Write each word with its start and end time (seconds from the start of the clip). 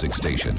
music 0.00 0.12
station. 0.12 0.56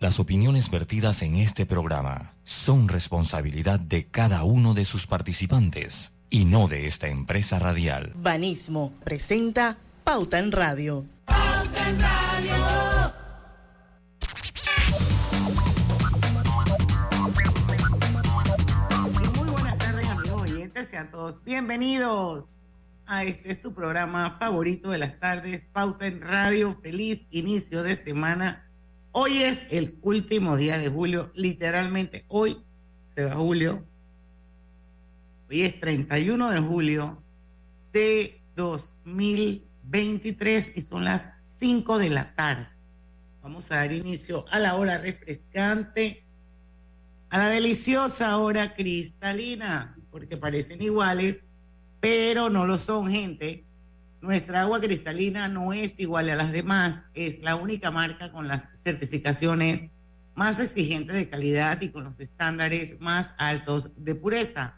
Las 0.00 0.18
opiniones 0.18 0.70
vertidas 0.70 1.22
en 1.22 1.36
este 1.36 1.66
programa 1.66 2.34
son 2.42 2.88
responsabilidad 2.88 3.78
de 3.78 4.06
cada 4.06 4.42
uno 4.42 4.74
de 4.74 4.84
sus 4.84 5.06
participantes 5.06 6.12
y 6.30 6.44
no 6.46 6.66
de 6.66 6.86
esta 6.86 7.06
empresa 7.06 7.60
radial. 7.60 8.12
Banismo 8.16 8.92
presenta 9.04 9.78
Pauta 10.02 10.40
en 10.40 10.50
Radio. 10.50 11.06
Pauta 11.26 11.88
en 11.88 12.00
Radio. 12.00 12.54
Muy 19.36 19.48
buenas 19.48 19.78
tardes, 19.78 20.08
amigos 20.08 20.42
oyentes, 20.42 20.88
sean 20.88 21.10
todos 21.12 21.42
bienvenidos 21.44 22.53
a 23.06 23.24
este 23.24 23.52
es 23.52 23.60
tu 23.60 23.74
programa 23.74 24.36
favorito 24.38 24.90
de 24.90 24.98
las 24.98 25.18
tardes, 25.18 25.66
Pauta 25.72 26.06
en 26.06 26.20
Radio. 26.20 26.78
Feliz 26.82 27.26
inicio 27.30 27.82
de 27.82 27.96
semana 27.96 28.64
Hoy 29.16 29.44
es 29.44 29.68
el 29.70 29.96
último 30.02 30.56
día 30.56 30.76
de 30.76 30.88
julio, 30.88 31.30
literalmente 31.36 32.24
hoy 32.26 32.64
se 33.14 33.24
va 33.24 33.36
julio. 33.36 33.86
Hoy 35.48 35.62
es 35.62 35.78
31 35.78 36.50
de 36.50 36.58
julio 36.58 37.22
de 37.92 38.42
2023 38.56 40.72
y 40.74 40.82
son 40.82 41.04
las 41.04 41.30
5 41.44 41.98
de 41.98 42.10
la 42.10 42.34
tarde. 42.34 42.66
Vamos 43.40 43.70
a 43.70 43.76
dar 43.76 43.92
inicio 43.92 44.46
a 44.50 44.58
la 44.58 44.74
hora 44.74 44.98
refrescante, 44.98 46.24
a 47.30 47.38
la 47.38 47.50
deliciosa 47.50 48.36
hora 48.38 48.74
cristalina, 48.74 49.96
porque 50.10 50.36
parecen 50.36 50.82
iguales, 50.82 51.43
pero 52.04 52.50
no 52.50 52.66
lo 52.66 52.76
son, 52.76 53.10
gente. 53.10 53.64
Nuestra 54.20 54.60
agua 54.60 54.78
cristalina 54.78 55.48
no 55.48 55.72
es 55.72 55.98
igual 55.98 56.28
a 56.28 56.36
las 56.36 56.52
demás, 56.52 57.00
es 57.14 57.38
la 57.40 57.56
única 57.56 57.90
marca 57.90 58.30
con 58.30 58.46
las 58.46 58.68
certificaciones 58.74 59.88
más 60.34 60.60
exigentes 60.60 61.16
de 61.16 61.30
calidad 61.30 61.80
y 61.80 61.88
con 61.88 62.04
los 62.04 62.20
estándares 62.20 63.00
más 63.00 63.34
altos 63.38 63.90
de 63.96 64.14
pureza. 64.14 64.74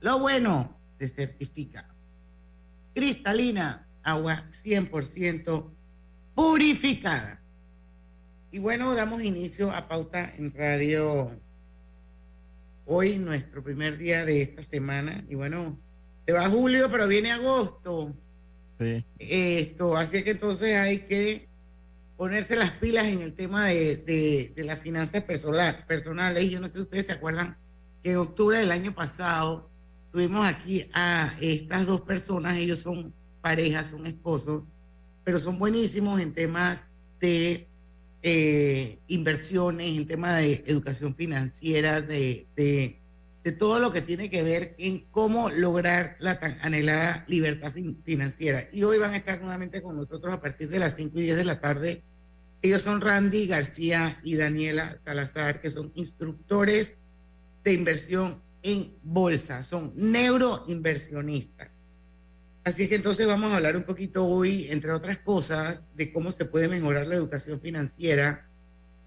Lo 0.00 0.18
bueno, 0.18 0.78
se 0.98 1.08
certifica. 1.08 1.88
Cristalina, 2.94 3.88
agua 4.02 4.44
100% 4.50 5.70
purificada. 6.34 7.40
Y 8.52 8.58
bueno, 8.58 8.94
damos 8.94 9.22
inicio 9.22 9.72
a 9.72 9.88
Pauta 9.88 10.30
en 10.36 10.52
Radio 10.52 11.40
hoy, 12.84 13.16
nuestro 13.16 13.62
primer 13.64 13.96
día 13.96 14.26
de 14.26 14.42
esta 14.42 14.62
semana. 14.62 15.24
Y 15.30 15.36
bueno, 15.36 15.78
se 16.26 16.32
va 16.32 16.50
julio, 16.50 16.90
pero 16.90 17.06
viene 17.06 17.30
agosto. 17.30 18.12
Esto, 19.18 19.96
así 19.96 20.22
que 20.22 20.30
entonces 20.30 20.76
hay 20.76 21.00
que 21.00 21.48
ponerse 22.16 22.56
las 22.56 22.72
pilas 22.72 23.06
en 23.06 23.22
el 23.22 23.32
tema 23.32 23.66
de, 23.66 24.52
de, 24.54 24.64
las 24.64 24.80
finanzas 24.80 25.22
personales. 25.22 26.50
Yo 26.50 26.60
no 26.60 26.68
sé 26.68 26.74
si 26.74 26.80
ustedes 26.80 27.06
se 27.06 27.12
acuerdan 27.12 27.56
que 28.02 28.12
en 28.12 28.18
octubre 28.18 28.58
del 28.58 28.72
año 28.72 28.94
pasado 28.94 29.70
tuvimos 30.12 30.46
aquí 30.46 30.88
a 30.92 31.34
estas 31.40 31.86
dos 31.86 32.02
personas, 32.02 32.56
ellos 32.56 32.80
son 32.80 33.14
parejas, 33.40 33.88
son 33.88 34.06
esposos, 34.06 34.64
pero 35.24 35.38
son 35.38 35.58
buenísimos 35.58 36.20
en 36.20 36.32
temas 36.32 36.84
de 37.20 37.66
eh, 38.22 38.98
inversiones, 39.08 39.96
en 39.96 40.06
temas 40.06 40.36
de 40.38 40.64
educación 40.66 41.14
financiera, 41.14 42.00
de, 42.00 42.46
de 42.56 42.98
de 43.46 43.52
todo 43.52 43.78
lo 43.78 43.92
que 43.92 44.02
tiene 44.02 44.28
que 44.28 44.42
ver 44.42 44.74
en 44.76 45.06
cómo 45.12 45.50
lograr 45.50 46.16
la 46.18 46.40
tan 46.40 46.58
anhelada 46.62 47.24
libertad 47.28 47.72
financiera. 48.02 48.68
Y 48.72 48.82
hoy 48.82 48.98
van 48.98 49.12
a 49.14 49.18
estar 49.18 49.40
nuevamente 49.40 49.80
con 49.82 49.94
nosotros 49.94 50.34
a 50.34 50.40
partir 50.40 50.68
de 50.68 50.80
las 50.80 50.96
5 50.96 51.16
y 51.16 51.22
10 51.22 51.36
de 51.36 51.44
la 51.44 51.60
tarde. 51.60 52.02
Ellos 52.60 52.82
son 52.82 53.00
Randy 53.00 53.46
García 53.46 54.18
y 54.24 54.34
Daniela 54.34 54.96
Salazar, 55.04 55.60
que 55.60 55.70
son 55.70 55.92
instructores 55.94 56.94
de 57.62 57.72
inversión 57.72 58.42
en 58.64 58.92
bolsa, 59.04 59.62
son 59.62 59.92
neuroinversionistas. 59.94 61.68
Así 62.64 62.88
que 62.88 62.96
entonces 62.96 63.28
vamos 63.28 63.52
a 63.52 63.58
hablar 63.58 63.76
un 63.76 63.84
poquito 63.84 64.26
hoy, 64.26 64.66
entre 64.70 64.90
otras 64.90 65.20
cosas, 65.20 65.86
de 65.94 66.12
cómo 66.12 66.32
se 66.32 66.46
puede 66.46 66.66
mejorar 66.66 67.06
la 67.06 67.14
educación 67.14 67.60
financiera 67.60 68.50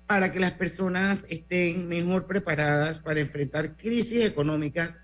para 0.09 0.31
que 0.31 0.39
las 0.39 0.53
personas 0.53 1.23
estén 1.29 1.87
mejor 1.87 2.25
preparadas 2.25 2.97
para 2.97 3.19
enfrentar 3.19 3.77
crisis 3.77 4.21
económicas 4.23 4.97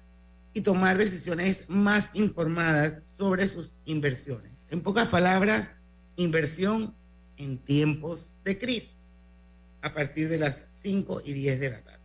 y 0.52 0.62
tomar 0.62 0.98
decisiones 0.98 1.70
más 1.70 2.10
informadas 2.16 3.04
sobre 3.06 3.46
sus 3.46 3.78
inversiones. 3.86 4.52
En 4.72 4.82
pocas 4.82 5.08
palabras, 5.10 5.74
inversión 6.16 6.96
en 7.38 7.60
tiempos 7.60 8.36
de 8.44 8.58
crisis, 8.58 8.96
a 9.84 9.94
partir 9.94 10.28
de 10.28 10.40
las 10.40 10.64
5 10.82 11.22
y 11.24 11.34
10 11.34 11.60
de 11.60 11.70
la 11.70 11.82
tarde. 11.84 12.04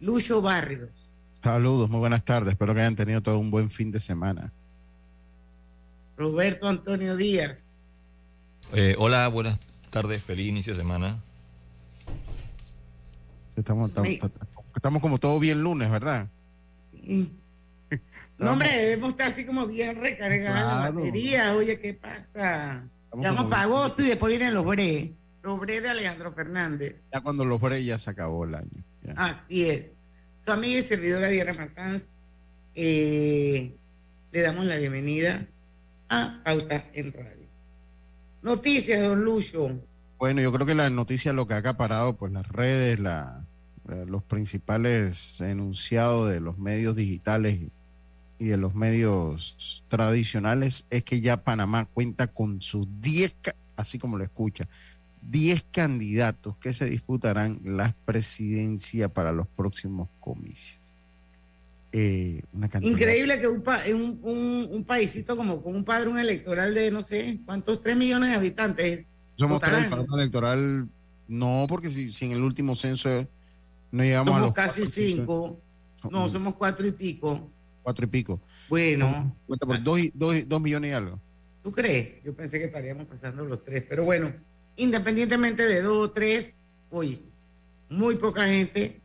Lucho 0.00 0.40
Barrios. 0.40 1.16
Saludos, 1.42 1.90
muy 1.90 2.00
buenas 2.00 2.24
tardes. 2.24 2.52
Espero 2.52 2.72
que 2.72 2.80
hayan 2.80 2.96
tenido 2.96 3.20
todo 3.20 3.38
un 3.38 3.50
buen 3.50 3.68
fin 3.68 3.92
de 3.92 4.00
semana. 4.00 4.50
Roberto 6.16 6.66
Antonio 6.66 7.14
Díaz. 7.14 7.76
Eh, 8.72 8.94
hola, 8.98 9.28
buenas 9.28 9.58
tardes, 9.92 10.22
feliz 10.24 10.48
inicio 10.48 10.72
de 10.72 10.80
semana. 10.80 11.22
Estamos, 13.54 13.90
estamos, 14.74 15.02
como 15.02 15.18
todo 15.18 15.38
bien 15.38 15.62
lunes, 15.62 15.90
¿verdad? 15.90 16.28
Sí. 16.90 17.30
No, 18.38 18.52
hombre, 18.52 18.70
debemos 18.74 19.10
estar 19.10 19.28
así 19.28 19.44
como 19.44 19.66
bien 19.66 20.00
recargados 20.00 20.82
la 20.82 20.90
batería. 20.90 21.54
Oye, 21.54 21.78
¿qué 21.78 21.92
pasa? 21.92 22.88
Vamos 23.12 23.50
para 23.50 23.62
agosto 23.62 24.02
y 24.02 24.06
después 24.06 24.36
vienen 24.36 24.54
los 24.54 24.64
bre. 24.64 25.12
Los 25.42 25.60
bre 25.60 25.82
de 25.82 25.90
Alejandro 25.90 26.32
Fernández. 26.32 26.96
Ya 27.12 27.20
cuando 27.20 27.44
los 27.44 27.60
bre 27.60 27.84
ya 27.84 27.98
se 27.98 28.10
acabó 28.10 28.44
el 28.46 28.54
año. 28.54 28.84
Así 29.14 29.68
es. 29.68 29.92
Su 30.44 30.52
amiga 30.52 30.80
y 30.80 30.82
servidora 30.82 31.28
Diana 31.28 31.52
Martán, 31.52 32.02
eh, 32.74 33.76
le 34.32 34.40
damos 34.40 34.64
la 34.64 34.76
bienvenida 34.76 35.46
a 36.08 36.40
Pauta 36.42 36.86
en 36.94 37.12
Radio. 37.12 37.41
Noticias, 38.42 39.02
don 39.02 39.24
Lucho. 39.24 39.80
Bueno, 40.18 40.40
yo 40.40 40.52
creo 40.52 40.66
que 40.66 40.74
la 40.74 40.90
noticia 40.90 41.32
lo 41.32 41.46
que 41.46 41.54
ha 41.54 41.58
acaparado, 41.58 42.16
pues 42.16 42.32
las 42.32 42.46
redes, 42.48 42.98
la, 42.98 43.44
los 44.06 44.22
principales 44.22 45.40
enunciados 45.40 46.30
de 46.30 46.40
los 46.40 46.58
medios 46.58 46.96
digitales 46.96 47.60
y 48.38 48.46
de 48.46 48.56
los 48.56 48.74
medios 48.74 49.84
tradicionales 49.88 50.86
es 50.90 51.04
que 51.04 51.20
ya 51.20 51.44
Panamá 51.44 51.86
cuenta 51.86 52.26
con 52.26 52.60
sus 52.60 52.88
10, 53.00 53.36
así 53.76 53.98
como 53.98 54.18
lo 54.18 54.24
escucha, 54.24 54.68
10 55.22 55.64
candidatos 55.70 56.56
que 56.56 56.72
se 56.72 56.86
disputarán 56.86 57.60
la 57.64 57.94
presidencia 58.04 59.08
para 59.08 59.32
los 59.32 59.46
próximos 59.46 60.08
comicios. 60.18 60.81
Eh, 61.94 62.42
Increíble 62.80 63.38
que 63.38 63.48
un, 63.48 63.62
un, 64.22 64.68
un, 64.70 64.84
paísito 64.84 65.36
como 65.36 65.62
con 65.62 65.76
un 65.76 65.84
padrón 65.84 66.18
electoral 66.18 66.72
de 66.74 66.90
no 66.90 67.02
sé 67.02 67.38
cuántos, 67.44 67.82
tres 67.82 67.98
millones 67.98 68.30
de 68.30 68.36
habitantes. 68.36 69.12
Somos 69.34 69.60
tres, 69.60 69.84
el 69.84 69.90
padrón 69.90 70.18
electoral, 70.18 70.88
no, 71.28 71.66
porque 71.68 71.90
si, 71.90 72.10
si, 72.10 72.24
en 72.24 72.32
el 72.32 72.40
último 72.40 72.74
censo 72.74 73.28
no 73.90 74.02
llegamos 74.02 74.34
a 74.34 74.40
los. 74.40 74.52
casi 74.52 74.86
cinco, 74.86 75.60
no, 76.10 76.30
somos 76.30 76.54
cuatro 76.54 76.86
y 76.86 76.92
pico. 76.92 77.50
Cuatro 77.82 78.06
y 78.06 78.08
pico. 78.08 78.40
Bueno. 78.70 79.36
Cuenta 79.46 79.66
por 79.66 79.82
dos, 79.82 80.00
dos, 80.14 80.48
dos 80.48 80.60
millones 80.62 80.92
y 80.92 80.94
algo. 80.94 81.20
¿Tú 81.62 81.72
crees? 81.72 82.24
Yo 82.24 82.34
pensé 82.34 82.58
que 82.58 82.64
estaríamos 82.66 83.06
pasando 83.06 83.44
los 83.44 83.62
tres, 83.64 83.84
pero 83.86 84.04
bueno, 84.04 84.32
independientemente 84.76 85.64
de 85.64 85.82
dos 85.82 86.08
o 86.08 86.10
tres, 86.10 86.58
oye, 86.90 87.20
muy 87.90 88.16
poca 88.16 88.46
gente 88.46 89.02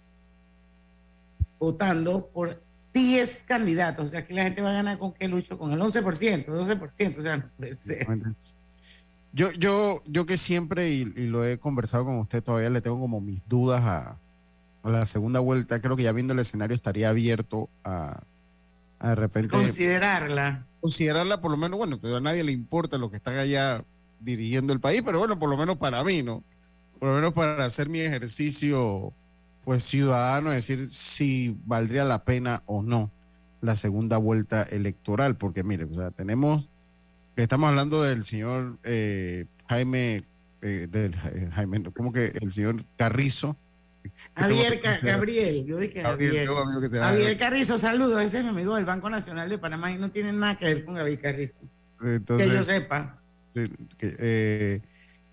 votando 1.59 2.29
por 2.29 2.61
10 2.97 3.43
candidatos. 3.43 4.05
O 4.05 4.07
sea, 4.07 4.25
que 4.25 4.33
la 4.33 4.43
gente 4.43 4.61
va 4.61 4.71
a 4.71 4.73
ganar 4.73 4.97
con 4.97 5.13
qué 5.13 5.27
lucho, 5.27 5.57
con 5.57 5.71
el 5.71 5.79
11%, 5.79 6.45
12%. 6.45 7.17
O 7.17 7.21
sea, 7.21 7.51
Yo, 9.33 9.51
yo, 9.51 10.01
yo 10.05 10.25
que 10.25 10.37
siempre, 10.37 10.89
y, 10.89 11.05
lo 11.05 11.45
he 11.45 11.59
conversado 11.59 12.05
con 12.05 12.17
usted, 12.17 12.43
todavía 12.43 12.69
le 12.69 12.81
tengo 12.81 12.99
como 12.99 13.21
mis 13.21 13.47
dudas 13.47 13.83
a, 13.83 14.17
la 14.83 15.05
segunda 15.05 15.39
vuelta. 15.39 15.81
Creo 15.81 15.95
que 15.95 16.03
ya 16.03 16.11
viendo 16.11 16.33
el 16.33 16.39
escenario 16.39 16.73
estaría 16.73 17.09
abierto 17.09 17.69
a, 17.83 18.23
de 19.01 19.15
repente. 19.15 19.49
Considerarla. 19.49 20.65
Considerarla, 20.81 21.41
por 21.41 21.51
lo 21.51 21.57
menos, 21.57 21.77
bueno, 21.77 21.99
que 21.99 22.15
a 22.15 22.21
nadie 22.21 22.43
le 22.43 22.51
importa 22.51 22.97
lo 22.97 23.11
que 23.11 23.17
están 23.17 23.37
allá 23.37 23.83
dirigiendo 24.19 24.73
el 24.73 24.79
país, 24.79 25.03
pero 25.05 25.19
bueno, 25.19 25.37
por 25.37 25.49
lo 25.49 25.57
menos 25.57 25.77
para 25.77 26.03
mí, 26.03 26.23
¿no? 26.23 26.43
Por 26.99 27.09
lo 27.09 27.15
menos 27.15 27.33
para 27.33 27.63
hacer 27.65 27.89
mi 27.89 27.99
ejercicio 27.99 29.13
pues 29.67 29.83
ciudadano 29.83 30.51
decir 30.51 30.87
si 30.87 31.57
valdría 31.65 32.05
la 32.05 32.23
pena 32.23 32.63
o 32.67 32.83
no 32.83 33.11
la 33.59 33.75
segunda 33.75 34.15
vuelta 34.15 34.63
electoral, 34.63 35.35
porque 35.35 35.61
mire, 35.61 35.83
o 35.83 35.93
sea, 35.93 36.09
tenemos, 36.09 36.69
estamos 37.35 37.67
hablando 37.67 38.01
del 38.01 38.23
señor 38.23 38.77
eh, 38.85 39.43
Jaime, 39.67 40.23
eh, 40.61 40.87
del, 40.89 41.13
eh, 41.15 41.49
Jaime, 41.51 41.83
¿cómo 41.93 42.13
que 42.13 42.27
el 42.39 42.53
señor 42.53 42.77
Carrizo? 42.95 43.57
Javier 44.37 44.79
Gabriel, 45.01 45.65
yo 45.65 45.79
dije 45.79 46.01
Javier. 46.01 46.47
Javier, 46.89 47.37
Carrizo, 47.37 47.77
saludos, 47.77 48.23
ese 48.23 48.37
es 48.37 48.43
mi 48.45 48.51
amigo 48.51 48.73
del 48.77 48.85
Banco 48.85 49.09
Nacional 49.09 49.49
de 49.49 49.57
Panamá 49.57 49.91
y 49.91 49.97
no 49.97 50.11
tiene 50.11 50.31
nada 50.31 50.57
que 50.57 50.63
ver 50.63 50.85
con 50.85 50.95
Javier 50.95 51.19
Carrizo. 51.19 51.57
Entonces, 52.01 52.47
que 52.47 52.53
yo 52.53 52.63
sepa. 52.63 53.19
sí, 53.49 53.69
que, 53.97 54.15
eh, 54.17 54.81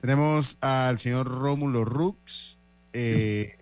tenemos 0.00 0.58
al 0.60 0.98
señor 0.98 1.28
Rómulo 1.28 1.84
Rux 1.84 2.58
eh, 2.92 3.58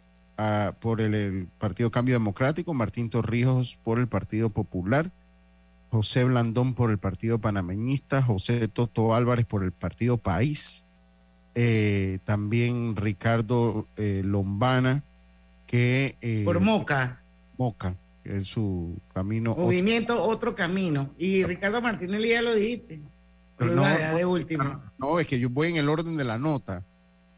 por 0.81 1.00
el, 1.00 1.14
el 1.14 1.49
Partido 1.58 1.90
Cambio 1.90 2.14
Democrático, 2.14 2.75
Martín 2.75 3.11
Torrijos 3.11 3.79
por 3.82 3.99
el 3.99 4.08
Partido 4.08 4.50
Popular, 4.50 5.11
José 5.90 6.25
Blandón 6.25 6.75
por 6.75 6.90
el 6.90 6.99
Partido 6.99 7.38
Panameñista, 7.38 8.23
José 8.23 8.67
Toto 8.69 9.14
Álvarez 9.14 9.44
por 9.46 9.62
el 9.62 9.73
Partido 9.73 10.17
País, 10.17 10.84
eh, 11.55 12.19
también 12.25 12.96
Ricardo 12.96 13.87
eh, 13.96 14.23
Lombana, 14.25 15.02
que 15.67 16.17
eh, 16.20 16.43
Por 16.44 16.61
Moca. 16.61 17.20
Moca, 17.58 17.94
que 18.25 18.38
es 18.38 18.46
su 18.46 18.99
camino. 19.14 19.55
Movimiento 19.55 20.23
Otro 20.23 20.55
Camino. 20.55 21.11
Y 21.19 21.44
Ricardo 21.44 21.81
Martinelli 21.82 22.31
ya 22.31 22.43
lo 22.43 22.55
dijiste. 22.55 23.00
Pero 23.58 23.75
no, 23.75 23.85
de 23.85 24.25
último. 24.25 24.81
No, 24.99 25.20
es 25.20 25.26
que 25.26 25.38
yo 25.38 25.50
voy 25.50 25.69
en 25.69 25.76
el 25.76 25.88
orden 25.88 26.17
de 26.17 26.25
la 26.25 26.38
nota. 26.38 26.82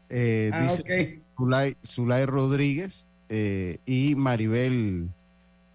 Eh, 0.09 0.49
Ah, 0.53 0.61
dice 0.61 1.19
ok. 1.19 1.24
Zulay, 1.35 1.75
Zulay 1.83 2.25
Rodríguez 2.25 3.07
eh, 3.29 3.79
y 3.85 4.15
Maribel 4.15 5.09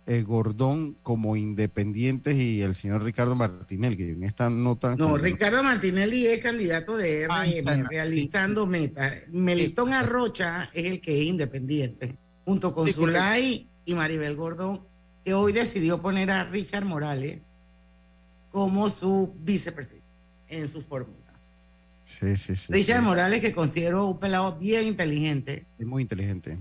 eh, 0.07 0.23
Gordón 0.23 0.97
como 1.03 1.37
independientes 1.37 2.35
y 2.35 2.63
el 2.63 2.75
señor 2.75 3.05
Ricardo 3.05 3.35
Martinelli, 3.35 3.97
que 3.97 4.11
en 4.11 4.25
esta 4.25 4.51
nota... 4.51 4.97
No, 4.97 5.17
Ricardo 5.17 5.63
Martinelli 5.63 6.27
es 6.27 6.41
candidato 6.41 6.97
de 6.97 7.23
está, 7.23 7.45
RM, 7.45 7.87
realizando 7.89 8.67
metas. 8.67 9.15
Melitón 9.31 9.93
Arrocha 9.93 10.71
es 10.75 10.87
el 10.87 11.01
que 11.01 11.21
es 11.21 11.27
independiente, 11.27 12.17
junto 12.45 12.75
con 12.75 12.87
Sí. 12.87 12.95
Zulay 12.95 13.69
y 13.85 13.95
Maribel 13.95 14.37
Gordón, 14.37 14.83
que 15.25 15.35
hoy 15.35 15.53
decidió 15.53 16.01
poner 16.01 16.31
a 16.31 16.45
Richard 16.45 16.85
Morales 16.85 17.43
como 18.51 18.91
su 18.91 19.35
vicepresidente 19.39 20.07
en 20.49 20.67
su 20.67 20.83
fórmula. 20.83 21.30
Sí, 22.19 22.37
sí, 22.37 22.57
sí. 22.57 22.73
Richard 22.73 22.99
sí. 23.01 23.05
Morales, 23.05 23.41
que 23.41 23.53
considero 23.53 24.07
un 24.07 24.19
pelado 24.19 24.57
bien 24.59 24.87
inteligente, 24.87 25.67
Es 25.79 25.87
muy 25.87 26.03
inteligente. 26.03 26.59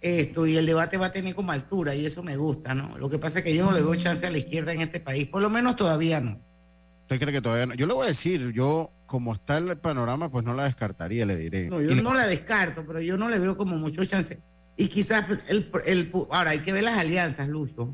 esto 0.00 0.46
y 0.46 0.56
el 0.56 0.66
debate 0.66 0.96
va 0.96 1.06
a 1.06 1.12
tener 1.12 1.34
como 1.34 1.52
altura 1.52 1.94
y 1.94 2.06
eso 2.06 2.22
me 2.22 2.36
gusta, 2.36 2.74
¿no? 2.74 2.96
Lo 2.98 3.08
que 3.10 3.18
pasa 3.18 3.38
es 3.40 3.44
que 3.44 3.54
yo 3.54 3.64
no 3.64 3.72
le 3.72 3.80
doy 3.80 3.98
chance 3.98 4.26
a 4.26 4.30
la 4.30 4.38
izquierda 4.38 4.72
en 4.72 4.80
este 4.80 5.00
país, 5.00 5.26
por 5.28 5.42
lo 5.42 5.50
menos 5.50 5.76
todavía 5.76 6.20
no. 6.20 6.40
¿Usted 7.02 7.18
cree 7.20 7.32
que 7.32 7.40
todavía 7.42 7.66
no? 7.66 7.74
Yo 7.74 7.86
le 7.86 7.94
voy 7.94 8.04
a 8.04 8.08
decir, 8.08 8.52
yo 8.52 8.90
como 9.06 9.34
está 9.34 9.58
el 9.58 9.76
panorama, 9.76 10.30
pues 10.30 10.44
no 10.44 10.54
la 10.54 10.64
descartaría, 10.64 11.26
le 11.26 11.36
diré. 11.36 11.68
No, 11.68 11.80
yo 11.82 11.90
Y 11.90 11.94
le- 11.96 12.02
no 12.02 12.14
la 12.14 12.26
descarto, 12.26 12.84
pero 12.86 13.00
yo 13.00 13.16
no 13.18 13.28
le 13.28 13.38
veo 13.38 13.56
como 13.56 13.76
mucho 13.76 14.04
chance. 14.04 14.40
Y 14.76 14.88
quizás 14.88 15.26
pues, 15.26 15.44
el, 15.48 15.70
el- 15.86 16.10
ahora 16.30 16.52
hay 16.52 16.60
que 16.60 16.72
ver 16.72 16.84
las 16.84 16.96
alianzas, 16.96 17.46
Lucho. 17.48 17.92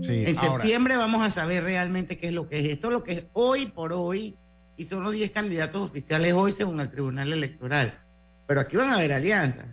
sí, 0.00 0.24
En 0.26 0.36
ahora, 0.38 0.52
septiembre 0.52 0.96
vamos 0.96 1.22
a 1.22 1.30
saber 1.30 1.64
realmente 1.64 2.16
qué 2.18 2.28
es 2.28 2.32
lo 2.32 2.48
que 2.48 2.60
es 2.60 2.68
esto, 2.68 2.90
lo 2.90 3.02
que 3.02 3.12
es 3.12 3.26
hoy 3.32 3.66
por 3.66 3.92
hoy, 3.92 4.36
y 4.80 4.86
son 4.86 5.02
los 5.02 5.12
10 5.12 5.32
candidatos 5.32 5.82
oficiales 5.82 6.32
hoy 6.32 6.52
según 6.52 6.80
el 6.80 6.90
Tribunal 6.90 7.30
Electoral. 7.30 8.00
Pero 8.46 8.62
aquí 8.62 8.78
van 8.78 8.88
a 8.88 8.94
haber 8.94 9.12
alianzas. 9.12 9.66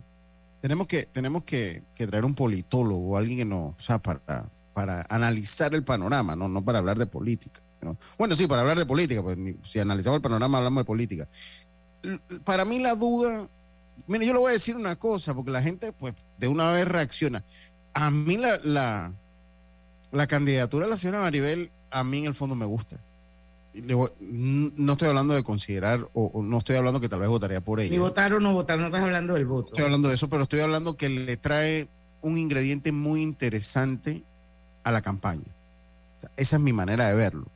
tenemos 0.60 0.86
que, 0.86 1.06
tenemos 1.06 1.44
que, 1.44 1.82
traer 1.96 2.26
un 2.26 2.34
politólogo 2.34 3.16
alguien 3.16 3.38
que 3.38 3.44
nos, 3.46 3.74
o 3.74 3.80
sea, 3.80 3.98
para, 4.00 4.50
para 4.74 5.06
analizar 5.08 5.74
el 5.74 5.82
panorama, 5.82 6.36
no, 6.36 6.46
no 6.46 6.62
para 6.62 6.80
hablar 6.80 6.98
de 6.98 7.06
política. 7.06 7.62
¿no? 7.80 7.96
Bueno, 8.18 8.36
sí, 8.36 8.46
para 8.46 8.60
hablar 8.60 8.78
de 8.78 8.84
política, 8.84 9.22
pues 9.22 9.38
si 9.62 9.78
analizamos 9.78 10.16
el 10.16 10.22
panorama 10.22 10.58
hablamos 10.58 10.82
de 10.82 10.84
política. 10.84 11.26
Para 12.44 12.66
mí 12.66 12.78
la 12.78 12.94
duda, 12.94 13.48
mire, 14.08 14.26
yo 14.26 14.34
le 14.34 14.40
voy 14.40 14.50
a 14.50 14.52
decir 14.52 14.76
una 14.76 14.96
cosa, 14.96 15.34
porque 15.34 15.50
la 15.50 15.62
gente, 15.62 15.94
pues, 15.94 16.12
de 16.36 16.48
una 16.48 16.70
vez 16.70 16.86
reacciona. 16.86 17.46
A 17.94 18.10
mí 18.10 18.36
la, 18.36 18.60
la, 18.62 19.14
la 20.12 20.26
candidatura 20.26 20.84
de 20.84 20.90
la 20.90 20.98
señora 20.98 21.22
Maribel, 21.22 21.72
a 21.90 22.04
mí 22.04 22.18
en 22.18 22.26
el 22.26 22.34
fondo 22.34 22.54
me 22.54 22.66
gusta. 22.66 23.00
No 23.82 24.92
estoy 24.92 25.08
hablando 25.08 25.34
de 25.34 25.42
considerar, 25.42 26.06
o, 26.12 26.26
o 26.26 26.42
no 26.42 26.58
estoy 26.58 26.76
hablando 26.76 27.00
que 27.00 27.08
tal 27.08 27.20
vez 27.20 27.28
votaría 27.28 27.60
por 27.60 27.80
ella. 27.80 27.90
Ni 27.90 27.98
votar 27.98 28.32
o 28.32 28.40
no 28.40 28.52
votar, 28.52 28.78
no 28.78 28.86
estás 28.86 29.02
hablando 29.02 29.34
del 29.34 29.46
voto. 29.46 29.72
Estoy 29.72 29.84
hablando 29.84 30.08
de 30.08 30.14
eso, 30.14 30.28
pero 30.28 30.42
estoy 30.42 30.60
hablando 30.60 30.96
que 30.96 31.08
le 31.08 31.36
trae 31.36 31.88
un 32.20 32.36
ingrediente 32.38 32.92
muy 32.92 33.22
interesante 33.22 34.22
a 34.84 34.90
la 34.92 35.02
campaña. 35.02 35.44
O 36.16 36.20
sea, 36.20 36.30
esa 36.36 36.56
es 36.56 36.62
mi 36.62 36.72
manera 36.72 37.08
de 37.08 37.14
verlo. 37.14 37.46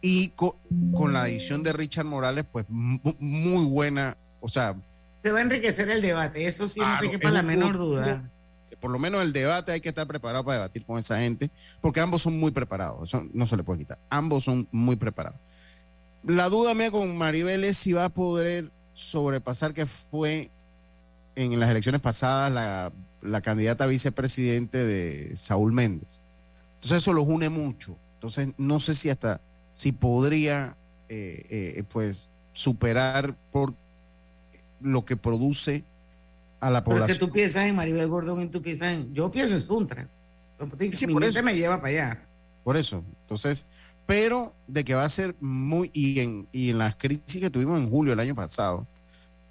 Y 0.00 0.30
co- 0.30 0.58
con, 0.94 1.12
la 1.12 1.22
adición 1.22 1.62
de 1.62 1.72
Richard 1.72 2.06
Morales, 2.06 2.44
pues 2.50 2.66
mu- 2.68 2.98
muy 3.20 3.64
buena. 3.64 4.16
O 4.40 4.48
sea, 4.48 4.74
Se 5.22 5.30
va 5.30 5.38
a 5.38 5.42
enriquecer 5.42 5.88
el 5.90 6.02
debate, 6.02 6.46
eso 6.46 6.66
sí, 6.66 6.80
no 6.80 6.86
Claro, 6.86 7.00
te 7.02 7.10
quepa 7.10 7.30
la 7.30 7.42
menor 7.42 7.78
duda. 7.78 8.28
por 8.80 8.90
lo 8.90 8.98
menos 8.98 9.22
el 9.22 9.32
debate 9.32 9.70
hay 9.70 9.80
que 9.80 9.90
estar 9.90 10.08
preparado 10.08 10.44
para 10.44 10.56
debatir 10.56 10.84
con 10.84 10.98
esa 10.98 11.18
gente, 11.20 11.52
porque 11.80 12.00
ambos 12.00 12.22
son 12.22 12.36
muy 12.40 12.50
preparados. 12.50 13.08
Eso 13.08 13.24
no 13.32 13.46
se 13.46 13.56
le 13.56 13.62
puede 13.62 13.78
quitar. 13.78 13.98
Ambos 14.10 14.42
son 14.42 14.66
muy 14.72 14.96
preparados. 14.96 15.38
La 16.24 16.48
duda 16.48 16.74
mía 16.74 16.90
con 16.90 17.16
Maribel 17.16 17.64
es 17.64 17.76
si 17.78 17.92
va 17.92 18.04
a 18.06 18.08
poder 18.08 18.70
sobrepasar 18.94 19.74
que 19.74 19.86
fue 19.86 20.50
en 21.34 21.58
las 21.58 21.70
elecciones 21.70 22.00
pasadas 22.00 22.52
la, 22.52 22.92
la 23.22 23.40
candidata 23.40 23.84
a 23.84 23.86
vicepresidente 23.88 24.84
de 24.84 25.34
Saúl 25.36 25.72
Méndez. 25.72 26.08
Entonces 26.74 26.98
eso 26.98 27.12
los 27.12 27.24
une 27.26 27.48
mucho. 27.48 27.96
Entonces 28.14 28.48
no 28.58 28.78
sé 28.80 28.94
si 28.94 29.10
hasta, 29.10 29.40
si 29.72 29.92
podría 29.92 30.76
eh, 31.08 31.74
eh, 31.78 31.84
pues 31.90 32.28
superar 32.52 33.34
por 33.50 33.74
lo 34.80 35.04
que 35.04 35.16
produce 35.16 35.84
a 36.60 36.70
la 36.70 36.84
Pero 36.84 36.96
es 36.96 37.00
población. 37.02 37.18
que 37.18 37.26
tú 37.26 37.32
piensas 37.32 37.66
en 37.66 37.74
Maribel 37.76 38.06
Gordón 38.08 38.42
y 38.42 38.46
tú 38.46 38.62
piensas 38.62 38.94
en. 38.94 39.12
Yo 39.14 39.30
pienso 39.32 39.54
en 39.54 39.60
Suntra. 39.60 40.08
Sí, 40.92 41.06
Mi 41.08 41.14
por 41.14 41.22
mente 41.22 41.38
eso. 41.38 41.44
me 41.44 41.56
lleva 41.56 41.76
para 41.78 41.88
allá. 41.88 42.22
Por 42.62 42.76
eso. 42.76 43.02
Entonces, 43.22 43.66
pero 44.06 44.54
de 44.66 44.84
que 44.84 44.94
va 44.94 45.04
a 45.04 45.08
ser 45.08 45.34
muy. 45.40 45.90
Y 45.92 46.20
en, 46.20 46.48
y 46.52 46.70
en 46.70 46.78
las 46.78 46.96
crisis 46.96 47.40
que 47.40 47.50
tuvimos 47.50 47.80
en 47.80 47.90
julio 47.90 48.12
del 48.12 48.20
año 48.20 48.34
pasado, 48.34 48.86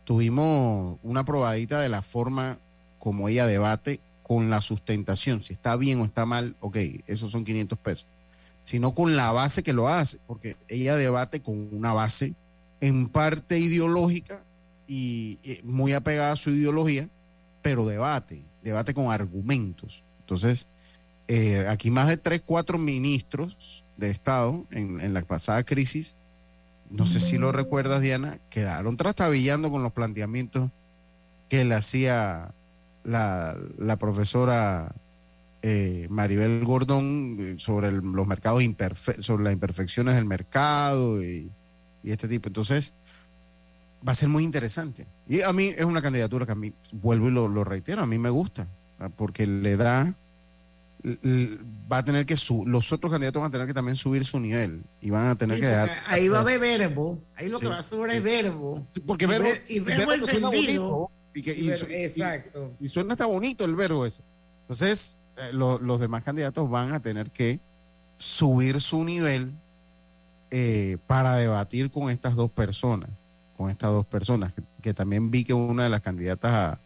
tuvimos 0.03 0.97
una 1.03 1.23
probadita 1.23 1.79
de 1.79 1.89
la 1.89 2.01
forma 2.01 2.57
como 2.99 3.29
ella 3.29 3.47
debate 3.47 3.99
con 4.23 4.49
la 4.49 4.61
sustentación. 4.61 5.43
Si 5.43 5.53
está 5.53 5.75
bien 5.75 5.99
o 5.99 6.05
está 6.05 6.25
mal, 6.25 6.55
ok, 6.59 6.77
esos 7.07 7.31
son 7.31 7.43
500 7.43 7.77
pesos. 7.79 8.05
Sino 8.63 8.93
con 8.93 9.15
la 9.15 9.31
base 9.31 9.63
que 9.63 9.73
lo 9.73 9.89
hace, 9.89 10.19
porque 10.27 10.55
ella 10.67 10.95
debate 10.95 11.41
con 11.41 11.67
una 11.73 11.93
base 11.93 12.33
en 12.79 13.09
parte 13.09 13.57
ideológica 13.59 14.43
y 14.87 15.39
eh, 15.43 15.61
muy 15.63 15.93
apegada 15.93 16.33
a 16.33 16.37
su 16.37 16.51
ideología, 16.51 17.07
pero 17.61 17.85
debate, 17.85 18.41
debate 18.63 18.93
con 18.93 19.11
argumentos. 19.11 20.03
Entonces, 20.19 20.67
eh, 21.27 21.65
aquí 21.69 21.91
más 21.91 22.07
de 22.07 22.17
tres, 22.17 22.41
cuatro 22.45 22.77
ministros 22.77 23.83
de 24.01 24.09
Estado 24.09 24.65
en, 24.71 25.13
la 25.13 25.21
pasada 25.21 25.63
crisis, 25.63 26.15
no 26.89 27.05
sé 27.05 27.21
si 27.21 27.37
lo 27.37 27.53
recuerdas, 27.53 28.01
Diana, 28.01 28.39
quedaron 28.49 28.97
trastabillando 28.97 29.71
con 29.71 29.83
los 29.83 29.93
planteamientos 29.93 30.71
que 31.47 31.63
le 31.63 31.75
hacía 31.75 32.51
la, 33.03 33.55
profesora 33.99 34.93
eh, 35.61 36.07
Maribel 36.09 36.65
Gordón 36.65 37.37
eh, 37.39 37.55
sobre 37.57 37.91
los 37.91 38.27
mercados 38.27 38.63
sobre 39.19 39.43
las 39.43 39.53
imperfecciones 39.53 40.15
del 40.15 40.25
mercado 40.25 41.23
y, 41.23 41.49
este 42.03 42.27
tipo. 42.27 42.49
Entonces, 42.49 42.95
va 44.05 44.13
a 44.13 44.15
ser 44.15 44.27
muy 44.27 44.43
interesante. 44.43 45.05
Y 45.27 45.41
a 45.41 45.53
mí 45.53 45.67
es 45.67 45.85
una 45.85 46.01
candidatura 46.01 46.47
que 46.47 46.51
a 46.53 46.55
mí, 46.55 46.73
vuelvo 46.91 47.29
y 47.29 47.31
lo, 47.31 47.63
reitero, 47.63 48.01
a 48.01 48.07
mí 48.07 48.17
me 48.17 48.31
gusta, 48.31 48.67
porque 49.15 49.45
le 49.45 49.77
da, 49.77 50.15
va 51.03 51.97
a 51.97 52.05
tener 52.05 52.25
que, 52.25 52.37
su, 52.37 52.65
los 52.65 52.91
otros 52.91 53.11
candidatos 53.11 53.41
van 53.41 53.49
a 53.49 53.51
tener 53.51 53.67
que 53.67 53.73
también 53.73 53.95
subir 53.97 54.23
su 54.25 54.39
nivel 54.39 54.83
y 55.01 55.09
van 55.09 55.27
a 55.27 55.35
tener 55.35 55.57
Sí, 55.57 55.61
que 55.61 55.67
dar... 55.67 55.89
ahí 56.07 56.27
va 56.29 56.37
a 56.37 56.41
haber 56.41 56.59
verbo. 56.59 57.17
Ahí 57.35 57.49
lo 57.49 57.57
Sí, 57.57 57.63
que 57.65 57.69
va 57.69 57.79
a 57.79 57.83
sí. 57.83 57.95
es 58.11 58.23
verbo. 58.23 58.85
Porque 59.07 59.25
y 59.25 59.27
verbo, 59.27 59.43
ver- 59.45 59.63
y 59.67 59.79
verbo 59.79 60.07
verbo 60.11 60.27
suena 60.27 60.47
bonito, 60.47 61.11
y, 61.33 61.41
que, 61.41 61.53
Y 61.57 61.69
exacto. 61.71 62.75
y 62.79 62.87
suena 62.87 63.13
hasta 63.13 63.25
bonito 63.25 63.65
el 63.65 63.75
verbo 63.75 64.05
eso. 64.05 64.21
Entonces, 64.61 65.17
eh, 65.37 65.49
lo- 65.53 65.79
los 65.79 65.99
demás 65.99 66.23
candidatos 66.23 66.69
van 66.69 66.93
a 66.93 66.99
tener 67.01 67.31
que 67.31 67.59
subir 68.17 68.79
su 68.79 69.03
nivel 69.03 69.51
eh, 70.51 70.97
para 71.07 71.35
debatir 71.35 71.89
con 71.91 72.09
estas 72.09 72.35
dos 72.35 72.51
personas, 72.51 73.09
con 73.57 73.69
estas 73.69 73.89
dos 73.91 74.05
personas, 74.05 74.53
que, 74.53 74.61
que 74.81 74.93
también 74.93 75.31
vi 75.31 75.43
que 75.45 75.53
una 75.53 75.83
de 75.83 75.89
las 75.89 76.01
candidatas 76.01 76.51
a, 76.53 76.79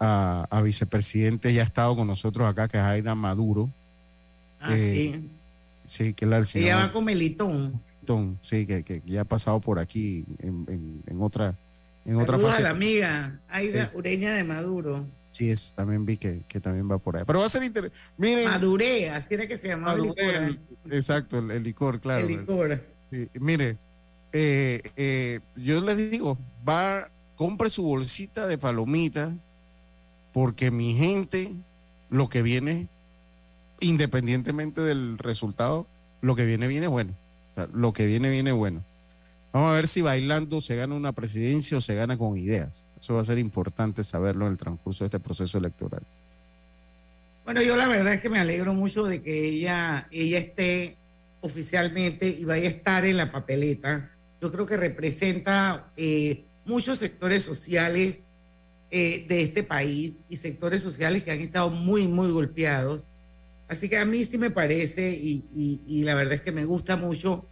a, 0.00 0.46
a 0.50 0.62
vicepresidente 0.62 1.52
ya 1.52 1.62
ha 1.62 1.64
estado 1.64 1.96
con 1.96 2.06
nosotros 2.06 2.46
acá, 2.46 2.68
que 2.68 2.76
es 2.78 2.82
Aida 2.82 3.14
Maduro, 3.14 3.70
Ah, 4.58 4.74
Eh, 4.74 5.12
sí. 5.14 5.30
sí, 5.86 6.14
que 6.14 6.24
es 6.24 6.28
la 6.30 6.36
del 6.36 6.46
señor 6.46 6.66
Ella 6.66 6.76
va 6.78 6.92
con 6.92 7.04
Melitón. 7.04 7.80
Melitón, 8.00 8.38
sí, 8.42 8.66
que, 8.66 8.82
que 8.82 9.02
ya 9.04 9.20
ha 9.20 9.24
pasado 9.24 9.60
por 9.60 9.78
aquí 9.78 10.24
en, 10.40 10.64
en- 10.68 11.02
en 11.06 11.22
otra, 11.22 11.54
en 12.04 12.16
otra 12.16 12.38
fase. 12.38 12.62
la 12.62 12.70
amiga 12.70 13.38
Aida 13.48 13.86
Sí. 13.86 13.90
Ureña 13.96 14.32
de 14.32 14.44
Maduro. 14.44 15.06
Sí, 15.30 15.50
es, 15.50 15.74
también 15.76 16.06
vi 16.06 16.16
que, 16.16 16.40
que 16.48 16.60
también 16.60 16.90
va 16.90 16.96
por 16.96 17.16
ahí. 17.18 17.24
Pero 17.26 17.40
va 17.40 17.46
a 17.46 17.48
ser 17.50 17.62
interesante. 17.62 17.98
Miren, 18.16 18.46
Maduré, 18.46 19.10
así 19.10 19.26
era 19.34 19.46
que 19.46 19.56
se 19.58 19.68
llamaba 19.68 19.92
el 19.94 20.02
licor. 20.04 20.18
el- 20.18 20.60
exacto, 20.90 21.38
el, 21.38 21.50
el 21.50 21.62
licor, 21.62 22.00
claro. 22.00 22.22
el 22.26 22.28
licor. 22.28 22.82
Sí, 23.12 23.28
mire, 23.40 23.76
eh, 24.32 24.80
eh, 24.96 25.40
yo 25.56 25.82
les 25.82 26.10
digo, 26.10 26.38
va, 26.66 27.10
compre 27.34 27.68
su 27.68 27.82
bolsita 27.82 28.46
de 28.46 28.56
palomitas, 28.56 29.34
porque 30.36 30.70
mi 30.70 30.94
gente, 30.94 31.50
lo 32.10 32.28
que 32.28 32.42
viene, 32.42 32.88
independientemente 33.80 34.82
del 34.82 35.16
resultado, 35.16 35.86
lo 36.20 36.36
que 36.36 36.44
viene, 36.44 36.68
viene 36.68 36.88
bueno. 36.88 37.14
Lo 37.72 37.94
que 37.94 38.04
viene, 38.04 38.28
viene 38.28 38.52
bueno. 38.52 38.84
Vamos 39.54 39.70
a 39.70 39.76
ver 39.76 39.88
si 39.88 40.02
bailando 40.02 40.60
se 40.60 40.76
gana 40.76 40.94
una 40.94 41.12
presidencia 41.12 41.78
o 41.78 41.80
se 41.80 41.94
gana 41.94 42.18
con 42.18 42.36
ideas. 42.36 42.84
Eso 43.00 43.14
va 43.14 43.22
a 43.22 43.24
ser 43.24 43.38
importante 43.38 44.04
saberlo 44.04 44.44
en 44.44 44.52
el 44.52 44.58
transcurso 44.58 45.04
de 45.04 45.06
este 45.06 45.20
proceso 45.20 45.56
electoral. 45.56 46.02
Bueno, 47.46 47.62
yo 47.62 47.74
la 47.74 47.88
verdad 47.88 48.12
es 48.12 48.20
que 48.20 48.28
me 48.28 48.38
alegro 48.38 48.74
mucho 48.74 49.04
de 49.04 49.22
que 49.22 49.48
ella, 49.48 50.06
ella 50.10 50.38
esté 50.38 50.98
oficialmente 51.40 52.28
y 52.28 52.44
vaya 52.44 52.68
a 52.68 52.72
estar 52.72 53.06
en 53.06 53.16
la 53.16 53.32
papeleta. 53.32 54.10
Yo 54.42 54.52
creo 54.52 54.66
que 54.66 54.76
representa 54.76 55.86
eh, 55.96 56.44
muchos 56.66 56.98
sectores 56.98 57.42
sociales 57.42 58.18
eh, 58.90 59.24
de 59.28 59.42
este 59.42 59.62
país 59.62 60.20
y 60.28 60.36
sectores 60.36 60.82
sociales 60.82 61.22
que 61.22 61.32
han 61.32 61.40
estado 61.40 61.70
muy, 61.70 62.08
muy 62.08 62.30
golpeados. 62.30 63.06
Así 63.68 63.88
que 63.88 63.98
a 63.98 64.04
mí 64.04 64.24
sí 64.24 64.38
me 64.38 64.50
parece 64.50 65.10
y, 65.10 65.44
y, 65.52 65.80
y 65.86 66.04
la 66.04 66.14
verdad 66.14 66.34
es 66.34 66.40
que 66.42 66.52
me 66.52 66.64
gusta 66.64 66.96
mucho 66.96 67.46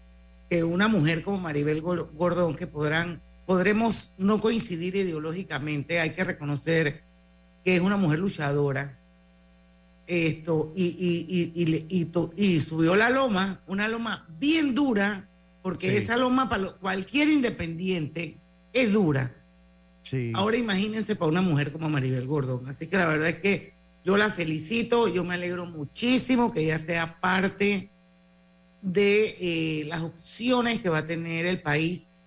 que 0.49 0.63
una 0.63 0.89
mujer 0.89 1.23
como 1.23 1.39
Maribel 1.39 1.81
Gordón, 1.81 2.55
que 2.55 2.67
podrán, 2.67 3.21
podremos 3.47 4.15
no 4.19 4.41
coincidir 4.41 4.95
ideológicamente, 4.97 6.01
hay 6.01 6.11
que 6.11 6.25
reconocer 6.25 7.03
que 7.65 7.77
es 7.77 7.81
una 7.81 7.97
mujer 7.97 8.19
luchadora, 8.19 8.99
esto, 10.07 10.73
y, 10.77 10.85
y, 11.55 12.11
y, 12.37 12.61
subió 12.61 12.95
la 12.95 13.09
loma, 13.09 13.61
una 13.67 13.89
loma 13.89 14.27
bien 14.39 14.75
dura, 14.75 15.29
porque 15.63 15.97
esa 15.97 16.17
loma 16.17 16.49
para 16.49 16.73
cualquier 16.73 17.29
independiente 17.31 18.37
es 18.73 18.93
dura. 18.93 19.33
Sí. 20.05 20.31
Ahora 20.35 20.57
imagínense 20.57 21.17
para 21.17 21.31
una 21.31 21.43
mujer 21.43 21.73
como 21.73 21.91
Maribel 21.91 22.27
Gordón. 22.27 22.69
Así 22.69 22.87
que 22.87 22.97
la 22.97 23.07
verdad 23.07 23.29
es 23.31 23.39
que 23.41 23.75
yo 24.05 24.17
la 24.17 24.31
felicito, 24.31 25.09
yo 25.09 25.25
me 25.25 25.35
alegro 25.35 25.67
muchísimo 25.67 26.53
que 26.53 26.61
ella 26.61 26.79
sea 26.79 27.19
parte 27.21 27.91
de 28.83 29.37
eh, 29.41 29.85
las 29.87 30.03
opciones 30.03 30.83
que 30.83 30.91
va 30.91 30.99
a 30.99 31.07
tener 31.07 31.47
el 31.47 31.63
país 31.63 32.21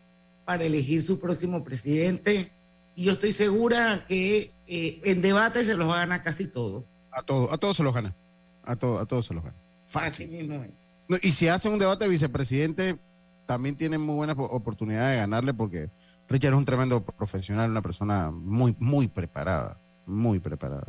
para 0.43 0.63
elegir 0.63 1.03
su 1.03 1.19
próximo 1.19 1.63
presidente. 1.63 2.51
Y 2.95 3.03
yo 3.03 3.11
estoy 3.11 3.31
segura 3.31 4.05
que 4.07 4.51
eh, 4.65 5.01
en 5.03 5.21
debate 5.21 5.63
se 5.63 5.75
los 5.75 5.87
va 5.87 5.97
a 5.97 5.99
ganar 5.99 6.23
casi 6.23 6.47
todo. 6.47 6.83
A 7.11 7.21
todos, 7.21 7.53
a 7.53 7.57
todos 7.57 7.77
se 7.77 7.83
los 7.83 7.93
gana. 7.93 8.15
A, 8.63 8.75
todo, 8.75 8.99
a 8.99 9.05
todos 9.05 9.27
se 9.27 9.35
los 9.35 9.43
gana. 9.43 9.55
Fácil. 9.85 10.29
mismo 10.29 10.63
es. 10.63 11.23
y 11.23 11.31
si 11.31 11.47
hace 11.47 11.69
un 11.69 11.77
debate 11.77 12.05
de 12.05 12.09
vicepresidente, 12.09 12.97
también 13.45 13.77
tiene 13.77 13.99
muy 13.99 14.15
buena 14.15 14.33
oportunidad 14.33 15.11
de 15.11 15.17
ganarle 15.17 15.53
porque 15.53 15.89
Richard 16.29 16.53
es 16.53 16.57
un 16.57 16.65
tremendo 16.65 17.03
profesional, 17.03 17.71
una 17.71 17.81
persona 17.81 18.31
muy, 18.31 18.75
muy 18.79 19.07
preparada, 19.07 19.79
muy 20.05 20.39
preparada. 20.39 20.87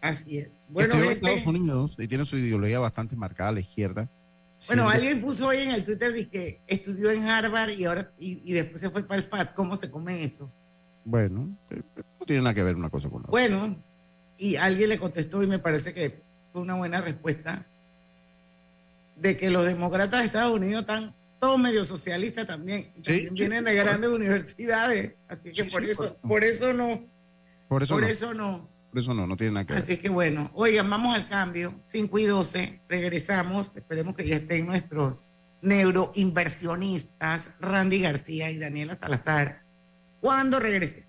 Así 0.00 0.38
es. 0.38 0.50
Bueno, 0.68 0.94
en 0.94 1.10
Estados 1.10 1.46
Unidos 1.46 1.96
y 1.98 2.08
tiene 2.08 2.24
su 2.24 2.36
ideología 2.36 2.78
bastante 2.78 3.16
marcada 3.16 3.50
a 3.50 3.52
la 3.52 3.60
izquierda. 3.60 4.08
Bueno, 4.68 4.88
alguien 4.88 5.20
puso 5.20 5.48
hoy 5.48 5.58
en 5.58 5.70
el 5.72 5.84
Twitter 5.84 6.12
que 6.30 6.60
estudió 6.66 7.10
en 7.10 7.24
Harvard 7.24 7.70
y 7.70 7.84
ahora 7.84 8.12
y, 8.18 8.40
y, 8.44 8.52
después 8.52 8.80
se 8.80 8.90
fue 8.90 9.02
para 9.02 9.20
el 9.20 9.26
FAT. 9.26 9.54
¿Cómo 9.54 9.74
se 9.74 9.90
come 9.90 10.22
eso? 10.22 10.50
Bueno, 11.04 11.48
eh, 11.70 11.82
no 12.20 12.26
tiene 12.26 12.42
nada 12.42 12.54
que 12.54 12.62
ver 12.62 12.76
una 12.76 12.88
cosa 12.88 13.08
con 13.08 13.22
la 13.22 13.28
otra. 13.28 13.30
Bueno, 13.30 13.76
y 14.38 14.56
alguien 14.56 14.88
le 14.88 14.98
contestó 14.98 15.42
y 15.42 15.48
me 15.48 15.58
parece 15.58 15.92
que 15.92 16.22
fue 16.52 16.62
una 16.62 16.74
buena 16.74 17.00
respuesta 17.00 17.66
de 19.16 19.36
que 19.36 19.50
los 19.50 19.64
demócratas 19.64 20.20
de 20.20 20.26
Estados 20.26 20.54
Unidos 20.54 20.82
están 20.82 21.14
todos 21.42 21.58
medio 21.58 21.84
socialistas 21.84 22.46
también, 22.46 22.92
también 23.02 23.34
vienen 23.34 23.64
de 23.64 23.74
grandes 23.74 24.08
universidades, 24.08 25.14
así 25.26 25.50
que 25.50 25.64
por 25.64 25.82
eso, 25.82 26.16
por 26.22 26.44
eso 26.44 26.72
no, 26.72 27.04
por 27.66 27.82
eso, 27.82 27.94
por 27.94 28.02
no. 28.02 28.08
eso 28.08 28.32
no. 28.32 28.70
Por 28.90 29.00
eso 29.00 29.12
no, 29.12 29.26
no 29.26 29.36
tiene 29.36 29.54
nada 29.54 29.66
que 29.66 29.72
ver. 29.72 29.82
Así 29.82 29.96
que 29.96 30.08
bueno, 30.08 30.52
oigan, 30.54 30.88
vamos 30.88 31.16
al 31.16 31.28
cambio, 31.28 31.74
5 31.86 32.18
y 32.20 32.24
12, 32.26 32.82
regresamos, 32.88 33.76
esperemos 33.76 34.14
que 34.14 34.24
ya 34.24 34.36
estén 34.36 34.66
nuestros 34.66 35.30
neuroinversionistas, 35.62 37.50
Randy 37.58 38.02
García 38.02 38.48
y 38.52 38.58
Daniela 38.58 38.94
Salazar, 38.94 39.62
cuando 40.20 40.60
regrese. 40.60 41.08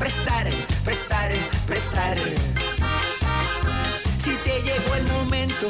Prestar, 0.00 0.46
prestar, 0.82 1.30
prestar. 1.66 2.16
Si 4.24 4.34
te 4.44 4.62
llegó 4.62 4.94
el 4.94 5.04
momento 5.04 5.68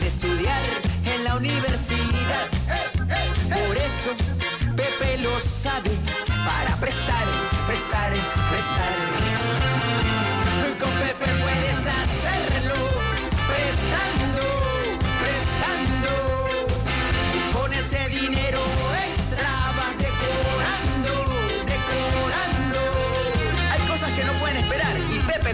de 0.00 0.06
estudiar 0.06 0.62
en 1.06 1.24
la 1.24 1.34
universidad, 1.36 2.46
por 3.48 3.76
eso 3.76 4.10
Pepe 4.76 5.18
lo 5.22 5.40
sabe, 5.40 5.90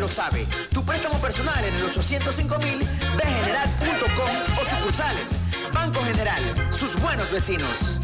lo 0.04 0.08
sabe. 0.08 0.46
Tu 0.70 0.82
préstamo 0.82 1.18
personal 1.18 1.64
en 1.64 1.74
el 1.74 1.82
805 1.84 2.58
mil 2.58 2.78
de 2.78 3.24
general.com 3.24 4.34
o 4.60 4.76
sucursales. 4.76 5.30
Banco 5.72 6.00
General, 6.00 6.42
sus 6.70 7.00
buenos 7.00 7.30
vecinos. 7.32 8.00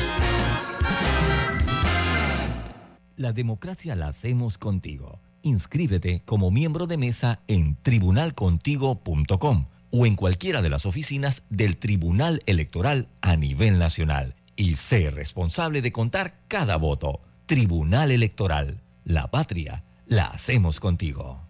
La 3.16 3.32
democracia 3.32 3.94
la 3.96 4.08
hacemos 4.08 4.56
contigo. 4.56 5.20
Inscríbete 5.42 6.22
como 6.24 6.50
miembro 6.50 6.86
de 6.86 6.96
mesa 6.96 7.40
en 7.48 7.76
tribunalcontigo.com 7.82 9.66
o 9.90 10.06
en 10.06 10.16
cualquiera 10.16 10.62
de 10.62 10.70
las 10.70 10.86
oficinas 10.86 11.42
del 11.50 11.76
Tribunal 11.76 12.42
Electoral 12.46 13.08
a 13.20 13.36
nivel 13.36 13.78
nacional 13.78 14.36
y 14.56 14.74
sé 14.74 15.10
responsable 15.10 15.82
de 15.82 15.92
contar 15.92 16.40
cada 16.48 16.76
voto. 16.76 17.20
Tribunal 17.44 18.10
Electoral. 18.10 18.80
La 19.04 19.30
patria 19.30 19.84
la 20.06 20.24
hacemos 20.24 20.80
contigo. 20.80 21.49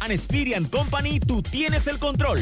and 0.00 0.12
Experian 0.12 0.64
Company, 0.66 1.20
tú 1.20 1.42
tienes 1.42 1.86
el 1.86 1.98
control. 1.98 2.38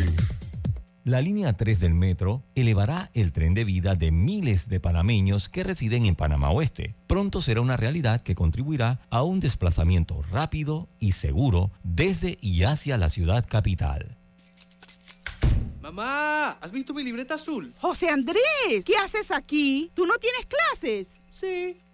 La 1.04 1.20
línea 1.20 1.52
3 1.52 1.80
del 1.80 1.94
metro 1.94 2.44
elevará 2.54 3.10
el 3.14 3.32
tren 3.32 3.54
de 3.54 3.64
vida 3.64 3.96
de 3.96 4.12
miles 4.12 4.68
de 4.68 4.78
panameños 4.78 5.48
que 5.48 5.64
residen 5.64 6.04
en 6.06 6.14
Panamá 6.14 6.50
Oeste. 6.50 6.94
Pronto 7.08 7.40
será 7.40 7.60
una 7.60 7.76
realidad 7.76 8.22
que 8.22 8.36
contribuirá 8.36 9.00
a 9.10 9.24
un 9.24 9.40
desplazamiento 9.40 10.22
rápido 10.30 10.88
y 11.00 11.12
seguro 11.12 11.72
desde 11.82 12.38
y 12.40 12.62
hacia 12.62 12.98
la 12.98 13.10
ciudad 13.10 13.44
capital. 13.48 14.16
Mamá, 15.80 16.50
¿has 16.50 16.70
visto 16.70 16.94
mi 16.94 17.02
libreta 17.02 17.34
azul? 17.34 17.74
José 17.80 18.08
Andrés, 18.08 18.84
¿qué 18.84 18.96
haces 18.96 19.32
aquí? 19.32 19.90
¿Tú 19.94 20.06
no 20.06 20.14
tienes 20.18 20.46
clases? 20.46 21.08
Sí, 21.28 21.82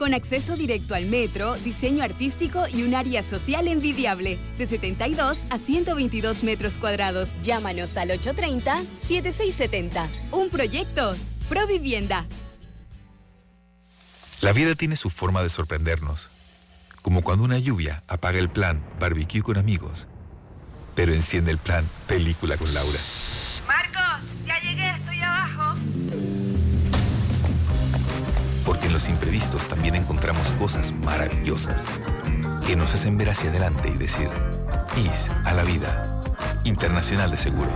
con 0.00 0.14
acceso 0.14 0.56
directo 0.56 0.94
al 0.94 1.04
metro, 1.04 1.54
diseño 1.56 2.02
artístico 2.02 2.66
y 2.66 2.84
un 2.84 2.94
área 2.94 3.22
social 3.22 3.68
envidiable, 3.68 4.38
de 4.56 4.66
72 4.66 5.40
a 5.50 5.58
122 5.58 6.42
metros 6.42 6.72
cuadrados. 6.80 7.28
Llámanos 7.42 7.98
al 7.98 8.08
830-7670. 8.08 10.08
Un 10.32 10.48
proyecto, 10.48 11.14
Provivienda. 11.50 12.24
La 14.40 14.54
vida 14.54 14.74
tiene 14.74 14.96
su 14.96 15.10
forma 15.10 15.42
de 15.42 15.50
sorprendernos, 15.50 16.30
como 17.02 17.20
cuando 17.20 17.44
una 17.44 17.58
lluvia 17.58 18.02
apaga 18.08 18.38
el 18.38 18.48
plan 18.48 18.82
barbecue 18.98 19.42
con 19.42 19.58
amigos, 19.58 20.06
pero 20.94 21.12
enciende 21.12 21.50
el 21.50 21.58
plan 21.58 21.86
película 22.06 22.56
con 22.56 22.72
Laura. 22.72 23.00
Los 29.00 29.08
imprevistos 29.08 29.66
también 29.66 29.94
encontramos 29.94 30.46
cosas 30.58 30.92
maravillosas 30.92 31.86
que 32.66 32.76
nos 32.76 32.94
hacen 32.94 33.16
ver 33.16 33.30
hacia 33.30 33.48
adelante 33.48 33.88
y 33.88 33.96
decir, 33.96 34.28
IS 34.94 35.30
a 35.46 35.54
la 35.54 35.62
vida. 35.64 36.20
Internacional 36.64 37.30
de 37.30 37.38
Seguros. 37.38 37.72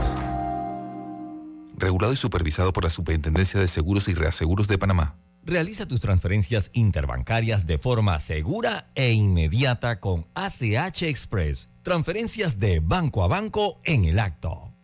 Regulado 1.79 2.13
y 2.13 2.17
supervisado 2.17 2.75
por 2.75 2.85
la 2.85 2.91
Superintendencia 2.91 3.59
de 3.59 3.69
Seguros 3.69 4.09
y 4.09 4.13
Reaseguros 4.13 4.69
de 4.69 4.77
Panamá. 4.77 5.17
Realiza 5.43 5.89
tus 5.89 5.99
transferencias 5.99 6.71
interbancarias 6.75 7.65
de 7.65 7.79
forma 7.79 8.21
segura 8.21 8.91
e 8.95 9.13
inmediata 9.13 10.01
con 10.01 10.27
ACH 10.35 11.05
Express. 11.05 11.71
Transferencias 11.81 12.59
de 12.59 12.81
banco 12.81 13.25
a 13.25 13.29
banco 13.29 13.81
en 13.85 14.05
el 14.05 14.19
acto. 14.19 14.75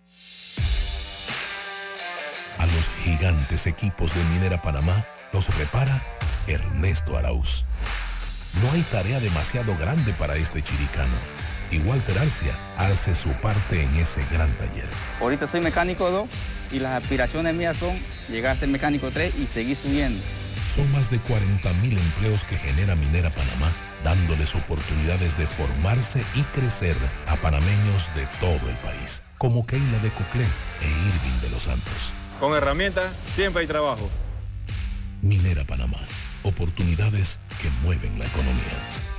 A 2.56 2.64
los 2.64 2.88
gigantes 3.04 3.66
equipos 3.66 4.14
de 4.14 4.24
Minera 4.24 4.62
Panamá 4.62 5.04
los 5.34 5.54
repara 5.58 6.02
Ernesto 6.46 7.16
Arauz. 7.16 7.64
No 8.62 8.70
hay 8.72 8.82
tarea 8.82 9.20
demasiado 9.20 9.76
grande 9.76 10.12
para 10.12 10.36
este 10.36 10.62
chiricano. 10.62 11.14
Y 11.70 11.78
Walter 11.78 12.18
Arcia 12.18 12.52
hace 12.76 13.14
su 13.14 13.30
parte 13.34 13.82
en 13.82 13.96
ese 13.96 14.24
gran 14.32 14.52
taller. 14.54 14.88
Ahorita 15.20 15.46
soy 15.46 15.60
mecánico 15.60 16.10
2 16.10 16.28
y 16.72 16.80
las 16.80 17.00
aspiraciones 17.00 17.54
mías 17.54 17.76
son 17.76 17.96
llegar 18.28 18.56
a 18.56 18.58
ser 18.58 18.68
mecánico 18.68 19.10
3 19.12 19.34
y 19.38 19.46
seguir 19.46 19.76
subiendo. 19.76 20.20
Son 20.74 20.90
más 20.92 21.10
de 21.10 21.18
40 21.18 21.72
mil 21.74 21.96
empleos 21.96 22.44
que 22.44 22.56
genera 22.56 22.94
Minera 22.94 23.30
Panamá, 23.30 23.72
dándoles 24.04 24.54
oportunidades 24.54 25.36
de 25.36 25.46
formarse 25.46 26.22
y 26.34 26.42
crecer 26.42 26.96
a 27.26 27.36
panameños 27.36 28.08
de 28.14 28.26
todo 28.40 28.68
el 28.68 28.76
país, 28.76 29.22
como 29.38 29.66
Keila 29.66 29.98
de 29.98 30.10
Coclé 30.10 30.44
e 30.44 30.86
Irving 30.86 31.40
de 31.42 31.50
los 31.50 31.64
Santos. 31.64 32.12
Con 32.38 32.54
herramientas 32.54 33.12
siempre 33.24 33.62
hay 33.62 33.66
trabajo. 33.66 34.08
Minera 35.22 35.64
Panamá, 35.64 35.98
oportunidades 36.42 37.40
que 37.60 37.70
mueven 37.82 38.18
la 38.18 38.26
economía. 38.26 39.10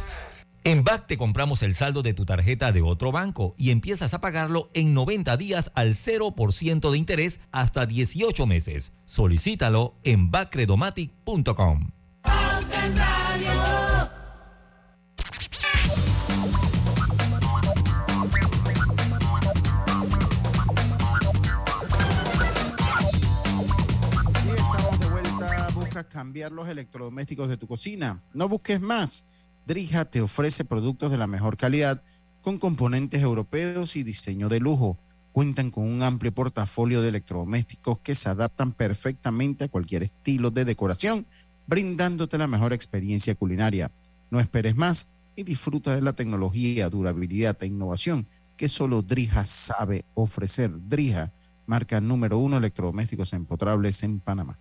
En 0.64 0.84
BAC 0.84 1.08
te 1.08 1.18
compramos 1.18 1.64
el 1.64 1.74
saldo 1.74 2.04
de 2.04 2.14
tu 2.14 2.26
tarjeta 2.26 2.72
de 2.72 2.84
otro 2.84 3.12
banco 3.12 3.56
y 3.58 3.72
empiezas 3.72 4.14
a 4.14 4.22
pagarlo 4.22 4.70
en 4.76 4.94
90 4.94 5.36
días 5.38 5.72
al 5.74 5.96
0% 5.96 6.92
de 6.92 6.98
interés 6.98 7.40
hasta 7.52 7.88
18 7.88 8.46
meses. 8.46 8.94
Solicítalo 9.06 9.96
en 10.04 10.30
bacredomatic.com. 10.30 11.90
cambiar 26.04 26.52
los 26.52 26.68
electrodomésticos 26.68 27.50
de 27.50 27.58
tu 27.58 27.68
cocina. 27.68 28.22
No 28.34 28.50
busques 28.50 28.82
más. 28.82 29.26
Drija 29.66 30.06
te 30.06 30.22
ofrece 30.22 30.66
productos 30.66 31.12
de 31.12 31.18
la 31.18 31.28
mejor 31.28 31.58
calidad 31.58 32.02
con 32.42 32.58
componentes 32.58 33.22
europeos 33.22 33.96
y 33.96 34.04
diseño 34.04 34.50
de 34.50 34.60
lujo. 34.60 34.98
Cuentan 35.32 35.72
con 35.72 35.86
un 35.86 36.04
amplio 36.04 36.34
portafolio 36.34 37.02
de 37.02 37.10
electrodomésticos 37.10 38.00
que 38.00 38.16
se 38.16 38.30
adaptan 38.30 38.74
perfectamente 38.74 39.66
a 39.66 39.70
cualquier 39.70 40.04
estilo 40.04 40.52
de 40.52 40.66
decoración, 40.66 41.26
brindándote 41.68 42.38
la 42.38 42.48
mejor 42.48 42.74
experiencia 42.74 43.36
culinaria. 43.36 43.92
No 44.30 44.40
esperes 44.40 44.76
más 44.76 45.08
y 45.36 45.44
disfruta 45.44 45.96
de 45.96 46.02
la 46.02 46.14
tecnología, 46.14 46.90
durabilidad 46.90 47.58
e 47.62 47.68
innovación 47.68 48.28
que 48.58 48.70
solo 48.70 49.02
Drija 49.02 49.46
sabe 49.46 50.06
ofrecer. 50.14 50.72
Drija, 50.88 51.32
marca 51.66 52.00
número 52.02 52.38
uno 52.38 52.58
electrodomésticos 52.58 53.34
empotrables 53.34 54.04
en 54.04 54.20
Panamá. 54.20 54.58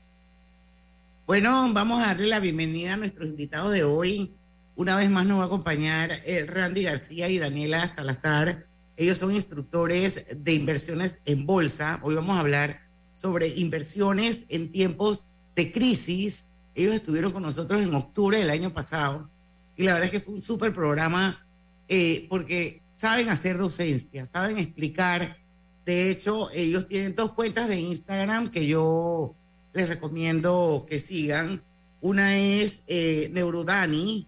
Bueno, 1.27 1.73
vamos 1.73 2.03
a 2.03 2.07
darle 2.07 2.27
la 2.27 2.41
bienvenida 2.41 2.95
a 2.95 2.97
nuestros 2.97 3.29
invitados 3.29 3.73
de 3.73 3.85
hoy. 3.85 4.35
Una 4.75 4.97
vez 4.97 5.09
más 5.11 5.27
nos 5.27 5.39
va 5.39 5.45
a 5.45 5.47
acompañar 5.47 6.11
eh, 6.25 6.45
Randy 6.47 6.83
García 6.83 7.29
y 7.29 7.39
Daniela 7.39 7.93
Salazar. 7.95 8.67
Ellos 8.97 9.19
son 9.19 9.35
instructores 9.35 10.25
de 10.35 10.53
inversiones 10.55 11.19
en 11.25 11.47
bolsa. 11.47 12.01
Hoy 12.03 12.17
vamos 12.17 12.37
a 12.37 12.41
hablar 12.41 12.81
sobre 13.15 13.49
inversiones 13.49 14.45
en 14.49 14.73
tiempos 14.73 15.29
de 15.55 15.71
crisis. 15.71 16.49
Ellos 16.75 16.95
estuvieron 16.95 17.33
con 17.33 17.43
nosotros 17.43 17.81
en 17.83 17.95
octubre 17.95 18.39
del 18.39 18.51
año 18.51 18.73
pasado 18.73 19.31
y 19.77 19.85
la 19.85 19.95
verdad 19.95 20.07
es 20.07 20.13
que 20.13 20.21
fue 20.21 20.35
un 20.35 20.43
súper 20.43 20.75
programa 20.75 21.43
eh, 21.89 22.27
porque 22.29 22.83
saben 22.93 23.29
hacer 23.29 23.57
docencia, 23.57 24.27
saben 24.27 24.59
explicar. 24.59 25.39
De 25.87 26.11
hecho, 26.11 26.51
ellos 26.51 26.87
tienen 26.89 27.15
dos 27.15 27.33
cuentas 27.33 27.69
de 27.69 27.81
Instagram 27.81 28.51
que 28.51 28.67
yo 28.67 29.35
les 29.73 29.89
recomiendo 29.89 30.87
que 30.89 30.99
sigan. 30.99 31.63
Una 32.01 32.39
es 32.39 32.83
eh, 32.87 33.31
Neurodani, 33.33 34.27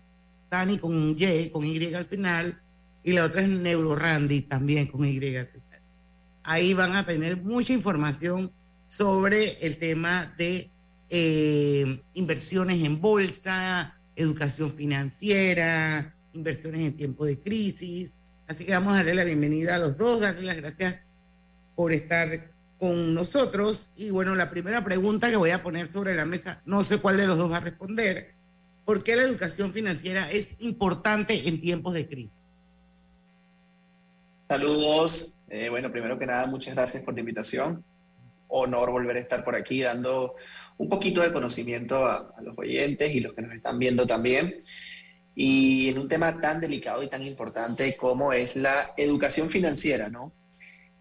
Dani 0.50 0.78
con 0.78 1.16
Y, 1.16 1.50
con 1.50 1.64
Y 1.64 1.94
al 1.94 2.06
final, 2.06 2.60
y 3.02 3.12
la 3.12 3.24
otra 3.24 3.42
es 3.42 3.48
NeuroRandy, 3.48 4.42
también 4.42 4.86
con 4.86 5.04
Y 5.04 5.16
al 5.36 5.46
final. 5.46 5.80
Ahí 6.44 6.74
van 6.74 6.94
a 6.94 7.06
tener 7.06 7.36
mucha 7.38 7.72
información 7.72 8.52
sobre 8.86 9.58
el 9.66 9.78
tema 9.78 10.34
de 10.36 10.68
eh, 11.08 12.00
inversiones 12.14 12.84
en 12.84 13.00
bolsa, 13.00 13.96
educación 14.16 14.72
financiera, 14.72 16.14
inversiones 16.34 16.80
en 16.80 16.96
tiempo 16.96 17.24
de 17.24 17.38
crisis. 17.38 18.12
Así 18.46 18.64
que 18.64 18.72
vamos 18.72 18.92
a 18.92 18.96
darle 18.96 19.14
la 19.14 19.24
bienvenida 19.24 19.76
a 19.76 19.78
los 19.78 19.96
dos, 19.96 20.20
darle 20.20 20.42
las 20.42 20.56
gracias 20.56 21.00
por 21.74 21.92
estar 21.92 22.51
con 22.82 23.14
nosotros. 23.14 23.90
Y 23.94 24.10
bueno, 24.10 24.34
la 24.34 24.50
primera 24.50 24.82
pregunta 24.82 25.30
que 25.30 25.36
voy 25.36 25.50
a 25.50 25.62
poner 25.62 25.86
sobre 25.86 26.16
la 26.16 26.26
mesa, 26.26 26.60
no 26.64 26.82
sé 26.82 26.98
cuál 26.98 27.16
de 27.16 27.28
los 27.28 27.38
dos 27.38 27.48
va 27.48 27.58
a 27.58 27.60
responder. 27.60 28.32
¿Por 28.84 29.04
qué 29.04 29.14
la 29.14 29.22
educación 29.22 29.72
financiera 29.72 30.28
es 30.32 30.56
importante 30.58 31.46
en 31.46 31.60
tiempos 31.60 31.94
de 31.94 32.08
crisis? 32.08 32.40
Saludos. 34.48 35.36
Eh, 35.48 35.68
bueno, 35.68 35.92
primero 35.92 36.18
que 36.18 36.26
nada, 36.26 36.46
muchas 36.46 36.74
gracias 36.74 37.04
por 37.04 37.14
la 37.14 37.20
invitación. 37.20 37.84
Honor 38.48 38.90
volver 38.90 39.16
a 39.16 39.20
estar 39.20 39.44
por 39.44 39.54
aquí 39.54 39.80
dando 39.82 40.34
un 40.76 40.88
poquito 40.88 41.20
de 41.20 41.32
conocimiento 41.32 42.04
a, 42.04 42.34
a 42.36 42.42
los 42.42 42.58
oyentes 42.58 43.14
y 43.14 43.20
los 43.20 43.32
que 43.32 43.42
nos 43.42 43.54
están 43.54 43.78
viendo 43.78 44.08
también. 44.08 44.60
Y 45.36 45.90
en 45.90 46.00
un 46.00 46.08
tema 46.08 46.40
tan 46.40 46.60
delicado 46.60 47.00
y 47.04 47.06
tan 47.06 47.22
importante 47.22 47.96
como 47.96 48.32
es 48.32 48.56
la 48.56 48.74
educación 48.96 49.50
financiera, 49.50 50.08
¿no? 50.08 50.32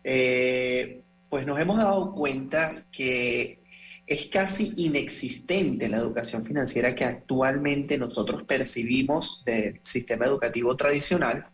Eh, 0.04 1.02
pues 1.32 1.46
nos 1.46 1.58
hemos 1.62 1.78
dado 1.78 2.12
cuenta 2.12 2.84
que 2.92 3.64
es 4.06 4.26
casi 4.26 4.74
inexistente 4.76 5.88
la 5.88 5.96
educación 5.96 6.46
financiera 6.46 6.94
que 6.94 7.06
actualmente 7.06 7.98
nosotros 7.98 8.44
percibimos 8.44 9.42
del 9.46 9.80
sistema 9.82 10.26
educativo 10.26 10.76
tradicional 10.76 11.46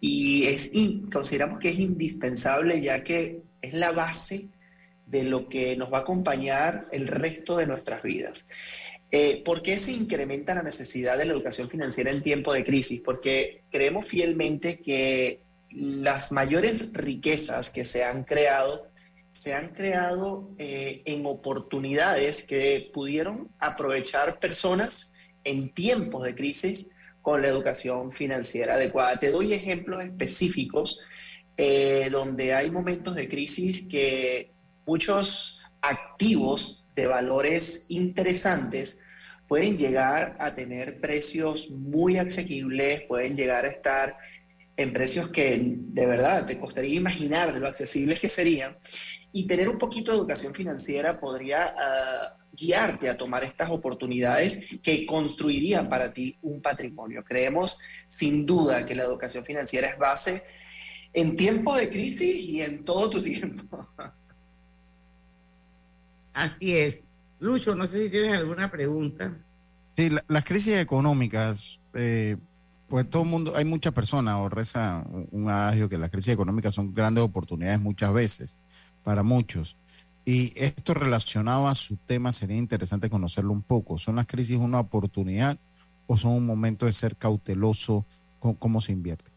y 0.00 0.46
es, 0.46 0.70
consideramos 1.12 1.58
que 1.60 1.68
es 1.68 1.78
indispensable 1.78 2.80
ya 2.80 3.04
que 3.04 3.42
es 3.60 3.74
la 3.74 3.92
base 3.92 4.48
de 5.04 5.24
lo 5.24 5.50
que 5.50 5.76
nos 5.76 5.92
va 5.92 5.98
a 5.98 6.00
acompañar 6.00 6.88
el 6.90 7.06
resto 7.06 7.58
de 7.58 7.66
nuestras 7.66 8.02
vidas. 8.02 8.48
Eh, 9.10 9.42
¿Por 9.44 9.62
qué 9.62 9.78
se 9.78 9.92
incrementa 9.92 10.54
la 10.54 10.62
necesidad 10.62 11.18
de 11.18 11.26
la 11.26 11.34
educación 11.34 11.68
financiera 11.68 12.10
en 12.10 12.22
tiempo 12.22 12.54
de 12.54 12.64
crisis? 12.64 13.02
Porque 13.04 13.64
creemos 13.70 14.06
fielmente 14.06 14.80
que 14.80 15.42
las 15.72 16.32
mayores 16.32 16.90
riquezas 16.94 17.68
que 17.68 17.84
se 17.84 18.02
han 18.02 18.24
creado 18.24 18.90
se 19.40 19.54
han 19.54 19.68
creado 19.68 20.50
eh, 20.58 21.00
en 21.06 21.24
oportunidades 21.24 22.46
que 22.46 22.90
pudieron 22.92 23.48
aprovechar 23.58 24.38
personas 24.38 25.14
en 25.44 25.72
tiempos 25.72 26.24
de 26.24 26.34
crisis 26.34 26.98
con 27.22 27.40
la 27.40 27.48
educación 27.48 28.12
financiera 28.12 28.74
adecuada. 28.74 29.18
Te 29.18 29.30
doy 29.30 29.54
ejemplos 29.54 30.04
específicos 30.04 31.00
eh, 31.56 32.10
donde 32.12 32.52
hay 32.52 32.70
momentos 32.70 33.14
de 33.14 33.30
crisis 33.30 33.88
que 33.88 34.52
muchos 34.84 35.62
activos 35.80 36.84
de 36.94 37.06
valores 37.06 37.86
interesantes 37.88 39.00
pueden 39.48 39.78
llegar 39.78 40.36
a 40.38 40.54
tener 40.54 41.00
precios 41.00 41.70
muy 41.70 42.18
asequibles, 42.18 43.04
pueden 43.08 43.38
llegar 43.38 43.64
a 43.64 43.68
estar 43.68 44.18
en 44.76 44.92
precios 44.92 45.30
que 45.30 45.58
de 45.62 46.06
verdad 46.06 46.46
te 46.46 46.58
costaría 46.58 47.00
imaginar 47.00 47.54
de 47.54 47.60
lo 47.60 47.68
accesibles 47.68 48.20
que 48.20 48.28
serían. 48.28 48.76
Y 49.32 49.46
tener 49.46 49.68
un 49.68 49.78
poquito 49.78 50.10
de 50.10 50.18
educación 50.18 50.54
financiera 50.54 51.20
podría 51.20 51.72
uh, 51.76 52.40
guiarte 52.56 53.08
a 53.08 53.16
tomar 53.16 53.44
estas 53.44 53.70
oportunidades 53.70 54.60
que 54.82 55.06
construirían 55.06 55.88
para 55.88 56.12
ti 56.12 56.36
un 56.42 56.60
patrimonio. 56.60 57.24
Creemos 57.24 57.78
sin 58.06 58.44
duda 58.44 58.84
que 58.86 58.94
la 58.94 59.04
educación 59.04 59.44
financiera 59.44 59.88
es 59.88 59.98
base 59.98 60.42
en 61.12 61.36
tiempo 61.36 61.74
de 61.74 61.88
crisis 61.88 62.36
y 62.36 62.60
en 62.62 62.84
todo 62.84 63.10
tu 63.10 63.22
tiempo. 63.22 63.86
Así 66.32 66.76
es. 66.76 67.04
Lucho, 67.38 67.74
no 67.74 67.86
sé 67.86 68.04
si 68.04 68.10
tienes 68.10 68.36
alguna 68.36 68.70
pregunta. 68.70 69.34
Sí, 69.96 70.10
la, 70.10 70.24
las 70.28 70.44
crisis 70.44 70.74
económicas, 70.74 71.78
eh, 71.94 72.36
pues 72.88 73.08
todo 73.08 73.22
el 73.22 73.28
mundo, 73.28 73.54
hay 73.56 73.64
muchas 73.64 73.92
personas, 73.92 74.36
o 74.36 74.48
reza 74.48 75.04
un 75.30 75.48
adagio 75.48 75.88
que 75.88 75.96
las 75.96 76.10
crisis 76.10 76.34
económicas 76.34 76.74
son 76.74 76.94
grandes 76.94 77.24
oportunidades 77.24 77.80
muchas 77.80 78.12
veces 78.12 78.56
para 79.04 79.22
muchos. 79.22 79.76
Y 80.24 80.52
esto 80.56 80.94
relacionado 80.94 81.66
a 81.66 81.74
su 81.74 81.96
tema 81.96 82.32
sería 82.32 82.56
interesante 82.56 83.10
conocerlo 83.10 83.52
un 83.52 83.62
poco. 83.62 83.98
¿Son 83.98 84.16
las 84.16 84.26
crisis 84.26 84.56
una 84.56 84.80
oportunidad 84.80 85.58
o 86.06 86.16
son 86.16 86.32
un 86.32 86.46
momento 86.46 86.86
de 86.86 86.92
ser 86.92 87.16
cauteloso 87.16 88.04
con 88.38 88.54
cómo 88.54 88.80
se 88.80 88.92
invierte? 88.92 89.30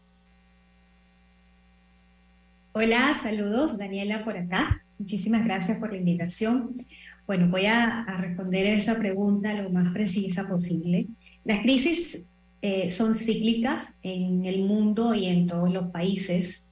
Hola, 2.72 3.16
saludos, 3.22 3.78
Daniela 3.78 4.24
por 4.24 4.36
acá. 4.36 4.82
Muchísimas 4.98 5.44
gracias 5.44 5.78
por 5.78 5.90
la 5.90 5.98
invitación. 5.98 6.84
Bueno, 7.26 7.48
voy 7.48 7.66
a, 7.66 8.00
a 8.00 8.18
responder 8.18 8.66
esa 8.66 8.98
pregunta 8.98 9.54
lo 9.54 9.70
más 9.70 9.92
precisa 9.92 10.46
posible. 10.46 11.06
Las 11.44 11.60
crisis 11.62 12.28
eh, 12.66 12.90
son 12.90 13.14
cíclicas 13.14 13.98
en 14.02 14.46
el 14.46 14.60
mundo 14.60 15.14
y 15.14 15.26
en 15.26 15.46
todos 15.46 15.70
los 15.70 15.90
países. 15.90 16.70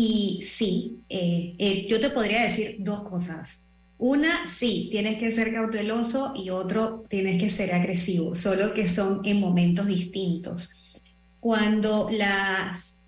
Y 0.00 0.42
sí, 0.42 1.02
eh, 1.08 1.56
eh, 1.58 1.86
yo 1.88 1.98
te 1.98 2.10
podría 2.10 2.44
decir 2.44 2.76
dos 2.78 3.02
cosas. 3.02 3.66
Una, 3.96 4.46
sí, 4.46 4.86
tienes 4.92 5.18
que 5.18 5.32
ser 5.32 5.52
cauteloso 5.52 6.34
y 6.36 6.50
otro, 6.50 7.02
tienes 7.08 7.42
que 7.42 7.50
ser 7.50 7.74
agresivo, 7.74 8.36
solo 8.36 8.72
que 8.74 8.86
son 8.86 9.22
en 9.24 9.40
momentos 9.40 9.88
distintos. 9.88 10.70
Cuando 11.40 12.10
las, 12.12 13.02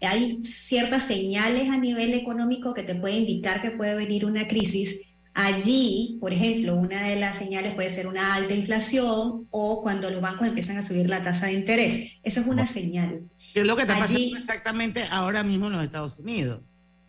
hay 0.00 0.40
ciertas 0.42 1.08
señales 1.08 1.68
a 1.68 1.78
nivel 1.78 2.14
económico 2.14 2.72
que 2.72 2.84
te 2.84 2.94
pueden 2.94 3.22
indicar 3.22 3.60
que 3.60 3.72
puede 3.72 3.96
venir 3.96 4.24
una 4.24 4.46
crisis, 4.46 5.00
Allí, 5.34 6.18
por 6.20 6.32
ejemplo, 6.32 6.76
una 6.76 7.02
de 7.02 7.16
las 7.16 7.36
señales 7.36 7.74
puede 7.74 7.88
ser 7.88 8.06
una 8.06 8.34
alta 8.34 8.52
inflación 8.52 9.46
o 9.50 9.82
cuando 9.82 10.10
los 10.10 10.20
bancos 10.20 10.46
empiezan 10.46 10.76
a 10.76 10.82
subir 10.82 11.08
la 11.08 11.22
tasa 11.22 11.46
de 11.46 11.54
interés. 11.54 12.18
Eso 12.22 12.40
es 12.40 12.46
una 12.46 12.66
señal. 12.66 13.22
¿Qué 13.54 13.60
es 13.60 13.66
lo 13.66 13.74
que 13.74 13.82
está 13.82 13.98
pasando 13.98 14.36
exactamente 14.36 15.04
ahora 15.10 15.42
mismo 15.42 15.68
en 15.68 15.72
los 15.72 15.82
Estados 15.82 16.18
Unidos? 16.18 16.60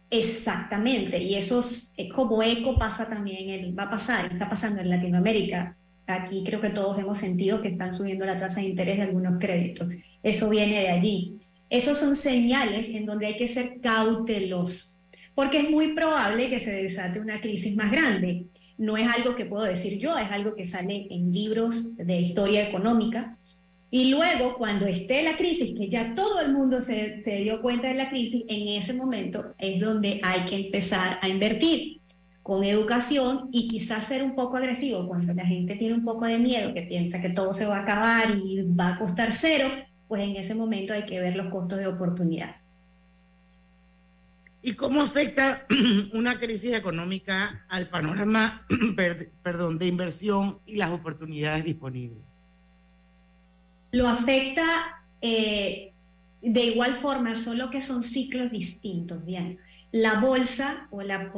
Exactamente, 0.10 1.18
y 1.24 1.36
eso 1.36 1.60
es, 1.60 1.94
como 2.14 2.44
eco 2.44 2.78
pasa 2.78 3.10
también, 3.10 3.76
va 3.78 3.84
a 3.84 3.90
pasar, 3.90 4.32
está 4.32 4.48
pasando 4.48 4.80
en 4.80 4.90
Latinoamérica. 4.90 5.76
Aquí 6.06 6.44
creo 6.46 6.62
que 6.62 6.70
todos 6.70 7.00
hemos 7.00 7.18
sentido 7.18 7.62
que 7.64 7.70
están 7.70 7.96
subiendo 7.96 8.24
la 8.26 8.38
tasa 8.38 8.60
de 8.60 8.68
interés 8.68 8.98
de 8.98 9.04
algunos 9.04 9.40
créditos. 9.40 9.88
Eso 10.22 10.50
viene 10.50 10.82
de 10.82 10.90
allí. 10.90 11.40
Esos 11.70 11.98
son 11.98 12.16
señales 12.16 12.90
en 12.90 13.08
donde 13.08 13.26
hay 13.26 13.36
que 13.36 13.48
ser 13.48 13.80
cautelosos 13.82 14.93
porque 15.36 15.62
es 15.62 15.69
muy 15.69 15.93
probable 15.93 16.50
que 16.50 16.60
se 16.60 16.72
desate 16.72 17.19
una 17.19 17.41
crisis 17.41 17.76
más 17.76 17.91
grande. 17.91 18.48
No 18.78 18.98
es 18.98 19.08
algo 19.08 19.36
que 19.36 19.46
puedo 19.46 19.63
decir 19.63 20.00
yo, 20.00 20.17
es 20.17 20.32
algo 20.32 20.56
que 20.56 20.65
sale 20.65 21.08
en 21.10 21.32
libros 21.32 21.96
de 21.98 22.22
historia 22.22 22.67
económica. 22.67 23.38
Y 23.89 24.10
luego, 24.10 24.56
cuando 24.58 24.88
esté 24.88 25.22
la 25.22 25.38
crisis, 25.38 25.78
que 25.78 25.88
ya 25.88 26.15
todo 26.15 26.41
el 26.41 26.52
mundo 26.52 26.82
se, 26.82 27.22
se 27.22 27.38
dio 27.38 27.62
cuenta 27.62 27.89
de 27.89 27.93
la 27.93 28.10
crisis, 28.10 28.43
en 28.48 28.67
ese 28.67 28.93
momento 28.93 29.54
es 29.60 29.80
donde 29.80 30.19
hay 30.24 30.41
que 30.46 30.56
empezar 30.56 31.19
a 31.22 31.30
invertir 31.30 32.02
con 32.43 32.63
educación 32.63 33.50
y 33.52 33.67
quizás 33.69 34.06
ser 34.06 34.22
un 34.22 34.36
poco 34.36 34.58
agresivo 34.58 35.08
cuando 35.08 35.34
la 35.34 35.46
gente 35.46 35.76
tiene 35.76 35.93
un 35.93 36.04
poco 36.04 36.26
de 36.26 36.39
miedo, 36.39 36.74
que 36.74 36.82
piensa 36.82 37.22
que 37.22 37.30
todo 37.30 37.54
se 37.54 37.65
va 37.65 37.78
a 37.78 37.82
acabar 37.84 38.36
y 38.36 38.62
va 38.63 38.96
a 38.96 39.00
costar 39.00 39.32
cero, 39.32 39.67
pues 40.08 40.24
en 40.24 40.36
ese 40.36 40.54
momento 40.54 40.93
hay 40.93 41.04
que 41.04 41.22
ver 41.22 41.36
los 41.36 41.50
costos 41.50 41.80
de 41.80 41.88
oportunidad. 41.88 42.62
¿Y 44.65 44.76
cómo 44.76 45.02
afecta 45.02 45.67
una 46.13 46.39
crisis 46.39 46.73
económica 46.73 47.65
al 47.67 47.89
panorama 47.89 48.65
perdón, 49.43 49.78
de 49.78 49.88
inversión 49.88 50.60
y 50.65 50.78
las 50.78 50.89
oportunidades 50.89 51.65
disponibles? 51.65 52.23
Lo 53.91 54.08
afecta 54.08 54.63
eh, 55.21 55.91
de 56.41 56.63
igual 56.65 56.93
forma, 56.93 57.36
solo 57.36 57.69
que 57.69 57.82
son 57.82 58.04
ciclos 58.04 58.52
distintos, 58.52 59.23
bien. 59.26 59.60
La 59.91 60.21
bolsa 60.21 60.88
o 60.91 61.04
la, 61.04 61.32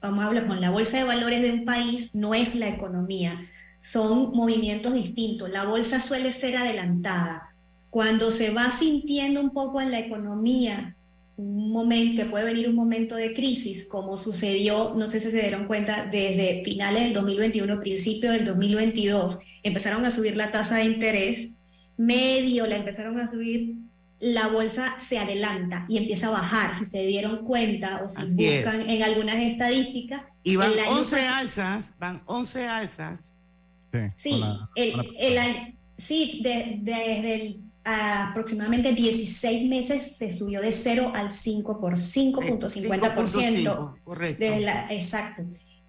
vamos 0.00 0.24
a 0.24 0.26
hablar 0.26 0.46
con 0.48 0.60
la 0.60 0.70
bolsa 0.70 0.98
de 0.98 1.04
valores 1.04 1.42
de 1.42 1.52
un 1.52 1.64
país 1.64 2.14
no 2.14 2.34
es 2.34 2.56
la 2.56 2.68
economía, 2.68 3.40
son 3.78 4.32
movimientos 4.32 4.92
distintos. 4.94 5.48
La 5.48 5.64
bolsa 5.64 6.00
suele 6.00 6.32
ser 6.32 6.56
adelantada. 6.56 7.54
Cuando 7.88 8.30
se 8.30 8.52
va 8.52 8.70
sintiendo 8.70 9.40
un 9.40 9.50
poco 9.50 9.80
en 9.80 9.90
la 9.90 10.00
economía 10.00 10.96
un 11.40 11.72
momento, 11.72 12.22
que 12.22 12.28
puede 12.28 12.44
venir 12.44 12.68
un 12.68 12.74
momento 12.74 13.16
de 13.16 13.32
crisis, 13.32 13.86
como 13.86 14.16
sucedió, 14.16 14.94
no 14.96 15.06
sé 15.06 15.20
si 15.20 15.30
se 15.30 15.40
dieron 15.40 15.66
cuenta, 15.66 16.06
desde 16.06 16.62
finales 16.64 17.04
del 17.04 17.14
2021, 17.14 17.80
principio 17.80 18.32
del 18.32 18.44
2022, 18.44 19.40
empezaron 19.62 20.04
a 20.04 20.10
subir 20.10 20.36
la 20.36 20.50
tasa 20.50 20.76
de 20.76 20.84
interés, 20.84 21.52
medio 21.96 22.66
la 22.66 22.76
empezaron 22.76 23.18
a 23.18 23.30
subir, 23.30 23.76
la 24.18 24.48
bolsa 24.48 24.98
se 24.98 25.18
adelanta 25.18 25.86
y 25.88 25.96
empieza 25.96 26.26
a 26.26 26.30
bajar, 26.30 26.76
si 26.76 26.84
se 26.84 27.06
dieron 27.06 27.44
cuenta 27.44 28.02
o 28.04 28.08
si 28.08 28.22
buscan 28.34 28.88
en 28.88 29.02
algunas 29.02 29.36
estadísticas. 29.36 30.22
Y 30.42 30.56
van 30.56 30.72
11 30.88 31.20
alzas, 31.20 31.94
van 31.98 32.22
11 32.26 32.66
alzas. 32.66 33.36
Sí, 34.14 34.42
el, 34.76 34.94
el, 35.18 35.38
sí 35.96 36.40
desde 36.42 37.34
el 37.34 37.69
aproximadamente 37.84 38.92
16 38.92 39.68
meses 39.68 40.16
se 40.16 40.30
subió 40.30 40.60
de 40.60 40.72
0 40.72 41.12
al 41.14 41.30
5 41.30 41.80
por 41.80 41.94
5.50%. 41.94 43.94
Correcto. 44.04 44.44
exacto. 44.90 45.42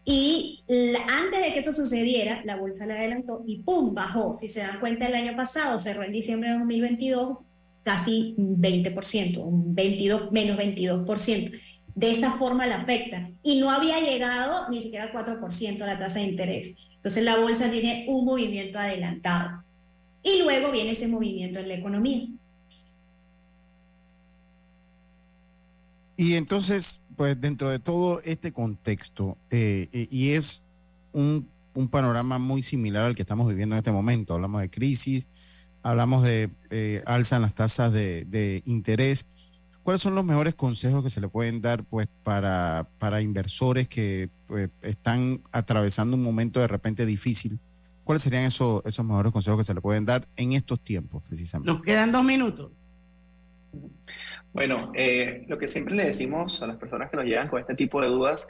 Y 0.03 0.63
antes 1.09 1.45
de 1.45 1.53
que 1.53 1.59
eso 1.59 1.73
sucediera, 1.73 2.41
la 2.43 2.55
bolsa 2.55 2.87
le 2.87 2.97
adelantó 2.97 3.43
y 3.45 3.59
¡pum! 3.59 3.93
bajó. 3.93 4.33
Si 4.33 4.47
se 4.47 4.61
dan 4.61 4.79
cuenta, 4.79 5.07
el 5.07 5.15
año 5.15 5.35
pasado 5.35 5.77
cerró 5.77 6.03
en 6.03 6.11
diciembre 6.11 6.49
de 6.49 6.57
2022 6.57 7.37
casi 7.83 8.35
20%, 8.37 9.43
22, 9.45 10.31
menos 10.31 10.57
22%. 10.57 11.59
De 11.93 12.11
esa 12.11 12.31
forma 12.31 12.67
la 12.67 12.77
afecta. 12.77 13.29
Y 13.43 13.59
no 13.59 13.69
había 13.69 13.99
llegado 13.99 14.69
ni 14.69 14.81
siquiera 14.81 15.05
al 15.05 15.13
4% 15.13 15.77
la 15.79 15.99
tasa 15.99 16.19
de 16.19 16.25
interés. 16.25 16.77
Entonces 16.95 17.23
la 17.23 17.37
bolsa 17.37 17.69
tiene 17.69 18.05
un 18.07 18.25
movimiento 18.25 18.79
adelantado. 18.79 19.63
Y 20.23 20.43
luego 20.43 20.71
viene 20.71 20.91
ese 20.91 21.07
movimiento 21.07 21.59
en 21.59 21.67
la 21.67 21.75
economía. 21.75 22.27
Y 26.21 26.35
entonces, 26.35 27.01
pues 27.15 27.41
dentro 27.41 27.71
de 27.71 27.79
todo 27.79 28.21
este 28.23 28.51
contexto, 28.51 29.39
eh, 29.49 29.89
eh, 29.91 30.07
y 30.11 30.33
es 30.33 30.63
un, 31.13 31.49
panorama 31.89 32.37
muy 32.37 32.61
similar 32.61 33.05
al 33.05 33.15
que 33.15 33.23
estamos 33.23 33.47
viviendo 33.47 33.73
en 33.73 33.77
este 33.79 33.91
momento, 33.91 34.35
hablamos 34.35 34.61
de 34.61 34.69
crisis, 34.69 35.27
hablamos 35.81 36.21
de 36.21 36.51
eh, 36.69 37.01
alza 37.07 37.37
en 37.37 37.41
las 37.41 37.55
tasas 37.55 37.91
de, 37.91 38.61
interés. 38.65 39.25
¿Cuáles 39.81 40.03
son 40.03 40.13
los 40.13 40.23
mejores 40.23 40.53
consejos 40.53 41.01
que 41.03 41.09
se 41.09 41.21
le 41.21 41.27
pueden 41.27 41.59
dar 41.59 41.83
pues, 41.85 42.07
para, 42.21 42.87
para 42.99 43.23
inversores 43.23 43.87
que 43.87 44.29
pues, 44.45 44.69
están 44.83 45.41
atravesando 45.51 46.15
un 46.15 46.21
momento 46.21 46.59
de 46.59 46.67
repente 46.67 47.07
difícil? 47.07 47.59
¿Cuáles 48.11 48.23
serían 48.23 48.43
esos, 48.43 48.85
esos 48.85 49.05
mejores 49.05 49.31
consejos 49.31 49.59
que 49.59 49.63
se 49.63 49.73
le 49.73 49.79
pueden 49.79 50.05
dar 50.05 50.27
en 50.35 50.51
estos 50.51 50.81
tiempos, 50.81 51.23
precisamente? 51.23 51.71
Nos 51.71 51.81
quedan 51.81 52.11
dos 52.11 52.25
minutos. 52.25 52.73
Bueno, 54.51 54.91
eh, 54.95 55.45
lo 55.47 55.57
que 55.57 55.65
siempre 55.69 55.95
le 55.95 56.03
decimos 56.03 56.61
a 56.61 56.67
las 56.67 56.75
personas 56.75 57.09
que 57.09 57.15
nos 57.15 57.25
llegan 57.25 57.47
con 57.47 57.61
este 57.61 57.73
tipo 57.73 58.01
de 58.01 58.09
dudas, 58.09 58.49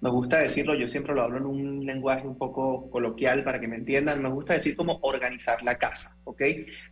nos 0.00 0.14
gusta 0.14 0.38
decirlo, 0.38 0.74
yo 0.74 0.88
siempre 0.88 1.14
lo 1.14 1.20
hablo 1.20 1.36
en 1.36 1.44
un 1.44 1.84
lenguaje 1.84 2.26
un 2.26 2.38
poco 2.38 2.88
coloquial 2.88 3.44
para 3.44 3.60
que 3.60 3.68
me 3.68 3.76
entiendan, 3.76 4.22
nos 4.22 4.32
gusta 4.32 4.54
decir 4.54 4.74
cómo 4.76 4.98
organizar 5.02 5.62
la 5.62 5.76
casa, 5.76 6.16
¿ok? 6.24 6.40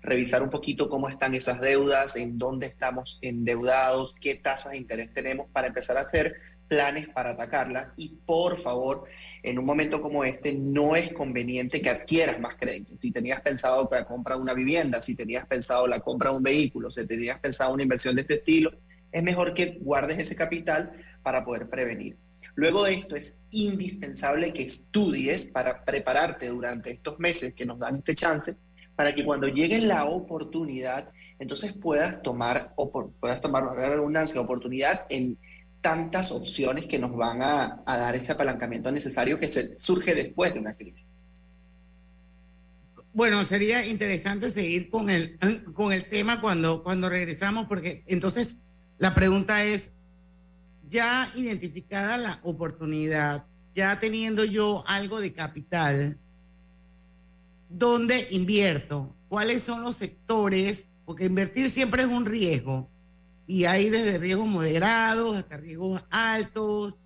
Revisar 0.03 0.43
un 0.43 0.51
poquito 0.51 0.91
cómo 0.91 1.09
están 1.09 1.33
esas 1.33 1.63
deudas, 1.63 2.17
en 2.17 2.37
dónde 2.37 2.67
estamos 2.67 3.19
endeudados, 3.23 4.15
qué 4.21 4.35
tasas 4.35 4.73
de 4.73 4.77
interés 4.77 5.15
tenemos 5.15 5.49
para 5.55 5.69
empezar 5.69 5.97
a 5.97 6.03
hacer 6.03 6.35
planes 6.71 7.09
para 7.09 7.31
atacarlas 7.31 7.89
y 7.97 8.11
por 8.25 8.61
favor 8.61 9.05
en 9.43 9.59
un 9.59 9.65
momento 9.65 10.01
como 10.01 10.23
este 10.23 10.53
no 10.53 10.95
es 10.95 11.11
conveniente 11.11 11.81
que 11.81 11.91
adquieras 11.91 12.39
más 12.39 12.55
crédito. 12.55 12.97
Si 12.97 13.11
tenías 13.11 13.41
pensado 13.41 13.89
la 13.91 14.05
compra 14.05 14.37
de 14.37 14.43
una 14.43 14.55
vivienda, 14.55 15.03
si 15.03 15.17
tenías 15.17 15.45
pensado 15.47 15.89
la 15.89 15.99
compra 15.99 16.31
de 16.31 16.37
un 16.37 16.45
vehículo, 16.45 16.89
si 16.89 17.05
tenías 17.05 17.41
pensado 17.41 17.75
una 17.75 17.83
inversión 17.83 18.15
de 18.15 18.23
este 18.23 18.35
estilo, 18.35 18.71
es 19.11 19.23
mejor 19.25 19.53
que 19.53 19.79
guardes 19.81 20.19
ese 20.19 20.37
capital 20.37 20.93
para 21.25 21.45
poder 21.45 21.69
prevenir. 21.69 22.17
Luego 22.55 22.85
de 22.85 22.95
esto 22.95 23.17
es 23.17 23.41
indispensable 23.51 24.53
que 24.53 24.63
estudies 24.63 25.49
para 25.49 25.85
prepararte 25.85 26.51
durante 26.51 26.93
estos 26.93 27.19
meses 27.19 27.53
que 27.53 27.67
nos 27.67 27.81
dan 27.81 27.97
este 27.97 28.15
chance, 28.15 28.55
para 28.95 29.13
que 29.13 29.25
cuando 29.25 29.49
llegue 29.49 29.81
la 29.81 30.05
oportunidad, 30.05 31.11
entonces 31.41 31.73
puedas 31.73 32.23
tomar, 32.23 32.75
puedas 33.19 33.41
tomar 33.41 33.65
una 33.65 33.89
redundancia, 33.89 34.41
oportunidad 34.41 35.07
en 35.09 35.37
tantas 35.81 36.33
opciones 36.33 36.87
que 36.87 36.99
nos 36.99 37.17
van 37.17 37.43
a, 37.43 37.83
dar 37.87 38.15
ese 38.15 38.33
apalancamiento 38.33 38.93
necesario 38.93 39.39
que 39.39 39.51
se, 39.51 39.77
surge 39.77 40.15
después 40.15 40.53
de 40.55 40.61
una 40.61 40.75
crisis. 40.75 41.07
Bueno, 43.13 43.45
sería 43.45 43.85
interesante 43.87 44.51
seguir 44.51 44.91
con 44.91 45.11
el, 45.11 45.39
con 45.75 45.93
el 45.93 46.05
tema 46.05 46.41
cuando, 46.41 46.83
cuando 46.83 47.09
regresamos, 47.09 47.67
porque 47.67 48.05
entonces 48.07 48.59
la 48.99 49.15
pregunta 49.15 49.65
es, 49.65 49.93
ya 50.89 51.31
identificada 51.35 52.19
la 52.19 52.41
oportunidad, 52.43 53.47
ya 53.75 53.99
teniendo 54.01 54.45
yo 54.45 54.85
algo 54.87 55.21
de 55.21 55.33
capital, 55.33 56.19
¿dónde 57.69 58.27
invierto? 58.31 59.15
¿Cuáles 59.29 59.63
son 59.63 59.83
los 59.83 59.97
sectores? 59.97 60.97
Porque 61.07 61.27
invertir 61.27 61.71
siempre 61.71 62.03
es 62.03 62.09
un 62.09 62.27
riesgo 62.27 62.91
y 63.51 63.65
hay 63.65 63.91
desde 63.91 64.19
riesgos 64.19 64.47
moderados 64.47 65.37
hasta 65.37 65.57
riesgos 65.57 66.05
altos. 66.09 67.01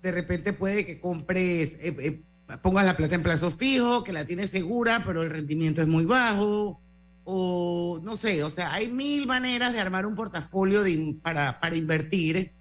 de 0.00 0.12
repente 0.12 0.54
puede 0.54 0.86
que 0.86 0.98
compres, 0.98 1.74
eh, 1.74 1.94
eh, 1.98 2.22
pongas 2.62 2.86
la 2.86 2.96
plata 2.96 3.16
en 3.16 3.22
plazo 3.22 3.50
fijo, 3.50 4.02
que 4.02 4.14
la 4.14 4.24
tienes 4.24 4.48
segura, 4.48 5.02
pero 5.04 5.22
el 5.22 5.28
rendimiento 5.28 5.82
es 5.82 5.88
muy 5.88 6.06
bajo, 6.06 6.80
o 7.24 8.00
no 8.02 8.16
sé, 8.16 8.42
o 8.42 8.48
sea, 8.48 8.72
hay 8.72 8.88
mil 8.88 9.26
maneras 9.26 9.74
de 9.74 9.80
armar 9.80 10.06
un 10.06 10.14
portafolio 10.14 10.80
para, 11.20 11.60
para 11.60 11.76
invertir. 11.76 12.54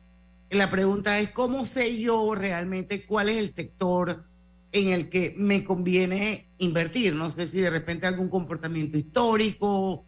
La 0.49 0.69
pregunta 0.69 1.17
es, 1.21 1.29
¿cómo 1.29 1.63
sé 1.63 1.97
yo 1.97 2.35
realmente 2.35 3.05
cuál 3.05 3.29
es 3.29 3.37
el 3.37 3.53
sector 3.53 4.25
en 4.73 4.89
el 4.89 5.07
que 5.07 5.33
me 5.37 5.63
conviene 5.63 6.49
invertir? 6.57 7.15
No 7.15 7.29
sé 7.29 7.47
si 7.47 7.61
de 7.61 7.69
repente 7.69 8.05
algún 8.05 8.27
comportamiento 8.27 8.97
histórico, 8.97 10.05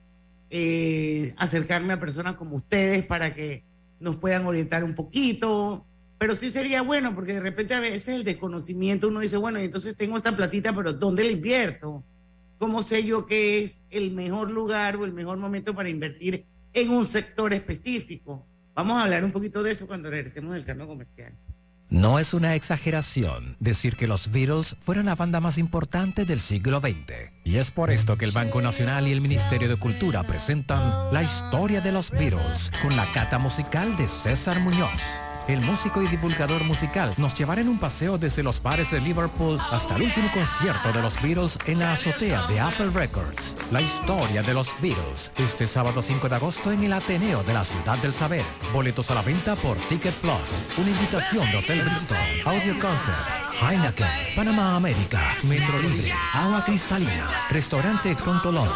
eh, 0.54 1.34
acercarme 1.38 1.94
a 1.94 2.00
personas 2.00 2.36
como 2.36 2.58
ustedes 2.58 3.06
para 3.06 3.34
que 3.34 3.64
nos 4.02 4.18
puedan 4.18 4.46
orientar 4.46 4.84
un 4.84 4.96
poquito. 4.96 5.86
Pero 6.18 6.36
sí 6.36 6.50
sería 6.50 6.82
bueno, 6.82 7.16
porque 7.16 7.34
de 7.34 7.40
repente 7.40 7.74
a 7.74 7.80
veces 7.80 8.10
el 8.10 8.24
desconocimiento 8.24 9.08
uno 9.08 9.22
dice, 9.22 9.38
bueno, 9.38 9.60
entonces 9.60 9.96
tengo 9.96 10.18
esta 10.18 10.36
platita, 10.36 10.76
pero 10.76 10.94
¿dónde 10.94 11.24
la 11.24 11.32
invierto? 11.32 12.04
¿Cómo 12.60 12.84
sé 12.84 13.04
yo 13.04 13.26
qué 13.26 13.64
es 13.64 13.78
el 13.90 14.12
mejor 14.12 14.52
lugar 14.52 14.98
o 14.98 15.06
el 15.06 15.14
mejor 15.14 15.38
momento 15.38 15.74
para 15.74 15.90
invertir 15.90 16.46
en 16.74 16.90
un 16.92 17.06
sector 17.06 17.54
específico? 17.54 18.46
Vamos 18.76 18.98
a 18.98 19.04
hablar 19.04 19.24
un 19.24 19.32
poquito 19.32 19.64
de 19.64 19.72
eso 19.72 19.88
cuando 19.88 20.10
regresemos 20.10 20.54
del 20.54 20.66
carno 20.66 20.86
comercial. 20.86 21.34
No 21.92 22.20
es 22.20 22.34
una 22.34 22.56
exageración 22.56 23.58
decir 23.60 23.98
que 23.98 24.08
los 24.08 24.32
Beatles 24.32 24.78
fueron 24.80 25.08
la 25.08 25.16
banda 25.16 25.42
más 25.42 25.58
importante 25.58 26.24
del 26.24 26.40
siglo 26.40 26.80
XX. 26.80 27.34
Y 27.44 27.58
es 27.58 27.72
por 27.72 27.92
esto 27.92 28.18
que 28.18 28.24
el 28.24 28.32
Banco 28.32 28.62
Nacional 28.62 29.10
y 29.10 29.12
el 29.12 29.20
Ministerio 29.20 29.68
de 29.68 29.76
Cultura 29.76 30.24
presentan 30.24 30.82
La 31.12 31.22
historia 31.22 31.82
de 31.82 31.92
los 31.92 32.12
Beatles 32.12 32.72
con 32.82 32.96
la 32.96 33.12
cata 33.12 33.40
musical 33.40 33.98
de 33.98 34.08
César 34.08 34.62
Muñoz 34.62 35.22
el 35.48 35.62
músico 35.62 36.02
y 36.02 36.08
divulgador 36.08 36.64
musical 36.64 37.14
nos 37.18 37.34
llevará 37.36 37.62
en 37.62 37.70
un 37.70 37.80
paseo 37.80 38.18
desde 38.18 38.44
los 38.44 38.62
bares 38.62 38.92
de 38.92 39.02
Liverpool 39.02 39.60
hasta 39.72 39.96
el 39.96 40.04
último 40.04 40.30
concierto 40.32 40.92
de 40.92 41.02
los 41.02 41.22
Beatles 41.22 41.58
en 41.66 41.80
la 41.80 41.94
azotea 41.94 42.46
de 42.48 42.60
Apple 42.60 42.90
Records. 42.94 43.56
La 43.72 43.82
historia 43.82 44.44
de 44.44 44.54
los 44.54 44.70
Beatles, 44.82 45.32
este 45.38 45.68
sábado 45.68 46.02
5 46.02 46.30
de 46.30 46.36
agosto 46.36 46.72
en 46.72 46.84
el 46.84 46.94
Ateneo 46.94 47.44
de 47.44 47.54
la 47.54 47.64
Ciudad 47.64 47.98
del 47.98 48.14
Saber. 48.14 48.44
Boletos 48.74 49.12
a 49.12 49.16
la 49.16 49.22
venta 49.22 49.56
por 49.56 49.78
Ticket 49.88 50.14
Plus. 50.16 50.64
Una 50.78 50.90
invitación 50.90 51.50
de 51.52 51.58
Hotel 51.58 51.82
Bristol, 51.82 52.18
Audio 52.46 52.74
Concerts, 52.80 53.62
Heineken, 53.62 54.08
Panamá 54.36 54.76
América, 54.76 55.22
Metro 55.44 55.80
Libre, 55.80 56.14
Agua 56.34 56.64
Cristalina, 56.66 57.28
Restaurante 57.50 58.16
Contolón, 58.16 58.70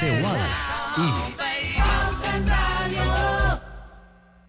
The 0.00 0.22
Wallace. 0.22 0.76
Y... 0.98 2.75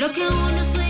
Lo 0.00 0.10
que 0.10 0.26
uno 0.26 0.64
sueña 0.64 0.89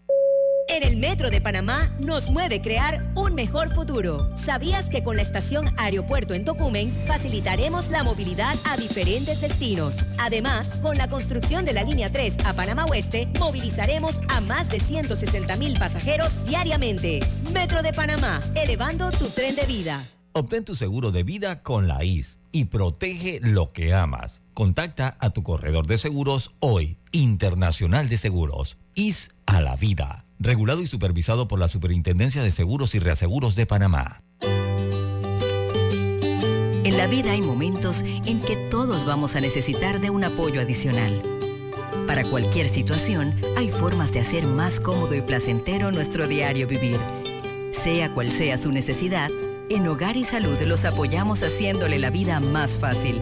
En 0.71 0.83
el 0.83 0.95
Metro 0.95 1.29
de 1.29 1.41
Panamá 1.41 1.91
nos 1.99 2.29
mueve 2.29 2.61
crear 2.61 2.99
un 3.13 3.35
mejor 3.35 3.75
futuro. 3.75 4.29
¿Sabías 4.37 4.89
que 4.89 5.03
con 5.03 5.17
la 5.17 5.21
estación 5.21 5.65
Aeropuerto 5.75 6.33
en 6.33 6.45
Tocumen 6.45 6.93
facilitaremos 7.05 7.89
la 7.89 8.03
movilidad 8.03 8.55
a 8.63 8.77
diferentes 8.77 9.41
destinos? 9.41 9.95
Además, 10.17 10.77
con 10.81 10.97
la 10.97 11.09
construcción 11.09 11.65
de 11.65 11.73
la 11.73 11.83
línea 11.83 12.09
3 12.09 12.45
a 12.45 12.53
Panamá 12.53 12.85
Oeste, 12.85 13.27
movilizaremos 13.37 14.21
a 14.29 14.39
más 14.39 14.69
de 14.69 14.79
160 14.79 15.57
mil 15.57 15.77
pasajeros 15.77 16.41
diariamente. 16.45 17.19
Metro 17.53 17.81
de 17.81 17.91
Panamá, 17.91 18.39
elevando 18.55 19.11
tu 19.11 19.27
tren 19.27 19.57
de 19.57 19.65
vida. 19.65 20.01
Obtén 20.31 20.63
tu 20.63 20.77
seguro 20.77 21.11
de 21.11 21.23
vida 21.23 21.63
con 21.63 21.89
la 21.89 22.05
IS 22.05 22.39
y 22.53 22.65
protege 22.65 23.41
lo 23.41 23.67
que 23.67 23.93
amas. 23.93 24.41
Contacta 24.53 25.17
a 25.19 25.31
tu 25.31 25.43
corredor 25.43 25.85
de 25.85 25.97
seguros 25.97 26.53
hoy, 26.61 26.97
Internacional 27.11 28.07
de 28.07 28.15
Seguros. 28.15 28.77
IS 28.95 29.31
a 29.45 29.59
la 29.59 29.75
vida. 29.75 30.23
Regulado 30.43 30.81
y 30.81 30.87
supervisado 30.87 31.47
por 31.47 31.59
la 31.59 31.69
Superintendencia 31.69 32.41
de 32.41 32.49
Seguros 32.49 32.95
y 32.95 32.99
Reaseguros 32.99 33.55
de 33.55 33.67
Panamá. 33.67 34.23
En 36.83 36.97
la 36.97 37.05
vida 37.05 37.33
hay 37.33 37.43
momentos 37.43 38.01
en 38.01 38.41
que 38.41 38.55
todos 38.71 39.05
vamos 39.05 39.35
a 39.35 39.39
necesitar 39.39 40.01
de 40.01 40.09
un 40.09 40.23
apoyo 40.23 40.59
adicional. 40.59 41.21
Para 42.07 42.23
cualquier 42.23 42.69
situación, 42.69 43.35
hay 43.55 43.69
formas 43.69 44.13
de 44.13 44.21
hacer 44.21 44.47
más 44.47 44.79
cómodo 44.79 45.13
y 45.13 45.21
placentero 45.21 45.91
nuestro 45.91 46.27
diario 46.27 46.67
vivir. 46.67 46.97
Sea 47.71 48.11
cual 48.11 48.27
sea 48.27 48.57
su 48.57 48.71
necesidad, 48.71 49.29
en 49.69 49.87
Hogar 49.87 50.17
y 50.17 50.23
Salud 50.23 50.59
los 50.61 50.85
apoyamos 50.85 51.43
haciéndole 51.43 51.99
la 51.99 52.09
vida 52.09 52.39
más 52.39 52.79
fácil, 52.79 53.21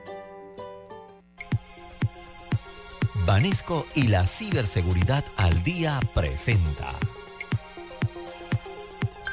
Banesco 3.25 3.87
y 3.95 4.07
la 4.07 4.27
ciberseguridad 4.27 5.23
al 5.37 5.63
día 5.63 5.99
presenta. 6.13 6.89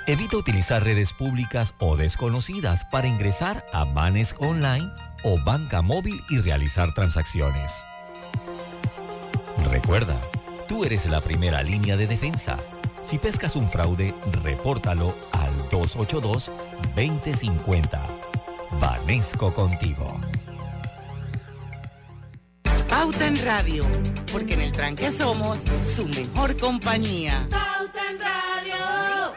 Evita 0.06 0.36
utilizar 0.36 0.84
redes 0.84 1.12
públicas 1.12 1.74
o 1.78 1.96
desconocidas 1.96 2.84
para 2.84 3.08
ingresar 3.08 3.66
a 3.72 3.84
Banesco 3.84 4.46
Online 4.46 4.88
o 5.24 5.42
banca 5.44 5.82
móvil 5.82 6.18
y 6.30 6.38
realizar 6.38 6.94
transacciones. 6.94 7.84
Recuerda, 9.70 10.18
Tú 10.68 10.84
eres 10.84 11.06
la 11.06 11.20
primera 11.22 11.62
línea 11.62 11.96
de 11.96 12.06
defensa. 12.06 12.58
Si 13.02 13.16
pescas 13.16 13.56
un 13.56 13.70
fraude, 13.70 14.14
repórtalo 14.42 15.14
al 15.32 15.56
282-2050. 15.70 17.98
Vanesco 18.78 19.54
contigo. 19.54 20.20
Pauta 22.98 23.28
en 23.28 23.36
Radio, 23.44 23.84
porque 24.32 24.54
en 24.54 24.60
el 24.60 24.72
tranque 24.72 25.12
somos 25.12 25.56
su 25.94 26.04
mejor 26.08 26.56
compañía. 26.56 27.46
Pauta 27.48 28.10
en 28.10 28.18
Radio. 28.18 29.32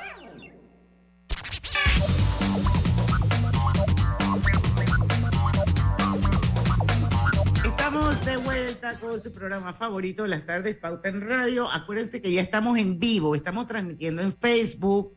Estamos 7.63 8.25
de 8.25 8.37
vuelta 8.37 8.99
con 8.99 9.21
su 9.21 9.31
programa 9.31 9.73
favorito, 9.73 10.25
Las 10.25 10.43
Tardes 10.47 10.77
Pauta 10.77 11.09
en 11.09 11.21
Radio. 11.21 11.69
Acuérdense 11.71 12.19
que 12.19 12.31
ya 12.31 12.41
estamos 12.41 12.79
en 12.79 12.97
vivo, 12.97 13.35
estamos 13.35 13.67
transmitiendo 13.67 14.23
en 14.23 14.35
Facebook 14.35 15.15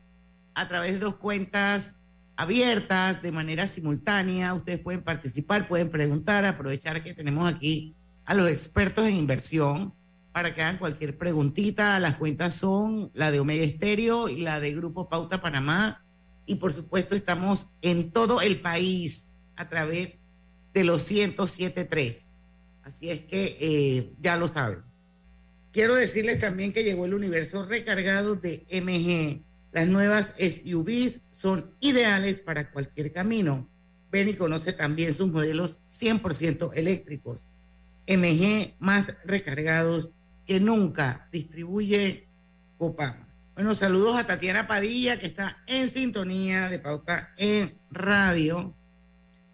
a 0.55 0.69
través 0.69 0.93
de 0.93 0.99
dos 0.99 1.17
cuentas 1.17 2.03
abiertas 2.37 3.23
de 3.23 3.33
manera 3.33 3.67
simultánea. 3.67 4.53
Ustedes 4.53 4.81
pueden 4.81 5.03
participar, 5.03 5.67
pueden 5.67 5.89
preguntar, 5.89 6.45
aprovechar 6.45 7.03
que 7.03 7.15
tenemos 7.15 7.51
aquí 7.51 7.97
a 8.25 8.35
los 8.35 8.51
expertos 8.51 9.07
en 9.07 9.15
inversión 9.15 9.95
para 10.33 10.55
que 10.55 10.63
hagan 10.63 10.79
cualquier 10.79 11.17
preguntita. 11.17 11.99
Las 12.01 12.17
cuentas 12.17 12.55
son 12.55 13.11
la 13.15 13.31
de 13.31 13.41
Omega 13.41 13.63
Estéreo 13.63 14.29
y 14.29 14.39
la 14.39 14.61
de 14.61 14.75
Grupo 14.75 15.09
Pauta 15.09 15.41
Panamá. 15.41 16.05
Y 16.47 16.57
por 16.57 16.73
supuesto 16.73 17.15
estamos 17.15 17.69
en 17.83 18.11
todo 18.11 18.41
el 18.41 18.61
país 18.61 19.37
a 19.57 19.69
través 19.69 20.19
de 20.75 20.85
los 20.85 21.11
107.3. 21.11 22.17
Así 22.83 23.11
es 23.11 23.21
que 23.21 23.57
eh, 23.61 24.13
ya 24.21 24.37
lo 24.37 24.49
saben. 24.49 24.83
Quiero 25.73 25.95
decirles 25.95 26.39
también 26.39 26.73
que 26.73 26.85
llegó 26.85 27.05
el 27.07 27.15
universo 27.15 27.65
recargado 27.65 28.37
de 28.37 28.65
MG. 28.71 29.43
Las 29.73 29.89
nuevas 29.89 30.35
SUVs 30.39 31.23
son 31.31 31.75
ideales 31.81 32.41
para 32.41 32.71
cualquier 32.71 33.13
camino. 33.13 33.69
Ven 34.13 34.29
y 34.29 34.35
conoce 34.35 34.73
también 34.73 35.15
sus 35.15 35.33
modelos 35.33 35.81
100% 35.89 36.73
eléctricos. 36.75 37.49
MG 38.07 38.75
más 38.79 39.15
recargados 39.25 40.15
que 40.47 40.61
nunca. 40.61 41.29
Distribuye 41.33 42.29
Copama. 42.79 43.29
Bueno, 43.55 43.75
saludos 43.75 44.17
a 44.17 44.27
Tatiana 44.27 44.67
Padilla, 44.67 45.19
que 45.19 45.27
está 45.27 45.59
en 45.67 45.89
sintonía 45.89 46.69
de 46.69 46.81
pauta 46.81 47.33
en 47.37 47.79
radio. 47.91 48.75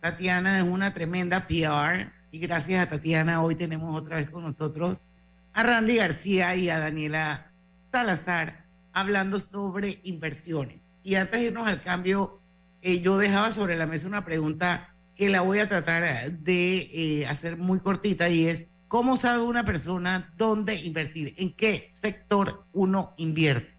Tatiana 0.01 0.59
es 0.59 0.65
una 0.65 0.95
tremenda 0.95 1.47
PR 1.47 2.11
y 2.33 2.39
gracias 2.39 2.83
a 2.83 2.89
Tatiana 2.89 3.43
hoy 3.43 3.57
tenemos 3.57 3.95
otra 3.95 4.17
vez 4.17 4.31
con 4.31 4.45
nosotros 4.45 5.11
a 5.53 5.63
Randy 5.63 5.97
García 5.97 6.57
y 6.57 6.71
a 6.71 6.79
Daniela 6.79 7.53
Salazar 7.93 8.65
hablando 8.93 9.39
sobre 9.41 10.01
inversiones. 10.05 10.99
Y 11.03 11.17
antes 11.17 11.41
de 11.41 11.47
irnos 11.49 11.69
al 11.69 11.83
cambio, 11.83 12.41
eh, 12.83 13.01
yo 13.01 13.19
dejaba 13.19 13.51
sobre 13.53 13.77
la 13.77 13.87
mesa 13.87 14.07
una 14.07 14.25
pregunta 14.25 14.95
que 15.21 15.29
la 15.29 15.43
voy 15.43 15.59
a 15.59 15.69
tratar 15.69 16.33
de 16.33 16.79
eh, 16.79 17.27
hacer 17.27 17.59
muy 17.59 17.81
cortita 17.81 18.31
y 18.31 18.47
es, 18.47 18.69
¿cómo 18.89 19.19
sabe 19.19 19.43
una 19.43 19.67
persona 19.67 20.33
dónde 20.39 20.77
invertir? 20.77 21.35
¿En 21.37 21.53
qué 21.53 21.89
sector 21.91 22.65
uno 22.73 23.13
invierte? 23.19 23.71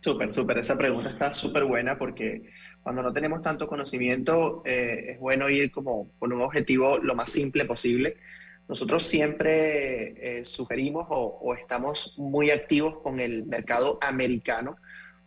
Súper, 0.00 0.32
súper. 0.32 0.56
Esa 0.56 0.78
pregunta 0.78 1.10
está 1.10 1.30
súper 1.30 1.64
buena 1.64 1.98
porque 1.98 2.42
cuando 2.82 3.02
no 3.02 3.12
tenemos 3.12 3.42
tanto 3.42 3.68
conocimiento 3.68 4.62
eh, 4.64 5.10
es 5.10 5.20
bueno 5.20 5.50
ir 5.50 5.70
como 5.70 6.08
con 6.18 6.32
un 6.32 6.40
objetivo 6.40 6.96
lo 6.96 7.14
más 7.14 7.28
simple 7.28 7.66
posible. 7.66 8.16
Nosotros 8.70 9.02
siempre 9.02 10.38
eh, 10.38 10.44
sugerimos 10.46 11.04
o, 11.10 11.54
estamos 11.54 12.14
muy 12.16 12.50
activos 12.50 12.96
con 13.02 13.20
el 13.20 13.44
mercado 13.44 13.98
americano, 14.00 14.78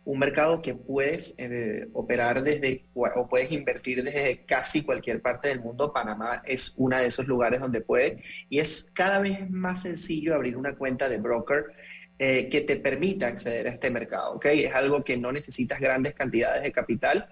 un 0.06 0.20
mercado 0.20 0.62
que 0.62 0.74
puedes 0.74 1.34
eh, 1.36 1.88
operar 1.92 2.40
desde 2.40 2.86
o 2.94 3.28
puedes 3.28 3.50
invertir 3.50 4.04
desde 4.04 4.46
casi 4.46 4.82
cualquier 4.82 5.20
parte 5.20 5.48
del 5.48 5.60
mundo. 5.60 5.92
Panamá 5.92 6.42
es 6.46 6.74
uno 6.76 6.96
de 6.96 7.08
esos 7.08 7.26
lugares 7.26 7.60
donde 7.60 7.80
puede 7.80 8.22
y 8.48 8.60
es 8.60 8.92
cada 8.94 9.18
vez 9.18 9.50
más 9.50 9.82
sencillo 9.82 10.36
abrir 10.36 10.56
una 10.56 10.76
cuenta 10.76 11.08
de 11.08 11.18
broker 11.18 11.64
eh, 12.18 12.48
que 12.48 12.60
te 12.60 12.76
permita 12.76 13.26
acceder 13.26 13.66
a 13.66 13.70
este 13.70 13.90
mercado. 13.90 14.34
¿okay? 14.34 14.60
Es 14.60 14.74
algo 14.76 15.02
que 15.02 15.16
no 15.16 15.32
necesitas 15.32 15.80
grandes 15.80 16.14
cantidades 16.14 16.62
de 16.62 16.70
capital 16.70 17.28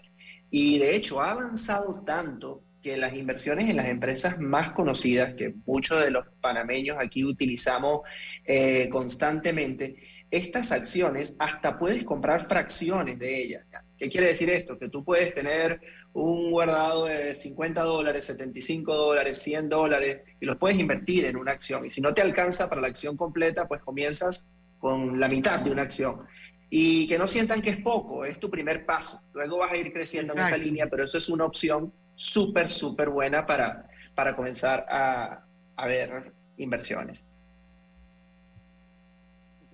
y 0.51 0.81
de 0.81 0.97
hecho 0.97 1.21
ha 1.21 1.31
avanzado 1.31 2.03
tanto 2.05 2.65
que 2.83 2.97
las 2.99 3.15
inversiones 3.15 3.71
en 3.71 3.77
las 3.77 3.89
empresas 3.89 4.39
más 4.41 4.73
conocidas, 4.73 5.35
que 5.35 5.55
muchos 5.65 6.05
de 6.05 6.11
los 6.11 6.27
panameños 6.41 6.99
aquí 7.01 7.25
utilizamos 7.25 8.01
eh, 8.45 8.91
constantemente, 8.91 9.97
estas 10.37 10.73
acciones 10.73 11.37
hasta 11.39 11.79
puedes 11.79 12.03
comprar 12.03 12.45
fracciones 12.45 13.19
de 13.19 13.43
ellas. 13.43 13.65
¿Qué 13.97 14.09
quiere 14.09 14.27
decir 14.27 14.51
esto? 14.51 14.79
Que 14.79 14.89
tú 14.89 15.05
puedes 15.05 15.33
tener 15.35 15.81
un 16.13 16.51
guardado 16.51 17.07
de 17.07 17.35
50 17.35 17.83
dólares, 17.83 18.25
75 18.25 18.95
dólares, 18.95 19.39
100 19.39 19.69
dólares 19.69 20.23
y 20.41 20.47
los 20.47 20.57
puedes 20.57 20.79
invertir 20.79 21.25
en 21.27 21.37
una 21.37 21.53
acción. 21.53 21.85
Y 21.85 21.91
si 21.91 22.01
no 22.01 22.13
te 22.15 22.23
alcanza 22.23 22.69
para 22.69 22.81
la 22.81 22.89
acción 22.89 23.17
completa, 23.17 23.69
pues 23.69 23.81
comienzas 23.83 24.53
con 24.79 25.21
la 25.21 25.29
mitad 25.29 25.61
de 25.61 25.71
una 25.71 25.83
acción. 25.83 26.27
Y 26.69 27.07
que 27.07 27.17
no 27.17 27.29
sientan 27.29 27.63
que 27.63 27.71
es 27.71 27.77
poco, 27.79 28.25
es 28.25 28.41
tu 28.41 28.51
primer 28.51 28.85
paso. 28.85 29.21
Luego 29.35 29.59
vas 29.59 29.71
a 29.73 29.77
ir 29.77 29.93
creciendo 29.93 30.33
Exacto. 30.33 30.55
en 30.55 30.61
esa 30.61 30.65
línea, 30.65 30.89
pero 30.91 31.05
eso 31.05 31.19
es 31.19 31.29
una 31.29 31.45
opción 31.45 31.93
súper, 32.17 32.69
súper 32.69 33.09
buena 33.09 33.47
para, 33.47 33.89
para 34.17 34.35
comenzar 34.35 34.85
a, 34.89 35.45
a 35.77 35.87
ver 35.87 36.33
inversiones. 36.57 37.29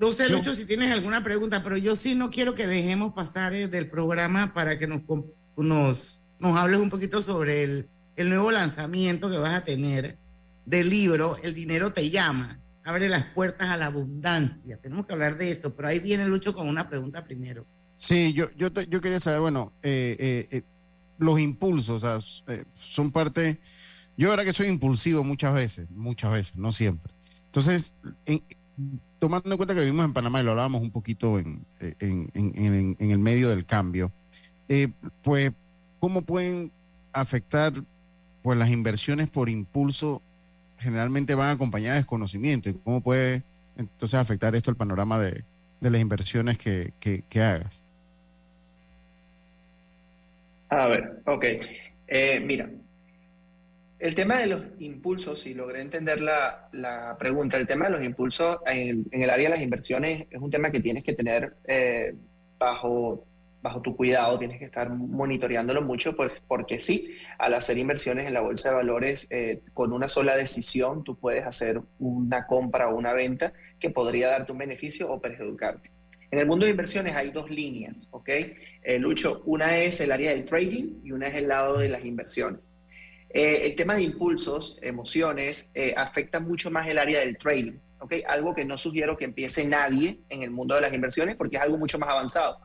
No 0.01 0.13
sé, 0.13 0.29
Lucho, 0.31 0.55
si 0.55 0.65
tienes 0.65 0.91
alguna 0.91 1.23
pregunta, 1.23 1.63
pero 1.63 1.77
yo 1.77 1.95
sí 1.95 2.15
no 2.15 2.31
quiero 2.31 2.55
que 2.55 2.67
dejemos 2.67 3.13
pasar 3.13 3.53
eh, 3.55 3.69
del 3.69 3.89
programa 3.91 4.55
para 4.55 4.79
que 4.79 4.87
nos, 4.87 5.03
nos, 5.57 6.23
nos 6.39 6.57
hables 6.57 6.81
un 6.81 6.89
poquito 6.89 7.21
sobre 7.21 7.63
el, 7.63 7.89
el 8.17 8.31
nuevo 8.31 8.51
lanzamiento 8.51 9.29
que 9.31 9.37
vas 9.37 9.53
a 9.55 9.65
tener 9.65 10.17
del 10.65 10.89
libro 10.89 11.37
El 11.43 11.55
dinero 11.55 11.93
te 11.93 12.09
llama. 12.11 12.59
Abre 12.83 13.11
las 13.11 13.25
puertas 13.27 13.69
a 13.69 13.77
la 13.77 13.87
abundancia. 13.87 14.79
Tenemos 14.79 15.05
que 15.07 15.13
hablar 15.13 15.37
de 15.37 15.51
eso, 15.51 15.75
pero 15.77 15.89
ahí 15.89 15.99
viene 15.99 16.25
Lucho 16.27 16.55
con 16.55 16.67
una 16.67 16.89
pregunta 16.89 17.23
primero. 17.25 17.67
Sí, 17.97 18.33
yo, 18.33 18.51
yo, 18.57 18.73
te- 18.73 18.87
yo 18.89 19.03
quería 19.03 19.21
saber, 19.21 19.41
bueno, 19.41 19.71
eh, 19.83 20.17
eh, 20.19 20.49
eh, 20.51 20.63
los 21.19 21.39
impulsos, 21.39 22.03
o 22.03 22.07
sea, 22.07 22.17
s- 22.17 22.65
son 22.73 23.11
parte, 23.11 23.61
yo 24.17 24.31
ahora 24.31 24.47
que 24.47 24.55
soy 24.55 24.69
impulsivo 24.69 25.23
muchas 25.25 25.53
veces, 25.53 25.91
muchas 25.91 26.33
veces, 26.33 26.57
no 26.57 26.73
siempre. 26.73 27.13
Entonces, 27.45 27.93
en- 28.25 28.43
tomando 29.21 29.49
en 29.51 29.57
cuenta 29.57 29.75
que 29.75 29.81
vivimos 29.83 30.05
en 30.05 30.13
Panamá 30.13 30.41
y 30.41 30.45
lo 30.45 30.51
hablábamos 30.51 30.83
un 30.83 30.91
poquito 30.91 31.39
en, 31.39 31.65
en- 32.01 32.31
en- 32.35 33.11
el 33.11 33.19
medio 33.21 33.51
del 33.51 33.65
cambio, 33.67 34.11
eh, 34.69 34.89
pues, 35.23 35.53
¿cómo 36.01 36.23
pueden 36.23 36.73
afectar 37.13 37.73
pues 38.43 38.59
las 38.59 38.71
inversiones 38.71 39.29
por 39.29 39.49
impulso? 39.49 40.23
Generalmente 40.79 41.35
van 41.35 41.51
acompañadas 41.51 41.97
de 41.97 42.01
desconocimiento 42.01 42.71
y 42.71 42.75
cómo 42.75 43.03
puede 43.03 43.43
entonces 43.77 44.19
afectar 44.19 44.55
esto 44.57 44.71
el 44.71 44.77
panorama 44.77 45.21
de, 45.21 45.45
de 45.81 45.91
las 45.91 46.01
inversiones 46.01 46.57
que, 46.59 46.93
que- 46.99 47.23
que 47.29 47.43
hagas. 47.43 47.83
A 50.71 50.87
ver, 50.89 51.21
ok. 51.27 51.45
Eh, 52.09 52.41
mira, 52.45 52.71
el 54.01 54.15
tema 54.15 54.39
de 54.39 54.47
los 54.47 54.63
impulsos, 54.79 55.43
si 55.43 55.53
logré 55.53 55.83
entender 55.83 56.23
la, 56.23 56.71
la 56.73 57.17
pregunta, 57.19 57.59
el 57.59 57.67
tema 57.67 57.85
de 57.85 57.93
los 57.93 58.05
impulsos 58.05 58.59
en, 58.67 59.07
el 59.13 59.29
área 59.29 59.51
de 59.51 59.57
las 59.57 59.61
inversiones 59.61 60.27
es 60.31 60.41
un 60.41 60.51
tema 60.51 60.71
que 60.71 60.81
tienes 60.81 61.05
que 61.05 61.13
tener 61.13 61.55
eh, 61.65 62.15
bajo, 62.59 63.27
bajo 63.63 63.83
tu 63.83 63.95
cuidado, 63.95 64.39
tienes 64.39 64.59
que 64.59 64.65
estar 64.65 64.89
monitoreándolo 64.89 65.83
mucho, 65.83 66.17
pues, 66.17 66.33
porque 66.49 66.81
sí, 66.81 67.15
al 67.39 67.53
hacer 67.53 67.77
inversiones 67.77 68.27
en 68.27 68.33
la 68.33 68.41
bolsa 68.41 68.71
de 68.71 68.77
valores, 68.77 69.31
eh, 69.31 69.61
con 69.75 69.93
una 69.93 70.09
sola 70.09 70.35
decisión 70.35 71.05
tú 71.05 71.19
puedes 71.19 71.45
hacer 71.45 71.83
una 71.99 72.47
compra 72.47 72.89
o 72.89 72.97
una 72.97 73.13
venta 73.13 73.53
que 73.79 73.91
podría 73.91 74.29
darte 74.29 74.53
un 74.53 74.59
beneficio 74.59 75.11
o 75.11 75.21
perjudicarte. 75.21 75.91
En 76.31 76.39
el 76.39 76.47
mundo 76.47 76.65
de 76.65 76.71
inversiones 76.71 77.15
hay 77.17 77.33
dos 77.33 77.51
líneas, 77.51 78.09
¿ok? 78.13 78.29
Eh, 78.83 78.99
Lucho, 78.99 79.43
una 79.45 79.77
es 79.77 80.01
el 80.01 80.11
área 80.11 80.33
del 80.33 80.47
trading 80.47 81.01
y 81.05 81.13
una 81.13 81.27
es 81.27 81.35
el 81.35 81.49
lado 81.49 81.77
de 81.77 81.91
las 81.91 82.03
inversiones. 82.07 82.71
Eh, 83.33 83.67
el 83.67 83.77
tema 83.77 83.95
de 83.95 84.03
impulsos, 84.03 84.79
emociones, 84.83 85.71
eh, 85.75 85.95
afecta 85.97 86.41
mucho 86.41 86.71
más 86.71 86.89
el 86.89 86.99
área 86.99 87.21
del 87.21 87.39
trading, 87.39 87.79
¿ok? 88.01 88.15
Algo 88.29 88.55
que 88.55 88.65
no 88.65 88.77
sugiero 88.77 89.17
que 89.17 89.25
empiece 89.25 89.65
nadie 89.67 90.21
en 90.29 90.43
el 90.43 90.51
mundo 90.51 90.75
de 90.75 90.81
las 90.81 90.93
inversiones 90.93 91.37
porque 91.37 91.57
es 91.57 91.63
algo 91.63 91.79
mucho 91.79 91.99
más 91.99 92.09
avanzado. 92.09 92.61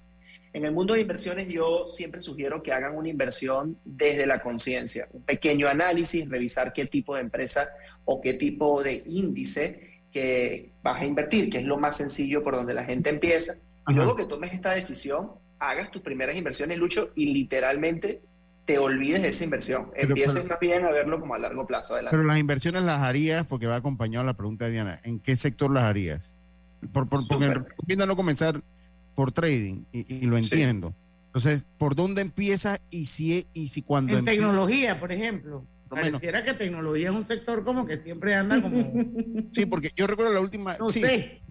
En 0.53 0.65
el 0.65 0.71
mundo 0.71 0.93
de 0.93 1.01
inversiones 1.01 1.49
yo 1.49 1.85
siempre 1.87 2.21
sugiero 2.21 2.63
que 2.63 2.71
hagan 2.71 2.95
una 2.95 3.09
inversión 3.09 3.77
desde 3.83 4.25
la 4.25 4.41
conciencia, 4.41 5.07
un 5.11 5.21
pequeño 5.21 5.67
análisis, 5.67 6.29
revisar 6.29 6.73
qué 6.73 6.85
tipo 6.85 7.13
de 7.13 7.21
empresa 7.21 7.67
o 8.05 8.21
qué 8.21 8.33
tipo 8.33 8.81
de 8.81 9.03
índice 9.05 10.01
que 10.11 10.71
vas 10.81 11.01
a 11.01 11.05
invertir, 11.05 11.49
que 11.49 11.57
es 11.57 11.65
lo 11.65 11.77
más 11.77 11.97
sencillo 11.97 12.41
por 12.41 12.55
donde 12.55 12.73
la 12.73 12.85
gente 12.85 13.09
empieza. 13.09 13.55
Y 13.87 13.93
luego 13.93 14.15
que 14.15 14.25
tomes 14.25 14.53
esta 14.53 14.71
decisión, 14.71 15.33
hagas 15.59 15.91
tus 15.91 16.01
primeras 16.01 16.35
inversiones, 16.35 16.77
Lucho, 16.77 17.11
y 17.15 17.33
literalmente 17.33 18.21
te 18.65 18.77
olvides 18.79 19.21
de 19.21 19.29
esa 19.29 19.43
inversión. 19.43 19.91
Pero- 19.93 20.07
Empieces 20.09 20.33
pero- 20.33 20.47
más 20.49 20.59
bien 20.59 20.83
a 20.85 20.89
verlo 20.91 21.19
como 21.19 21.35
a 21.35 21.39
largo 21.39 21.67
plazo. 21.67 21.93
Adelante. 21.93 22.17
Pero 22.17 22.27
las 22.27 22.37
inversiones 22.37 22.83
las 22.83 23.01
harías, 23.01 23.45
porque 23.45 23.67
va 23.67 23.75
acompañado 23.75 24.25
la 24.25 24.33
pregunta 24.35 24.65
de 24.65 24.71
Diana, 24.71 24.99
¿en 25.03 25.19
qué 25.19 25.35
sector 25.35 25.69
las 25.71 25.83
harías? 25.83 26.33
Por, 26.91 27.07
por- 27.07 27.27
porque 27.27 27.53
recomienda 27.53 28.05
no 28.05 28.15
comenzar 28.15 28.61
por 29.15 29.31
trading, 29.31 29.83
y, 29.91 30.13
y 30.13 30.21
lo 30.25 30.37
entiendo. 30.37 30.93
Entonces, 31.27 31.65
¿por 31.77 31.95
dónde 31.95 32.21
empiezas 32.21 32.81
y 32.89 33.05
si, 33.07 33.45
y 33.53 33.67
si 33.69 33.81
cuando 33.81 34.13
En 34.13 34.19
empiezas- 34.19 34.41
tecnología, 34.41 34.99
por 34.99 35.11
ejemplo. 35.11 35.65
Por 35.89 35.99
lo 35.99 36.03
menos. 36.05 36.19
Pareciera 36.21 36.41
que 36.43 36.53
tecnología 36.57 37.09
es 37.09 37.15
un 37.15 37.25
sector 37.27 37.63
como 37.63 37.85
que 37.85 37.97
siempre 37.97 38.33
anda 38.35 38.61
como... 38.61 38.77
Sí, 39.53 39.65
porque 39.67 39.91
yo 39.95 40.07
recuerdo 40.07 40.33
la 40.33 40.39
última... 40.39 40.75
No 40.77 40.89
sí, 40.89 41.01
sé. 41.01 41.41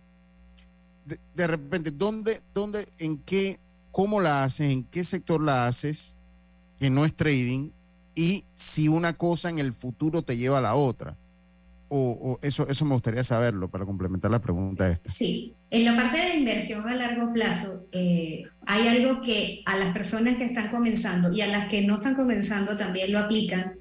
De, 1.04 1.18
de 1.34 1.46
repente, 1.46 1.90
¿dónde, 1.90 2.40
¿dónde, 2.52 2.88
en 2.98 3.18
qué, 3.18 3.58
cómo 3.90 4.20
la 4.20 4.42
haces, 4.44 4.70
en 4.72 4.84
qué 4.84 5.04
sector 5.04 5.40
la 5.40 5.66
haces, 5.68 6.16
que 6.78 6.90
no 6.90 7.04
es 7.04 7.14
trading, 7.14 7.70
y 8.14 8.44
si 8.54 8.88
una 8.88 9.16
cosa 9.16 9.50
en 9.50 9.58
el 9.58 9.72
futuro 9.72 10.22
te 10.22 10.36
lleva 10.36 10.58
a 10.58 10.62
la 10.62 10.74
otra? 10.74 11.16
O, 11.96 12.40
eso, 12.42 12.66
eso 12.68 12.84
me 12.84 12.94
gustaría 12.94 13.22
saberlo 13.22 13.68
para 13.68 13.84
complementar 13.84 14.28
la 14.28 14.40
pregunta 14.40 14.88
esta. 14.90 15.12
Sí, 15.12 15.54
en 15.70 15.84
la 15.84 15.94
parte 15.94 16.18
de 16.18 16.36
inversión 16.36 16.88
a 16.88 16.96
largo 16.96 17.32
plazo 17.32 17.84
eh, 17.92 18.44
hay 18.66 18.88
algo 18.88 19.20
que 19.20 19.62
a 19.64 19.76
las 19.76 19.92
personas 19.92 20.36
que 20.36 20.44
están 20.44 20.70
comenzando 20.72 21.32
y 21.32 21.40
a 21.42 21.46
las 21.46 21.68
que 21.68 21.82
no 21.86 21.96
están 21.96 22.16
comenzando 22.16 22.76
también 22.76 23.12
lo 23.12 23.20
aplican. 23.20 23.74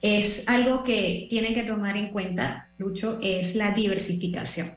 Es 0.00 0.48
algo 0.48 0.84
que 0.84 1.26
tienen 1.28 1.54
que 1.54 1.64
tomar 1.64 1.96
en 1.96 2.10
cuenta, 2.10 2.68
Lucho, 2.78 3.18
es 3.20 3.56
la 3.56 3.72
diversificación. 3.72 4.76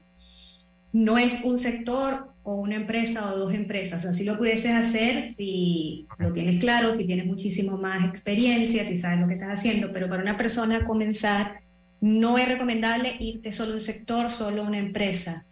No 0.91 1.19
es 1.19 1.45
un 1.45 1.59
sector 1.59 2.30
o 2.43 2.55
una 2.55 2.75
empresa 2.75 3.31
o 3.31 3.37
dos 3.37 3.53
empresas. 3.53 3.99
O 3.99 4.03
sea, 4.03 4.13
si 4.13 4.23
lo 4.23 4.37
pudieses 4.37 4.71
hacer 4.71 5.33
si 5.35 6.07
lo 6.17 6.33
tienes 6.33 6.59
claro, 6.59 6.95
si 6.95 7.05
tienes 7.05 7.25
muchísimo 7.25 7.77
más 7.77 8.07
experiencia, 8.07 8.87
si 8.87 8.97
sabes 8.97 9.19
lo 9.19 9.27
que 9.27 9.35
estás 9.35 9.59
haciendo, 9.59 9.91
pero 9.91 10.09
para 10.09 10.23
una 10.23 10.37
persona 10.37 10.85
comenzar 10.85 11.61
no 11.99 12.37
es 12.37 12.47
recomendable 12.47 13.15
irte 13.19 13.51
solo 13.51 13.73
a 13.73 13.75
un 13.75 13.81
sector, 13.81 14.29
solo 14.29 14.63
a 14.63 14.67
una 14.67 14.79
empresa, 14.79 15.45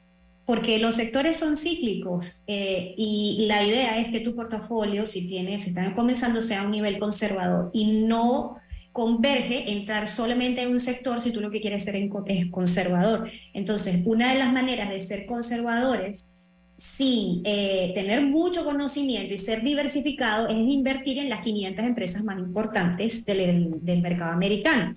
porque 0.46 0.80
los 0.80 0.96
sectores 0.96 1.38
son 1.38 1.58
cíclicos 1.58 2.44
eh, 2.48 2.96
y 2.98 3.46
la 3.48 3.64
idea 3.64 4.00
es 4.00 4.08
que 4.10 4.20
tu 4.22 4.36
portafolio, 4.36 5.06
si 5.06 5.28
tienes, 5.28 5.62
si 5.62 5.70
están 5.70 5.94
comenzando, 5.94 6.42
sea 6.42 6.62
a 6.62 6.66
un 6.66 6.72
nivel 6.72 6.98
conservador 6.98 7.70
y 7.72 8.02
no 8.02 8.56
converge 8.92 9.72
entrar 9.72 10.08
solamente 10.08 10.64
en 10.64 10.72
un 10.72 10.80
sector 10.80 11.22
si 11.22 11.32
tú 11.32 11.40
lo 11.40 11.52
que 11.52 11.62
quieres 11.62 11.84
ser 11.84 11.96
es 11.96 12.50
conservador. 12.50 13.30
Entonces, 13.54 14.02
una 14.06 14.34
de 14.34 14.40
las 14.40 14.52
maneras 14.52 14.90
de 14.90 15.00
ser 15.00 15.28
conservadores 15.28 16.39
sin 16.80 17.42
eh, 17.44 17.92
tener 17.94 18.22
mucho 18.26 18.64
conocimiento 18.64 19.34
y 19.34 19.38
ser 19.38 19.62
diversificado 19.62 20.48
es 20.48 20.56
invertir 20.56 21.20
en 21.20 21.28
las 21.28 21.42
500 21.42 21.86
empresas 21.86 22.24
más 22.24 22.40
importantes 22.40 23.26
del, 23.26 24.02
mercado 24.02 24.32
americano 24.32 24.96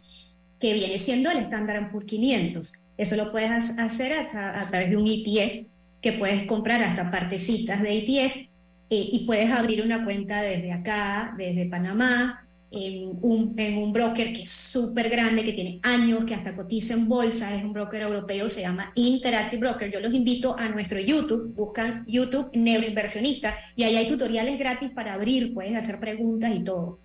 que 0.61 0.74
viene 0.74 0.97
siendo 0.99 1.30
el 1.30 1.39
Standard 1.39 1.91
Poor's 1.91 2.07
500. 2.07 2.72
Eso 2.97 3.16
lo 3.16 3.33
puedes 3.33 3.51
ha- 3.51 3.85
hacer 3.85 4.12
a, 4.12 4.57
a 4.57 4.70
través 4.70 4.91
de 4.91 4.97
un 4.97 5.09
ETF, 5.09 5.66
que 6.01 6.12
puedes 6.12 6.45
comprar 6.45 6.83
hasta 6.83 7.11
partecitas 7.11 7.83
de 7.83 7.99
ETF 7.99 8.37
eh, 8.37 8.49
y 8.91 9.24
puedes 9.26 9.51
abrir 9.51 9.83
una 9.83 10.05
cuenta 10.05 10.41
desde 10.41 10.72
acá, 10.72 11.35
desde 11.37 11.66
Panamá, 11.66 12.47
en 12.73 13.18
un, 13.20 13.55
en 13.57 13.79
un 13.79 13.93
broker 13.93 14.33
que 14.33 14.43
es 14.43 14.51
súper 14.51 15.11
grande, 15.11 15.45
que 15.45 15.53
tiene 15.53 15.81
años, 15.83 16.25
que 16.25 16.35
hasta 16.35 16.57
cotiza 16.57 16.95
en 16.95 17.09
bolsa, 17.09 17.55
es 17.55 17.62
un 17.62 17.73
broker 17.73 18.03
europeo, 18.03 18.49
se 18.49 18.62
llama 18.62 18.93
Interactive 18.95 19.61
Broker. 19.61 19.91
Yo 19.91 20.01
los 20.01 20.14
invito 20.14 20.57
a 20.59 20.68
nuestro 20.68 20.99
YouTube, 20.99 21.55
buscan 21.55 22.05
YouTube 22.07 22.51
Neuroinversionista 22.55 23.55
y 23.77 23.85
ahí 23.85 23.97
hay 23.97 24.09
tutoriales 24.09 24.59
gratis 24.59 24.91
para 24.91 25.14
abrir, 25.14 25.53
pueden 25.53 25.77
hacer 25.77 26.01
preguntas 26.01 26.55
y 26.55 26.64
todo. 26.64 26.99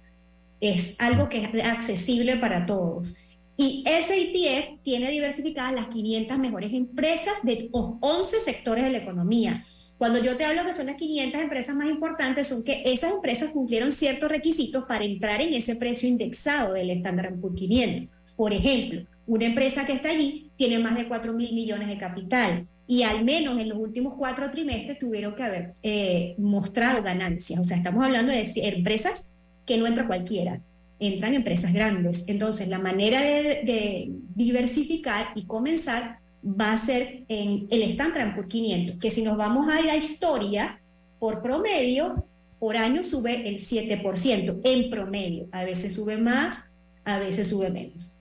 Es 0.60 1.00
algo 1.00 1.30
que 1.30 1.44
es 1.44 1.64
accesible 1.64 2.38
para 2.38 2.66
todos. 2.66 3.16
Y 3.58 3.84
ese 3.88 4.22
ETF 4.22 4.84
tiene 4.84 5.10
diversificadas 5.10 5.74
las 5.74 5.88
500 5.88 6.38
mejores 6.38 6.72
empresas 6.74 7.34
de 7.44 7.70
los 7.74 7.96
11 8.02 8.40
sectores 8.40 8.84
de 8.84 8.92
la 8.92 9.00
economía. 9.00 9.64
Cuando 9.98 10.24
yo 10.24 10.38
te 10.38 10.46
hablo 10.46 10.64
que 10.64 10.74
son 10.74 10.86
las 10.86 10.96
500 10.96 11.42
empresas 11.42 11.76
más 11.76 11.88
importantes, 11.88 12.48
son 12.48 12.64
que 12.64 12.84
esas 12.86 13.12
empresas 13.14 13.50
cumplieron 13.50 13.92
ciertos 13.92 14.30
requisitos 14.30 14.86
para 14.86 15.04
entrar 15.04 15.42
en 15.42 15.54
ese 15.54 15.76
precio 15.76 16.08
indexado 16.08 16.74
del 16.74 16.92
Standard 16.92 17.40
Poor's 17.40 17.56
500. 17.56 18.08
Por 18.36 18.54
ejemplo, 18.54 19.02
una 19.26 19.46
empresa 19.46 19.86
que 19.86 19.94
está 19.94 20.10
allí 20.10 20.52
tiene 20.56 20.78
más 20.78 20.96
de 20.96 21.08
4 21.08 21.34
mil 21.34 21.54
millones 21.54 21.90
de 21.90 21.98
capital 21.98 22.68
y 22.86 23.04
al 23.04 23.26
menos 23.26 23.60
en 23.60 23.70
los 23.70 23.78
últimos 23.78 24.14
cuatro 24.16 24.50
trimestres 24.50 24.98
tuvieron 24.98 25.36
que 25.36 25.44
haber 25.44 25.74
eh, 25.84 26.36
mostrado 26.38 27.04
ganancias. 27.04 27.60
O 27.60 27.66
sea, 27.66 27.78
estamos 27.78 28.06
hablando 28.06 28.32
de 28.32 28.46
empresas 28.56 29.38
que 29.66 29.78
no 29.78 29.88
entra 29.88 30.08
cualquiera, 30.08 30.62
entran 31.00 31.34
empresas 31.34 31.74
grandes. 31.74 32.30
Entonces, 32.30 32.70
la 32.70 32.80
manera 32.80 33.20
de, 33.20 33.62
de 33.66 34.12
diversificar 34.36 35.28
y 35.36 35.46
comenzar 35.46 36.20
va 36.44 36.72
a 36.74 36.78
ser 36.78 37.24
en 37.28 37.68
el 37.70 37.82
Standard 37.84 38.36
por 38.36 38.48
500, 38.48 38.98
que 38.98 39.12
si 39.12 39.24
nos 39.24 39.38
vamos 39.38 39.68
a 39.74 39.82
la 39.82 39.96
historia, 39.96 40.80
por 41.20 41.42
promedio, 41.42 42.26
por 42.60 42.78
año 42.78 43.04
sube 43.04 43.48
el 43.48 43.56
7%, 43.60 44.62
en 44.64 44.90
promedio. 44.90 45.48
A 45.52 45.64
veces 45.64 45.94
sube 45.94 46.18
más, 46.18 46.72
a 47.06 47.20
veces 47.20 47.48
sube 47.50 47.70
menos. 47.70 48.20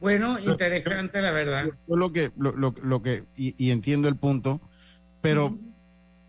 Bueno, 0.00 0.38
interesante 0.38 1.20
la 1.20 1.32
verdad. 1.32 1.66
Yo 1.88 1.96
lo 1.96 2.12
que, 2.12 2.30
lo, 2.36 2.52
lo- 2.52 2.74
lo 2.82 3.02
que, 3.02 3.24
y, 3.36 3.54
y 3.62 3.70
entiendo 3.72 4.08
el 4.08 4.16
punto, 4.16 4.60
pero 5.20 5.58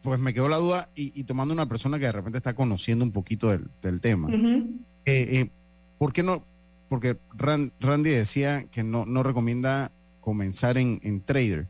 pues 0.02 0.20
me 0.20 0.34
quedó 0.34 0.50
la 0.50 0.58
duda 0.58 0.90
y, 0.96 1.12
y 1.20 1.26
tomando 1.26 1.54
una 1.54 1.68
persona 1.68 2.00
que 2.00 2.06
de 2.06 2.12
repente 2.12 2.38
está 2.38 2.56
conociendo 2.56 3.06
un 3.06 3.12
poquito 3.12 3.50
del, 3.50 3.70
del 3.82 4.02
tema. 4.02 4.30
Eh, 4.34 4.72
eh, 5.06 5.52
¿Por 6.00 6.14
qué 6.14 6.24
no? 6.24 6.46
Porque 6.90 7.18
Ran- 7.38 7.72
Randy 7.80 8.10
decía 8.10 8.66
que 8.66 8.84
no, 8.84 9.06
no 9.06 9.24
recomienda 9.24 9.92
comenzar 10.20 10.78
en, 10.78 11.00
en 11.04 11.22
trader. 11.22 11.68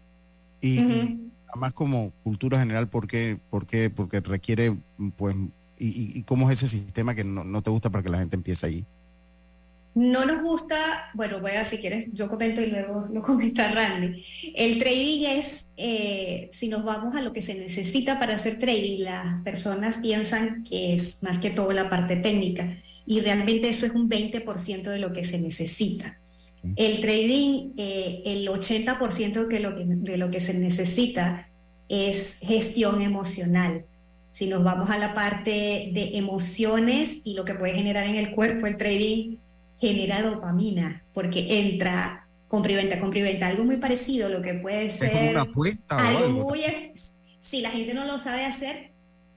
Y, 0.61 0.79
además 1.47 1.73
como 1.73 2.11
cultura 2.23 2.59
general, 2.59 2.89
¿por 2.89 3.07
qué? 3.07 3.39
¿Por 3.49 3.65
qué? 3.67 3.89
Porque 3.89 4.19
requiere, 4.21 4.77
pues, 5.17 5.35
y 5.77 6.23
cómo 6.23 6.49
es 6.49 6.61
ese 6.61 6.67
sistema 6.77 7.15
que 7.15 7.23
no, 7.23 7.43
no 7.43 7.61
te 7.61 7.69
gusta 7.69 7.89
para 7.89 8.03
que 8.03 8.09
la 8.09 8.19
gente 8.19 8.35
empiece 8.35 8.65
allí? 8.65 8.85
No 9.95 10.23
nos 10.25 10.41
gusta, 10.41 10.77
bueno, 11.13 11.41
voy 11.41 11.51
a 11.51 11.65
si 11.65 11.79
quieres, 11.79 12.09
yo 12.13 12.29
comento 12.29 12.61
y 12.61 12.67
luego 12.67 13.07
lo 13.11 13.21
comenta 13.21 13.71
Randy. 13.71 14.23
El 14.55 14.79
trading 14.79 15.25
es, 15.25 15.73
eh, 15.77 16.49
si 16.51 16.67
nos 16.67 16.83
vamos 16.83 17.15
a 17.15 17.21
lo 17.21 17.33
que 17.33 17.41
se 17.41 17.55
necesita 17.55 18.19
para 18.19 18.35
hacer 18.35 18.59
trading, 18.59 19.03
las 19.03 19.41
personas 19.41 19.97
piensan 19.97 20.63
que 20.63 20.93
es 20.93 21.23
más 21.23 21.39
que 21.39 21.49
todo 21.49 21.71
la 21.71 21.89
parte 21.89 22.17
técnica 22.17 22.77
y 23.05 23.21
realmente 23.21 23.69
eso 23.69 23.85
es 23.85 23.93
un 23.93 24.09
20% 24.09 24.83
de 24.83 24.99
lo 24.99 25.11
que 25.11 25.23
se 25.23 25.39
necesita. 25.39 26.19
El 26.75 26.99
trading, 26.99 27.71
eh, 27.77 28.21
el 28.25 28.47
80% 28.47 29.47
que 29.47 29.59
lo 29.59 29.75
que, 29.75 29.85
de 29.85 30.17
lo 30.17 30.29
que 30.29 30.39
se 30.39 30.53
necesita 30.53 31.49
es 31.87 32.39
gestión 32.41 33.01
emocional. 33.01 33.85
Si 34.31 34.47
nos 34.47 34.63
vamos 34.63 34.89
a 34.89 34.97
la 34.97 35.13
parte 35.13 35.89
de 35.93 36.11
emociones 36.13 37.21
y 37.23 37.33
lo 37.33 37.45
que 37.45 37.55
puede 37.55 37.73
generar 37.73 38.05
en 38.05 38.15
el 38.15 38.31
cuerpo, 38.31 38.67
el 38.67 38.77
trading 38.77 39.37
genera 39.79 40.21
dopamina, 40.21 41.05
porque 41.13 41.69
entra 41.69 42.27
compra 42.49 42.71
y 42.71 42.75
venta, 42.75 42.99
compra 42.99 43.19
y 43.19 43.23
venta, 43.23 43.47
algo 43.47 43.63
muy 43.63 43.77
parecido, 43.77 44.27
lo 44.27 44.41
que 44.41 44.55
puede 44.55 44.87
Es 44.87 44.97
como 44.97 45.11
ser 45.11 45.31
una 45.31 45.41
apuesta 45.43 45.95
o 45.95 45.99
algo 45.99 46.25
algo. 46.25 46.49
muy... 46.49 46.61
Si 47.37 47.61
la 47.61 47.69
gente 47.69 47.93
no 47.93 48.05
lo 48.05 48.17
sabe 48.17 48.43
hacer 48.43 48.91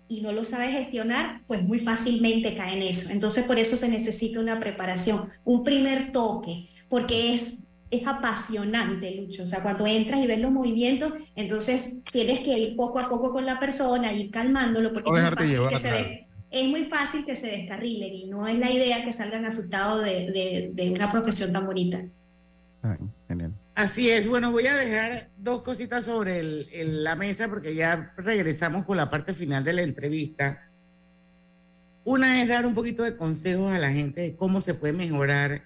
y 0.09 0.22
no 0.22 0.32
lo 0.32 0.45
sabe 0.45 0.72
gestionar, 0.72 1.43
pues 1.47 1.62
muy 1.62 1.78
fácilmente 1.78 2.55
cae 2.55 2.74
en 2.74 2.82
eso. 2.82 3.11
Entonces 3.12 3.45
por 3.45 3.59
eso 3.59 3.76
se 3.76 3.88
necesita 3.88 4.40
una 4.40 4.59
preparación, 4.59 5.28
un 5.45 5.62
primer 5.62 6.11
toque, 6.11 6.68
porque 6.88 7.34
es, 7.34 7.68
es 7.90 8.07
apasionante, 8.07 9.14
Lucho. 9.14 9.43
O 9.45 9.47
sea, 9.47 9.62
cuando 9.62 9.86
entras 9.86 10.20
y 10.22 10.26
ves 10.26 10.40
los 10.40 10.51
movimientos, 10.51 11.12
entonces 11.36 12.03
tienes 12.11 12.40
que 12.40 12.59
ir 12.59 12.76
poco 12.76 12.99
a 12.99 13.09
poco 13.09 13.30
con 13.30 13.47
la 13.47 13.61
persona, 13.61 14.12
ir 14.12 14.30
calmándolo, 14.30 14.93
porque 14.93 15.11
No 15.11 15.16
es 15.16 15.22
muy 15.22 15.30
dejarte 15.30 15.45
fácil 15.45 15.57
llevar, 15.59 15.72
que 15.74 15.78
se. 15.78 16.32
Es 16.53 16.68
muy 16.68 16.84
fácil 16.84 17.24
que 17.24 17.34
se 17.34 17.48
descarrilen 17.48 18.12
y 18.14 18.26
no 18.26 18.46
es 18.46 18.59
la 18.59 18.70
idea 18.70 19.05
que 19.05 19.12
salgan 19.12 19.44
asustados 19.46 20.05
de, 20.05 20.30
de- 20.30 20.70
de 20.74 20.90
una 20.90 21.11
profesión 21.11 21.53
tan 21.53 21.66
bonita. 21.66 22.05
Ah, 22.82 22.96
genial. 23.28 23.53
Así 23.74 24.11
es, 24.11 24.28
bueno, 24.28 24.53
voy 24.53 24.66
a 24.66 24.74
dejar 24.76 25.30
dos 25.38 25.62
cositas 25.62 26.05
sobre 26.05 26.40
el- 26.40 26.68
el- 26.72 27.05
la 27.05 27.16
mesa 27.16 27.48
porque 27.48 27.74
ya 27.74 28.12
regresamos 28.18 28.84
con 28.84 28.96
la 28.98 29.09
parte 29.11 29.32
final 29.32 29.64
de 29.64 29.72
la 29.72 29.82
entrevista. 29.82 30.68
Una 32.05 32.42
es 32.42 32.48
dar 32.48 32.66
un 32.66 32.74
poquito 32.74 33.03
de 33.05 33.16
consejos 33.16 33.72
a 33.72 33.78
la 33.78 33.90
gente 33.92 34.20
de 34.20 34.36
cómo 34.36 34.61
se 34.61 34.74
puede 34.74 34.92
mejorar 34.92 35.62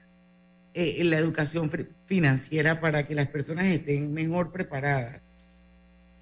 eh, 0.75 1.03
la 1.05 1.17
educación 1.17 1.71
financiera 2.05 2.81
para 2.81 3.07
que 3.07 3.15
las 3.15 3.29
personas 3.29 3.65
estén 3.67 4.13
mejor 4.13 4.53
preparadas 4.53 5.46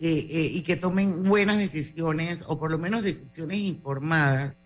eh, 0.00 0.26
eh, 0.30 0.50
y 0.52 0.62
que 0.62 0.76
tomen 0.76 1.22
buenas 1.24 1.58
decisiones 1.58 2.44
o 2.46 2.58
por 2.58 2.70
lo 2.70 2.78
menos 2.78 3.02
decisiones 3.02 3.58
informadas 3.58 4.56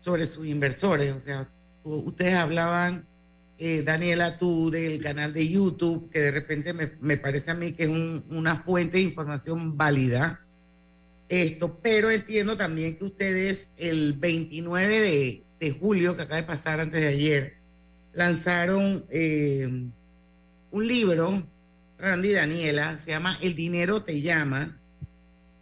sobre 0.00 0.26
sus 0.26 0.46
inversores. 0.46 1.12
O 1.14 1.20
sea, 1.20 1.48
ustedes 1.84 2.34
hablaban 2.34 3.06
eh, 3.58 3.82
Daniela, 3.82 4.38
tú 4.38 4.70
del 4.70 5.02
canal 5.02 5.32
de 5.32 5.48
YouTube, 5.48 6.10
que 6.10 6.20
de 6.20 6.30
repente 6.30 6.74
me, 6.74 6.92
me 7.00 7.16
parece 7.16 7.50
a 7.50 7.54
mí 7.54 7.72
que 7.72 7.84
es 7.84 7.88
un- 7.88 8.22
una 8.30 8.56
fuente 8.56 8.98
de 8.98 9.04
información 9.04 9.76
válida 9.76 10.42
esto, 11.28 11.78
pero 11.82 12.10
entiendo 12.10 12.56
también 12.56 12.96
que 12.96 13.04
ustedes 13.04 13.70
el 13.78 14.12
29 14.12 15.00
de, 15.00 15.42
de 15.58 15.70
julio, 15.72 16.14
que 16.16 16.22
acaba 16.22 16.36
de 16.40 16.46
pasar 16.46 16.78
antes 16.80 17.00
de 17.00 17.08
ayer, 17.08 17.54
lanzaron 18.12 19.04
eh, 19.10 19.68
un 20.70 20.86
libro, 20.86 21.42
Randy 21.98 22.32
Daniela, 22.32 22.98
se 22.98 23.10
llama 23.10 23.38
El 23.40 23.54
dinero 23.54 24.02
te 24.02 24.20
llama, 24.20 24.78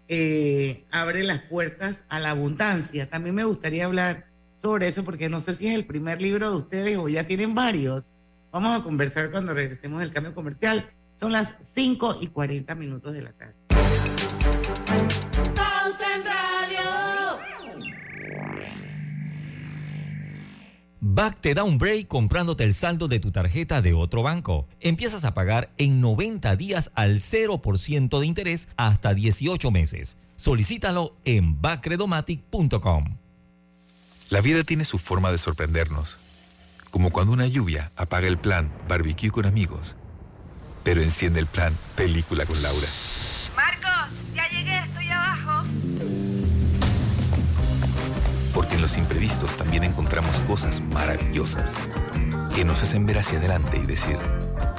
eh, 0.09 0.85
abre 0.91 1.23
las 1.23 1.41
puertas 1.43 2.05
a 2.09 2.21
la 2.21 2.31
abundancia. 2.31 3.09
También 3.09 3.35
me 3.35 3.45
gustaría 3.45 3.85
hablar 3.85 4.27
sobre 4.57 4.89
eso 4.89 5.05
porque 5.05 5.29
no 5.29 5.41
sé 5.41 5.55
si 5.55 5.69
es 5.69 5.75
el 5.75 5.87
primer 5.87 6.21
libro 6.21 6.51
de 6.51 6.57
ustedes 6.57 6.97
o 6.99 7.09
ya 7.09 7.27
tienen 7.27 7.55
varios. 7.55 8.07
Vamos 8.51 8.79
a 8.79 8.83
conversar 8.83 9.31
cuando 9.31 9.55
regresemos 9.55 10.01
del 10.01 10.13
cambio 10.13 10.35
comercial. 10.35 10.91
Son 11.15 11.33
las 11.33 11.57
5 11.61 12.19
y 12.21 12.29
40 12.29 12.75
minutos 12.75 13.13
de 13.13 13.23
la 13.23 13.33
tarde. 13.33 13.55
Back 21.07 21.43
te 21.43 21.53
da 21.53 21.65
un 21.65 21.77
break 21.77 22.09
comprándote 22.09 22.65
el 22.65 22.73
saldo 22.73 23.09
de 23.09 23.21
tu 23.21 23.31
tarjeta 23.31 23.83
de 23.83 23.93
otro 23.93 24.23
banco. 24.23 24.67
Empiezas 24.81 25.25
a 25.25 25.35
pagar 25.35 25.71
en 25.77 26.01
90 26.01 26.57
días 26.57 26.91
al 26.95 27.21
0% 27.21 28.21
de 28.21 28.27
interés 28.27 28.69
hasta 28.79 29.13
18 29.13 29.71
meses. 29.71 30.17
Solicítalo 30.35 31.15
en 31.27 31.61
backredomatic.com. 31.61 33.19
La 34.31 34.41
vida 34.41 34.65
tiene 34.65 34.87
su 34.87 34.97
forma 34.97 35.31
de 35.31 35.37
sorprendernos, 35.37 36.17
como 36.91 37.11
cuando 37.11 37.35
una 37.35 37.49
lluvia 37.49 37.93
apaga 37.97 38.27
el 38.27 38.39
plan 38.39 38.73
barbecue 38.89 39.31
con 39.31 39.45
amigos, 39.45 39.97
pero 40.85 41.03
enciende 41.03 41.39
el 41.39 41.47
plan 41.47 41.77
película 41.97 42.47
con 42.47 42.63
Laura. 42.63 42.89
Porque 48.55 48.77
en 48.77 48.83
los 48.83 48.97
imprevistos 48.97 49.51
también 49.57 49.85
encontramos 49.85 50.41
cosas 50.43 50.81
maravillosas 50.81 51.75
que 52.55 52.65
nos 52.65 52.83
hacen 52.83 53.05
ver 53.05 53.19
hacia 53.19 53.39
adelante 53.39 53.81
y 53.83 53.87
decir, 53.87 54.17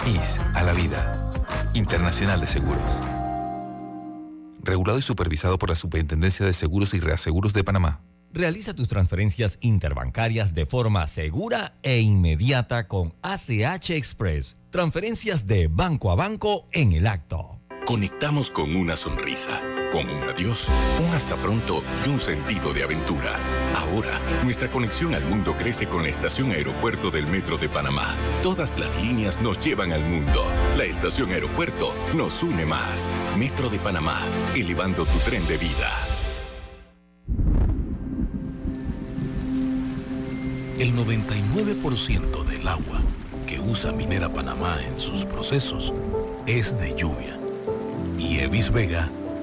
IS 0.07 0.39
a 0.53 0.63
la 0.63 0.73
vida, 0.73 1.29
Internacional 1.73 2.39
de 2.39 2.47
Seguros. 2.47 2.81
Regulado 4.63 4.97
y 4.97 5.01
supervisado 5.01 5.59
por 5.59 5.69
la 5.69 5.75
Superintendencia 5.75 6.45
de 6.45 6.53
Seguros 6.53 6.93
y 6.93 6.99
Reaseguros 6.99 7.53
de 7.53 7.63
Panamá. 7.63 8.01
Realiza 8.31 8.73
tus 8.73 8.87
transferencias 8.87 9.57
interbancarias 9.61 10.53
de 10.53 10.65
forma 10.65 11.05
segura 11.07 11.75
e 11.83 11.99
inmediata 11.99 12.87
con 12.87 13.13
ACH 13.21 13.91
Express. 13.91 14.57
Transferencias 14.71 15.47
de 15.47 15.67
banco 15.67 16.11
a 16.11 16.15
banco 16.15 16.67
en 16.71 16.93
el 16.93 17.07
acto. 17.07 17.61
Conectamos 17.85 18.51
con 18.51 18.75
una 18.75 18.95
sonrisa, 18.95 19.61
con 19.95 20.09
un 20.09 20.23
adiós, 20.23 20.67
un 21.07 21.15
hasta 21.15 21.37
pronto 21.37 21.81
y 22.05 22.09
un 22.09 22.19
sentido 22.19 22.73
de 22.73 22.83
aventura. 22.83 23.39
Ahora, 23.77 24.19
nuestra 24.43 24.69
conexión 24.69 25.15
al 25.15 25.23
mundo 25.23 25.55
crece 25.57 25.87
con 25.87 26.03
la 26.03 26.09
estación 26.09 26.51
aeropuerto 26.51 27.11
del 27.11 27.27
Metro 27.27 27.57
de 27.57 27.69
Panamá. 27.69 28.17
Todas 28.43 28.77
las 28.77 28.93
líneas 29.01 29.41
nos 29.41 29.57
llevan 29.61 29.93
al 29.93 30.03
mundo. 30.03 30.51
La 30.75 30.83
estación 30.83 31.31
aeropuerto 31.31 31.95
nos 32.13 32.43
une 32.43 32.65
más. 32.65 33.09
Metro 33.37 33.69
de 33.69 33.79
Panamá, 33.79 34.19
elevando 34.53 35.05
tu 35.05 35.17
tren 35.19 35.47
de 35.47 35.55
vida. 35.55 35.89
El 40.77 40.93
99% 40.93 42.43
del 42.43 42.67
agua 42.67 42.99
que 43.47 43.61
usa 43.61 43.93
Minera 43.93 44.27
Panamá 44.27 44.77
en 44.85 44.99
sus 44.99 45.23
procesos 45.23 45.93
es 46.45 46.77
de 46.81 46.93
lluvia. 46.95 47.39
Y 48.19 48.39
Evis 48.39 48.69
Vega 48.73 49.09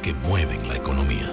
que 0.00 0.14
mueven 0.14 0.68
la 0.68 0.76
economía. 0.76 1.30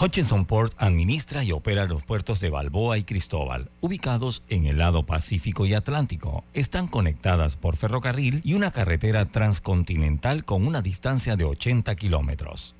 Hutchinson 0.00 0.46
Port 0.46 0.72
administra 0.78 1.44
y 1.44 1.52
opera 1.52 1.84
los 1.84 2.02
puertos 2.02 2.40
de 2.40 2.48
Balboa 2.48 2.96
y 2.96 3.04
Cristóbal, 3.04 3.70
ubicados 3.80 4.42
en 4.48 4.64
el 4.64 4.78
lado 4.78 5.04
Pacífico 5.04 5.66
y 5.66 5.74
Atlántico. 5.74 6.44
Están 6.54 6.88
conectadas 6.88 7.58
por 7.58 7.76
ferrocarril 7.76 8.40
y 8.42 8.54
una 8.54 8.70
carretera 8.70 9.26
transcontinental 9.26 10.46
con 10.46 10.66
una 10.66 10.80
distancia 10.80 11.36
de 11.36 11.44
80 11.44 11.94
kilómetros. 11.96 12.74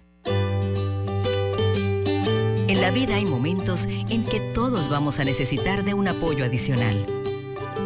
En 2.68 2.80
la 2.80 2.90
vida 2.90 3.16
hay 3.16 3.26
momentos 3.26 3.86
en 3.86 4.24
que 4.24 4.40
todos 4.54 4.88
vamos 4.88 5.18
a 5.20 5.24
necesitar 5.24 5.84
de 5.84 5.92
un 5.92 6.08
apoyo 6.08 6.44
adicional. 6.44 7.04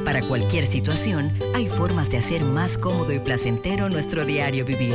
Para 0.04 0.22
cualquier 0.22 0.66
situación, 0.66 1.32
hay 1.54 1.68
formas 1.68 2.10
de 2.10 2.18
hacer 2.18 2.44
más 2.44 2.78
cómodo 2.78 3.12
y 3.12 3.18
placentero 3.18 3.88
nuestro 3.88 4.24
diario 4.24 4.64
vivir. 4.64 4.94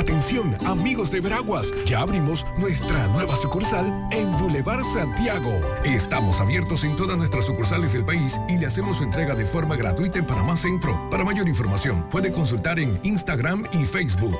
Atención, 0.00 0.56
amigos 0.66 1.10
de 1.10 1.20
Veraguas, 1.20 1.74
ya 1.84 2.00
abrimos 2.00 2.46
nuestra 2.56 3.06
nueva 3.08 3.36
sucursal 3.36 4.08
en 4.10 4.32
Boulevard 4.32 4.82
Santiago. 4.82 5.52
Estamos 5.84 6.40
abiertos 6.40 6.84
en 6.84 6.96
todas 6.96 7.18
nuestras 7.18 7.44
sucursales 7.44 7.92
del 7.92 8.06
país 8.06 8.40
y 8.48 8.56
le 8.56 8.64
hacemos 8.64 8.96
su 8.96 9.04
entrega 9.04 9.34
de 9.34 9.44
forma 9.44 9.76
gratuita 9.76 10.18
en 10.18 10.26
Panamá 10.26 10.56
Centro. 10.56 10.98
Para 11.10 11.22
mayor 11.22 11.46
información, 11.46 12.08
puede 12.08 12.32
consultar 12.32 12.80
en 12.80 12.98
Instagram 13.02 13.62
y 13.72 13.84
Facebook. 13.84 14.38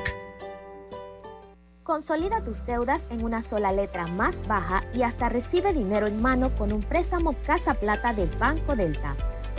Consolida 1.83 2.41
tus 2.43 2.65
deudas 2.65 3.07
en 3.11 3.23
una 3.23 3.43
sola 3.43 3.71
letra 3.71 4.07
más 4.07 4.41
baja 4.49 4.83
y 4.95 5.03
hasta 5.03 5.29
recibe 5.29 5.75
dinero 5.75 6.07
en 6.07 6.23
mano 6.23 6.55
con 6.57 6.73
un 6.73 6.83
préstamo 6.83 7.35
Casa 7.45 7.75
Plata 7.75 8.15
de 8.15 8.25
Banco 8.39 8.77
Delta. 8.77 9.15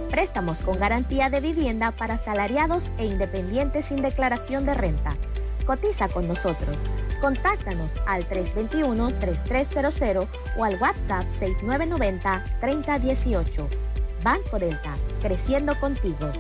Préstamos 0.10 0.62
con 0.62 0.80
garantía 0.80 1.30
de 1.30 1.42
vivienda 1.42 1.92
para 1.92 2.18
salariados 2.18 2.90
e 2.98 3.06
independientes 3.06 3.86
sin 3.86 4.02
declaración 4.02 4.66
de 4.66 4.74
renta. 4.74 5.16
Cotiza 5.66 6.08
con 6.10 6.28
nosotros. 6.28 6.76
Contáctanos 7.22 8.02
al 8.08 8.28
321-3300 8.28 10.28
o 10.58 10.64
al 10.64 10.82
WhatsApp 10.82 11.28
6990-3018. 11.30 13.68
Banco 14.24 14.58
Delta, 14.60 14.96
creciendo 15.22 15.80
contigo. 15.80 16.32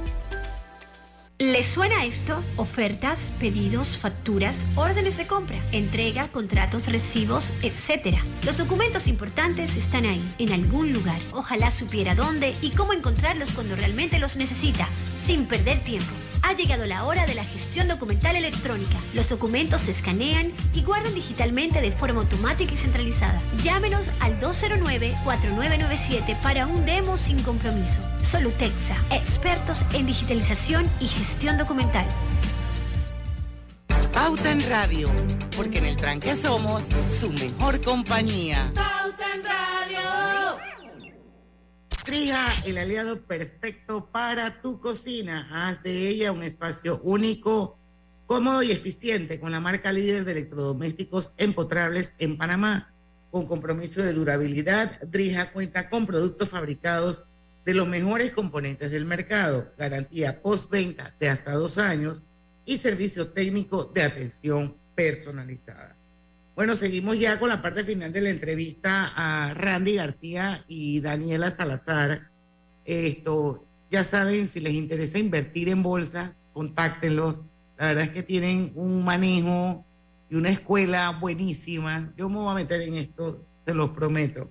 ¿Les 1.42 1.66
suena 1.66 2.06
esto? 2.06 2.44
Ofertas, 2.56 3.34
pedidos, 3.40 3.98
facturas, 3.98 4.64
órdenes 4.76 5.18
de 5.18 5.26
compra, 5.26 5.58
entrega, 5.72 6.32
contratos, 6.32 6.88
recibos, 6.88 7.52
etc. 7.64 8.16
Los 8.44 8.58
documentos 8.58 9.08
importantes 9.08 9.76
están 9.76 10.06
ahí, 10.06 10.30
en 10.38 10.54
algún 10.54 10.94
lugar. 10.94 11.20
Ojalá 11.34 11.72
supiera 11.72 12.14
dónde 12.14 12.54
y 12.62 12.70
cómo 12.70 12.94
encontrarlos 12.94 13.54
cuando 13.54 13.76
realmente 13.76 14.20
los 14.20 14.38
necesita, 14.38 14.88
sin 15.18 15.48
perder 15.48 15.80
tiempo. 15.80 16.14
Ha 16.44 16.54
llegado 16.54 16.86
la 16.86 17.06
hora 17.06 17.26
de 17.26 17.36
la 17.36 17.44
gestión 17.44 17.88
documental 17.88 18.36
electrónica. 18.36 18.98
Los 19.14 19.30
documentos 19.30 19.82
se 19.82 19.92
escanean 19.92 20.52
y 20.74 20.84
guardan 20.84 21.14
digitalmente 21.14 21.82
de 21.82 21.92
forma 21.92 22.22
automática 22.22 22.74
y 22.74 22.78
centralizada. 22.78 23.40
Llámenos 23.62 24.10
al 24.20 24.40
209-4997 24.40 26.40
para 26.42 26.68
un 26.68 26.86
demo 26.86 27.18
sin 27.18 27.42
compromiso. 27.44 28.00
Solutexa, 28.24 28.96
expertos 29.12 29.84
en 29.94 30.08
digitalización 30.08 30.86
y 31.00 31.08
gestión 31.08 31.58
documental. 31.58 32.06
Pauta 34.14 34.52
en 34.52 34.70
Radio, 34.70 35.10
porque 35.56 35.78
en 35.78 35.86
el 35.86 35.96
tranque 35.96 36.36
somos 36.36 36.84
su 37.20 37.32
mejor 37.32 37.80
compañía. 37.82 38.72
Pauta 38.76 39.34
en 39.34 39.44
Radio. 39.44 39.71
Trija, 42.12 42.50
el 42.66 42.78
aliado 42.78 43.22
perfecto 43.22 44.10
para 44.12 44.62
tu 44.62 44.82
cocina. 44.82 45.48
Haz 45.50 45.82
de 45.82 46.10
ella 46.10 46.34
un 46.34 46.44
espacio 46.44 47.00
único, 47.04 47.80
cómodo 48.26 48.62
y 48.64 48.72
eficiente 48.72 49.40
con 49.40 49.54
la 49.54 49.62
marca 49.62 49.94
líder 49.94 50.26
de 50.26 50.34
electrodomésticos 50.34 51.32
empotrables 51.38 52.14
en 52.18 52.38
Panamá. 52.38 52.94
Con 53.32 53.46
compromiso 53.46 54.02
de 54.02 54.12
durabilidad, 54.12 55.00
Drija 55.04 55.54
cuenta 55.54 55.90
con 55.90 56.06
productos 56.06 56.50
fabricados 56.50 57.24
de 57.64 57.76
los 57.76 57.88
mejores 57.88 58.32
componentes 58.32 58.92
del 58.92 59.06
mercado, 59.06 59.72
garantía 59.78 60.42
postventa 60.42 61.16
de 61.18 61.30
hasta 61.30 61.54
dos 61.54 61.78
años 61.78 62.26
y 62.66 62.76
servicio 62.76 63.30
técnico 63.30 63.86
de 63.86 64.04
atención 64.04 64.76
personalizada. 64.96 66.01
Bueno, 66.62 66.76
seguimos 66.76 67.18
ya 67.18 67.40
con 67.40 67.50
la 67.50 67.60
parte 67.60 67.84
final 67.84 68.14
de 68.14 68.22
la 68.22 68.30
entrevista 68.30 69.12
a 69.16 69.56
Randy 69.56 69.96
García 69.96 70.64
y 70.68 71.00
Daniela 71.00 71.50
Salazar. 71.50 72.30
Esto, 72.86 73.66
ya 73.90 74.04
saben, 74.04 74.48
si 74.48 74.60
les 74.60 74.74
interesa 74.74 75.18
invertir 75.18 75.70
en 75.70 75.82
bolsa, 75.82 76.36
contáctenlos. 76.54 77.46
La 77.80 77.88
verdad 77.88 78.04
es 78.04 78.10
que 78.12 78.22
tienen 78.22 78.74
un 78.76 79.04
manejo 79.04 79.84
y 80.30 80.36
una 80.36 80.50
escuela 80.50 81.10
buenísima. 81.20 82.14
Yo 82.16 82.30
me 82.30 82.36
voy 82.36 82.52
a 82.52 82.54
meter 82.54 82.80
en 82.82 82.94
esto, 82.94 83.44
se 83.66 83.74
los 83.74 83.90
prometo. 83.90 84.48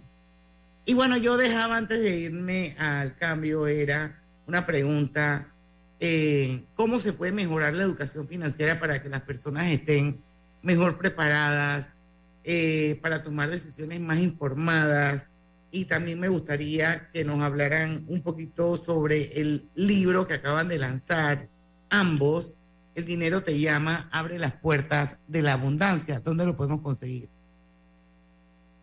Y 0.86 0.94
bueno, 0.94 1.16
yo 1.16 1.36
dejaba 1.36 1.76
antes 1.76 2.02
de 2.02 2.16
irme 2.18 2.74
al 2.80 3.14
cambio, 3.18 3.68
era 3.68 4.20
una 4.48 4.66
pregunta, 4.66 5.54
eh, 6.00 6.64
¿cómo 6.74 6.98
se 6.98 7.12
puede 7.12 7.30
mejorar 7.30 7.72
la 7.74 7.84
educación 7.84 8.26
financiera 8.26 8.80
para 8.80 9.00
que 9.00 9.08
las 9.08 9.20
personas 9.20 9.68
estén 9.68 10.20
mejor 10.60 10.98
preparadas, 10.98 11.99
eh, 12.44 12.98
para 13.02 13.22
tomar 13.22 13.50
decisiones 13.50 14.00
más 14.00 14.18
informadas? 14.18 15.30
Y 15.70 15.84
también 15.84 16.18
me 16.18 16.28
gustaría 16.28 17.08
que 17.12 17.24
nos 17.24 17.40
hablaran 17.40 18.04
un 18.08 18.22
poquito 18.22 18.76
sobre 18.76 19.40
el 19.40 19.68
libro 19.74 20.26
que 20.26 20.34
acaban 20.34 20.68
de 20.68 20.78
lanzar 20.78 21.48
ambos, 21.90 22.56
El 22.96 23.04
dinero 23.04 23.42
te 23.42 23.58
llama, 23.58 24.08
abre 24.12 24.38
las 24.38 24.52
puertas 24.52 25.18
de 25.28 25.42
la 25.42 25.52
abundancia. 25.52 26.20
¿Dónde 26.20 26.44
lo 26.44 26.56
podemos 26.56 26.80
conseguir? 26.80 27.28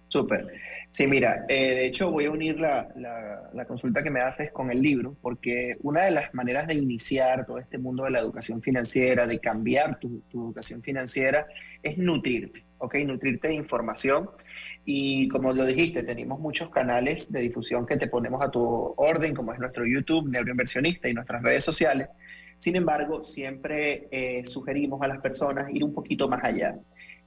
Súper. 0.08 0.48
Sí, 0.90 1.06
mira, 1.06 1.46
eh, 1.50 1.76
de 1.76 1.86
hecho 1.86 2.10
voy 2.12 2.26
a 2.26 2.32
unir 2.32 2.60
la, 2.60 2.88
la, 3.54 3.66
consulta 3.66 4.02
que 4.02 4.10
me 4.10 4.22
haces 4.22 4.52
con 4.52 4.72
el 4.72 4.82
libro, 4.82 5.16
porque 5.22 5.76
una 5.84 6.06
de 6.06 6.12
las 6.12 6.34
maneras 6.34 6.66
de 6.68 6.76
iniciar 6.76 7.46
todo 7.46 7.60
este 7.60 7.78
mundo 7.78 8.06
de 8.06 8.12
la 8.12 8.20
educación 8.20 8.62
financiera, 8.62 9.28
de 9.28 9.40
cambiar 9.40 10.00
tu, 10.00 10.22
tu 10.32 10.46
educación 10.46 10.82
financiera, 10.82 11.46
es 11.84 11.98
nutrirte, 11.98 12.64
¿ok? 12.78 12.96
Nutrirte 13.06 13.50
de 13.50 13.56
información. 13.56 14.30
Y 14.86 15.28
como 15.28 15.54
lo 15.54 15.66
dijiste, 15.66 16.04
tenemos 16.04 16.40
muchos 16.40 16.70
canales 16.70 17.32
de 17.32 17.42
difusión 17.42 17.86
que 17.86 17.98
te 17.98 18.08
ponemos 18.08 18.42
a 18.44 18.50
tu 18.52 18.94
orden, 18.98 19.36
como 19.36 19.54
es 19.54 19.60
nuestro 19.60 19.86
YouTube, 19.86 20.30
Neuroinversionista, 20.30 21.10
y 21.10 21.14
nuestras 21.14 21.44
redes 21.44 21.64
sociales. 21.64 22.10
Sin 22.58 22.76
embargo, 22.76 23.24
siempre 23.24 24.08
eh, 24.12 24.46
sugerimos 24.46 25.02
a 25.02 25.08
las 25.08 25.20
personas 25.20 25.74
ir 25.74 25.84
un 25.84 25.94
poquito 25.94 26.28
más 26.28 26.44
allá 26.44 26.76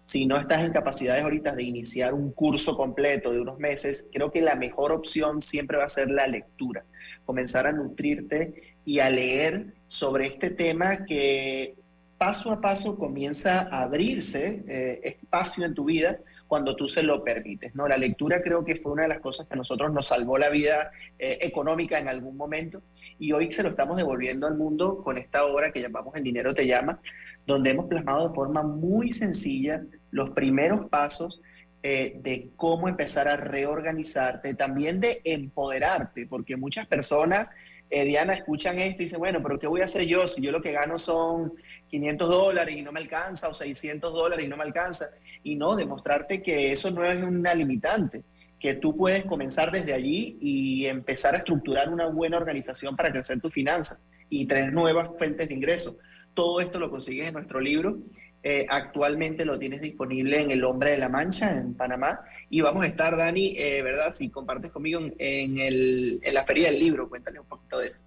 si 0.01 0.26
no 0.26 0.38
estás 0.38 0.64
en 0.64 0.72
capacidades 0.72 1.22
ahorita 1.22 1.55
de 1.55 1.62
iniciar 1.62 2.14
un 2.14 2.32
curso 2.32 2.76
completo 2.76 3.32
de 3.32 3.40
unos 3.40 3.59
meses, 3.59 4.09
creo 4.12 4.32
que 4.32 4.40
la 4.40 4.57
mejor 4.57 4.92
opción 4.92 5.42
siempre 5.42 5.76
va 5.76 5.84
a 5.84 5.88
ser 5.88 6.11
la 6.11 6.26
lectura. 6.26 6.84
Comenzar 7.26 7.66
a 7.66 7.72
nutrirte 7.72 8.76
y 8.86 9.01
a 9.01 9.11
leer 9.11 9.74
sobre 9.86 10.26
este 10.26 10.51
tema 10.51 11.05
que 11.05 11.76
paso 12.21 12.53
a 12.53 12.61
paso 12.61 12.99
comienza 12.99 13.66
a 13.71 13.81
abrirse 13.81 14.62
eh, 14.68 15.01
espacio 15.05 15.64
en 15.64 15.73
tu 15.73 15.87
vida 15.87 16.18
cuando 16.47 16.77
tú 16.77 16.87
se 16.87 17.03
lo 17.03 17.25
permites. 17.25 17.75
¿no? 17.75 17.89
La 17.89 17.97
lectura 17.97 18.43
creo 18.43 18.62
que 18.62 18.77
fue 18.77 18.93
una 18.93 19.05
de 19.05 19.09
las 19.09 19.21
cosas 19.21 19.47
que 19.47 19.55
a 19.55 19.57
nosotros 19.57 19.91
nos 19.91 20.09
salvó 20.09 20.37
la 20.37 20.51
vida 20.51 20.91
eh, 21.18 21.39
económica 21.41 21.99
en 21.99 22.09
algún 22.09 22.37
momento 22.37 22.83
y 23.18 23.33
hoy 23.33 23.51
se 23.51 23.62
lo 23.62 23.71
estamos 23.71 23.97
devolviendo 23.97 24.47
al 24.47 24.59
mundo 24.59 25.03
con 25.03 25.16
esta 25.16 25.47
obra 25.47 25.73
que 25.73 25.81
llamamos 25.81 26.14
El 26.14 26.23
dinero 26.23 26.53
te 26.55 26.66
llama, 26.66 27.01
donde 27.47 27.71
hemos 27.71 27.87
plasmado 27.87 28.29
de 28.29 28.35
forma 28.35 28.64
muy 28.64 29.12
sencilla 29.12 29.83
los 30.11 30.29
primeros 30.33 30.91
pasos 30.91 31.41
eh, 31.83 32.21
de 32.23 32.51
cómo 32.57 32.91
empezar 32.91 33.29
a 33.29 33.39
reorganizarte, 33.39 34.53
también 34.53 35.01
de 35.01 35.23
empoderarte, 35.25 36.27
porque 36.27 36.59
muchas 36.59 36.87
personas, 36.87 37.49
eh, 37.91 38.05
Diana, 38.05 38.32
escuchan 38.32 38.78
esto 38.78 39.03
y 39.03 39.07
dicen, 39.07 39.18
bueno, 39.18 39.43
pero 39.43 39.59
¿qué 39.59 39.66
voy 39.66 39.80
a 39.80 39.86
hacer 39.86 40.07
yo 40.07 40.28
si 40.28 40.41
yo 40.41 40.53
lo 40.53 40.62
que 40.62 40.70
gano 40.70 40.97
son 40.97 41.55
500 41.88 42.30
dólares 42.30 42.76
y 42.76 42.82
no 42.82 42.93
me 42.93 43.01
alcanza 43.01 43.49
o 43.49 43.55
600 43.55 44.12
dólares 44.12 44.47
y 44.47 44.49
no 44.49 44.57
me 44.57 44.62
alcanza? 44.62 45.07
Y 45.43 45.57
no, 45.57 45.74
demostrarte 45.74 46.41
que 46.41 46.70
eso 46.70 46.93
no 46.93 47.05
es 47.05 47.16
una 47.16 47.53
limitante, 47.53 48.22
que 48.61 48.74
tú 48.74 48.97
puedes 48.97 49.24
comenzar 49.24 49.72
desde 49.72 49.93
allí 49.93 50.38
y 50.41 50.86
empezar 50.86 51.34
a 51.34 51.38
estructurar 51.38 51.93
una 51.93 52.07
buena 52.07 52.36
organización 52.36 52.95
para 52.95 53.11
crecer 53.11 53.41
tus 53.41 53.53
finanzas 53.53 54.05
y 54.28 54.47
tener 54.47 54.72
nuevas 54.72 55.09
fuentes 55.18 55.49
de 55.49 55.55
ingresos. 55.55 55.99
Todo 56.34 56.61
esto 56.61 56.78
lo 56.78 56.91
consigues 56.91 57.26
en 57.26 57.34
nuestro 57.34 57.61
libro. 57.61 57.99
Eh, 58.43 58.66
actualmente 58.70 59.45
lo 59.45 59.59
tienes 59.59 59.82
disponible 59.82 60.41
en 60.41 60.51
El 60.51 60.64
Hombre 60.64 60.93
de 60.93 60.99
la 60.99 61.09
Mancha, 61.09 61.53
en 61.53 61.74
Panamá. 61.74 62.20
Y 62.49 62.61
vamos 62.62 62.84
a 62.84 62.86
estar, 62.86 63.16
Dani, 63.16 63.55
eh, 63.57 63.82
¿verdad? 63.82 64.12
Si 64.14 64.30
compartes 64.30 64.70
conmigo 64.70 65.01
en, 65.18 65.59
el, 65.59 66.20
en 66.22 66.34
la 66.34 66.45
Feria 66.45 66.70
del 66.70 66.80
Libro, 66.80 67.09
cuéntale 67.09 67.41
un 67.41 67.47
poquito 67.47 67.78
de 67.78 67.88
eso. 67.88 68.03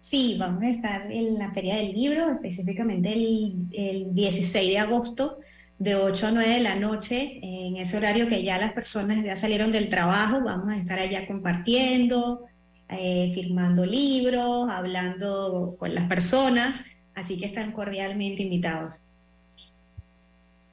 Sí, 0.00 0.36
vamos 0.38 0.62
a 0.62 0.68
estar 0.68 1.10
en 1.10 1.38
la 1.38 1.52
Feria 1.52 1.76
del 1.76 1.92
Libro, 1.92 2.30
específicamente 2.30 3.12
el, 3.12 3.66
el 3.72 4.14
16 4.14 4.70
de 4.70 4.78
agosto, 4.78 5.38
de 5.78 5.96
8 5.96 6.26
a 6.26 6.30
9 6.30 6.54
de 6.54 6.60
la 6.60 6.76
noche, 6.76 7.40
en 7.42 7.76
ese 7.78 7.96
horario 7.96 8.28
que 8.28 8.42
ya 8.42 8.58
las 8.58 8.74
personas 8.74 9.24
ya 9.24 9.34
salieron 9.34 9.72
del 9.72 9.88
trabajo, 9.88 10.42
vamos 10.44 10.72
a 10.72 10.76
estar 10.76 10.98
allá 10.98 11.26
compartiendo, 11.26 12.44
eh, 12.88 13.32
firmando 13.34 13.84
libros, 13.86 14.68
hablando 14.70 15.74
con 15.78 15.94
las 15.94 16.06
personas, 16.06 16.96
así 17.14 17.38
que 17.38 17.46
están 17.46 17.72
cordialmente 17.72 18.42
invitados. 18.42 19.00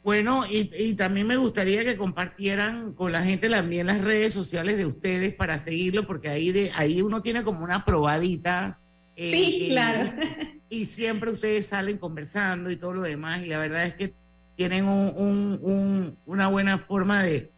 Bueno, 0.03 0.45
y, 0.49 0.71
y, 0.75 0.95
también 0.95 1.27
me 1.27 1.37
gustaría 1.37 1.83
que 1.83 1.95
compartieran 1.95 2.93
con 2.93 3.11
la 3.11 3.23
gente 3.23 3.49
también 3.49 3.85
las 3.85 4.01
redes 4.01 4.33
sociales 4.33 4.77
de 4.77 4.87
ustedes 4.87 5.33
para 5.33 5.59
seguirlo, 5.59 6.07
porque 6.07 6.29
ahí, 6.29 6.51
de, 6.51 6.71
ahí 6.75 7.01
uno 7.03 7.21
tiene 7.21 7.43
como 7.43 7.63
una 7.63 7.85
probadita. 7.85 8.79
Eh, 9.15 9.31
sí, 9.31 9.67
claro. 9.69 10.11
Y, 10.69 10.81
y, 10.81 10.85
siempre 10.87 11.29
ustedes 11.29 11.67
salen 11.67 11.99
conversando 11.99 12.71
y 12.71 12.77
todo 12.77 12.93
lo 12.93 13.01
demás, 13.03 13.43
y 13.43 13.47
la 13.47 13.59
verdad 13.59 13.85
es 13.85 13.93
que 13.93 14.15
tienen 14.55 14.85
un, 14.85 15.13
un, 15.15 15.59
un, 15.61 16.17
una 16.25 16.47
buena 16.47 16.79
forma 16.79 17.23
de 17.23 17.51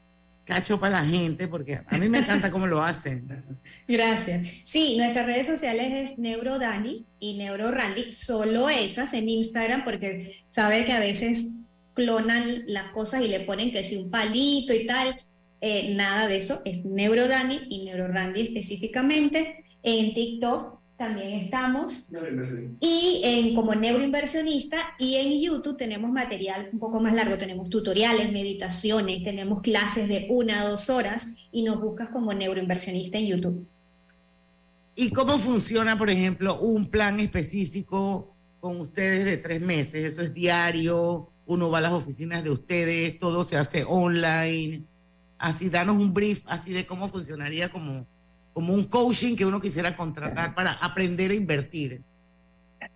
cacho 0.45 0.79
para 0.79 1.01
la 1.01 1.05
gente, 1.05 1.47
porque 1.47 1.79
a 1.87 1.97
mí 1.97 2.09
me 2.09 2.19
encanta 2.19 2.51
cómo 2.51 2.67
lo 2.67 2.83
hacen. 2.83 3.45
Gracias. 3.87 4.61
Sí, 4.65 4.97
nuestras 4.97 5.25
redes 5.25 5.47
sociales 5.47 6.09
es 6.11 6.19
NeuroDani 6.19 7.05
y 7.19 7.37
NeuroRandy, 7.37 8.11
solo 8.11 8.69
esas 8.69 9.13
en 9.13 9.29
Instagram, 9.29 9.85
porque 9.85 10.43
sabe 10.49 10.85
que 10.85 10.91
a 10.91 10.99
veces 10.99 11.62
clonan 11.93 12.63
las 12.67 12.91
cosas 12.91 13.21
y 13.21 13.27
le 13.27 13.41
ponen 13.41 13.71
que 13.71 13.83
si 13.83 13.97
un 13.97 14.09
palito 14.09 14.73
y 14.73 14.85
tal. 14.85 15.15
Eh, 15.65 15.93
nada 15.95 16.27
de 16.27 16.35
eso, 16.35 16.61
es 16.65 16.83
NeuroDani 16.83 17.67
y 17.69 17.85
NeuroRandy 17.85 18.41
específicamente. 18.41 19.63
En 19.81 20.13
TikTok 20.13 20.79
también 20.97 21.39
estamos. 21.39 22.11
Y 22.79 23.21
en, 23.23 23.55
como 23.55 23.75
neuroinversionista 23.75 24.77
y 24.99 25.15
en 25.15 25.41
YouTube 25.41 25.77
tenemos 25.77 26.11
material 26.11 26.69
un 26.71 26.79
poco 26.79 26.99
más 26.99 27.13
largo, 27.13 27.37
tenemos 27.37 27.69
tutoriales, 27.69 28.31
meditaciones, 28.31 29.23
tenemos 29.23 29.61
clases 29.61 30.07
de 30.07 30.27
una 30.29 30.61
a 30.61 30.69
dos 30.69 30.89
horas 30.89 31.27
y 31.51 31.63
nos 31.63 31.81
buscas 31.81 32.09
como 32.09 32.33
neuroinversionista 32.33 33.17
en 33.17 33.27
YouTube. 33.27 33.67
¿Y 34.95 35.09
cómo 35.09 35.39
funciona, 35.39 35.97
por 35.97 36.09
ejemplo, 36.09 36.59
un 36.59 36.89
plan 36.89 37.19
específico 37.19 38.35
con 38.59 38.79
ustedes 38.79 39.25
de 39.25 39.37
tres 39.37 39.59
meses? 39.59 40.03
¿Eso 40.03 40.21
es 40.21 40.33
diario? 40.33 41.32
¿Uno 41.45 41.69
va 41.69 41.79
a 41.79 41.81
las 41.81 41.91
oficinas 41.91 42.43
de 42.43 42.49
ustedes? 42.49 43.19
¿Todo 43.19 43.43
se 43.43 43.57
hace 43.57 43.83
online? 43.87 44.83
Así, 45.37 45.69
danos 45.69 45.97
un 45.97 46.13
brief 46.13 46.43
así 46.47 46.71
de 46.71 46.85
cómo 46.85 47.09
funcionaría 47.09 47.69
como 47.69 48.05
como 48.53 48.73
un 48.73 48.85
coaching 48.85 49.35
que 49.35 49.45
uno 49.45 49.59
quisiera 49.59 49.95
contratar 49.95 50.55
para 50.55 50.73
aprender 50.73 51.31
a 51.31 51.33
invertir? 51.33 52.01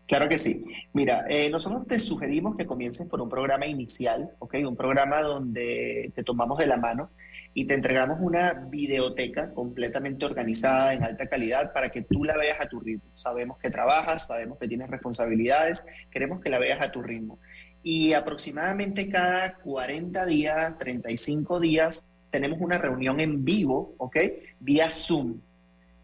Claro 0.05 0.29
que 0.29 0.37
sí. 0.37 0.63
Mira, 0.93 1.25
eh, 1.27 1.49
nosotros 1.49 1.85
te 1.87 1.99
sugerimos 1.99 2.55
que 2.55 2.65
comiences 2.65 3.09
por 3.09 3.19
un 3.19 3.27
programa 3.27 3.65
inicial, 3.65 4.31
¿ok? 4.39 4.55
Un 4.65 4.77
programa 4.77 5.21
donde 5.21 6.11
te 6.15 6.23
tomamos 6.23 6.59
de 6.59 6.67
la 6.67 6.77
mano 6.77 7.09
y 7.53 7.65
te 7.65 7.73
entregamos 7.73 8.19
una 8.21 8.53
videoteca 8.53 9.51
completamente 9.51 10.25
organizada 10.25 10.93
en 10.93 11.03
alta 11.03 11.27
calidad 11.27 11.73
para 11.73 11.89
que 11.89 12.03
tú 12.03 12.23
la 12.23 12.37
veas 12.37 12.57
a 12.61 12.69
tu 12.69 12.79
ritmo. 12.79 13.09
Sabemos 13.15 13.57
que 13.57 13.69
trabajas, 13.69 14.27
sabemos 14.27 14.59
que 14.59 14.67
tienes 14.67 14.89
responsabilidades, 14.89 15.85
queremos 16.11 16.39
que 16.39 16.51
la 16.51 16.59
veas 16.59 16.79
a 16.81 16.91
tu 16.91 17.01
ritmo. 17.01 17.39
Y 17.83 18.13
aproximadamente 18.13 19.09
cada 19.09 19.55
40 19.55 20.25
días, 20.25 20.77
35 20.77 21.59
días, 21.59 22.05
tenemos 22.29 22.59
una 22.61 22.77
reunión 22.77 23.19
en 23.19 23.45
vivo, 23.45 23.95
¿ok? 23.97 24.17
Vía 24.59 24.89
Zoom 24.89 25.39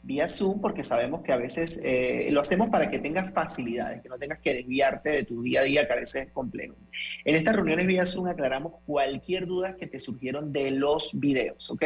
vía 0.04 0.28
Zoom 0.28 0.60
porque 0.60 0.84
sabemos 0.84 1.22
que 1.22 1.32
a 1.32 1.38
veces 1.38 1.80
eh, 1.84 2.28
lo 2.30 2.42
hacemos 2.42 2.70
para 2.70 2.90
que 2.90 3.00
tengas 3.00 3.32
facilidades, 3.34 4.02
que 4.02 4.10
no 4.10 4.18
tengas 4.18 4.40
que 4.40 4.54
desviarte 4.54 5.10
de 5.10 5.24
tu 5.24 5.42
día 5.42 5.62
a 5.62 5.64
día, 5.64 5.88
que 5.88 5.94
a 5.94 5.96
veces 5.96 6.28
es 6.28 6.32
complejo. 6.32 6.76
En 7.24 7.36
estas 7.36 7.56
reuniones 7.56 7.88
vía 7.88 8.06
Zoom 8.06 8.28
aclaramos 8.28 8.74
cualquier 8.86 9.48
duda 9.48 9.76
que 9.78 9.88
te 9.88 10.00
surgieron 10.00 10.52
de 10.52 10.72
los 10.72 11.20
videos, 11.20 11.70
¿ok? 11.72 11.86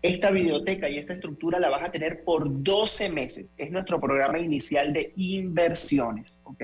Esta 0.00 0.30
videoteca 0.30 0.88
y 0.88 0.96
esta 0.96 1.12
estructura 1.12 1.60
la 1.60 1.68
vas 1.68 1.88
a 1.88 1.92
tener 1.92 2.24
por 2.24 2.62
12 2.62 3.10
meses. 3.10 3.54
Es 3.58 3.70
nuestro 3.70 4.00
programa 4.00 4.38
inicial 4.38 4.92
de 4.92 5.12
inversiones, 5.16 6.40
¿ok? 6.44 6.62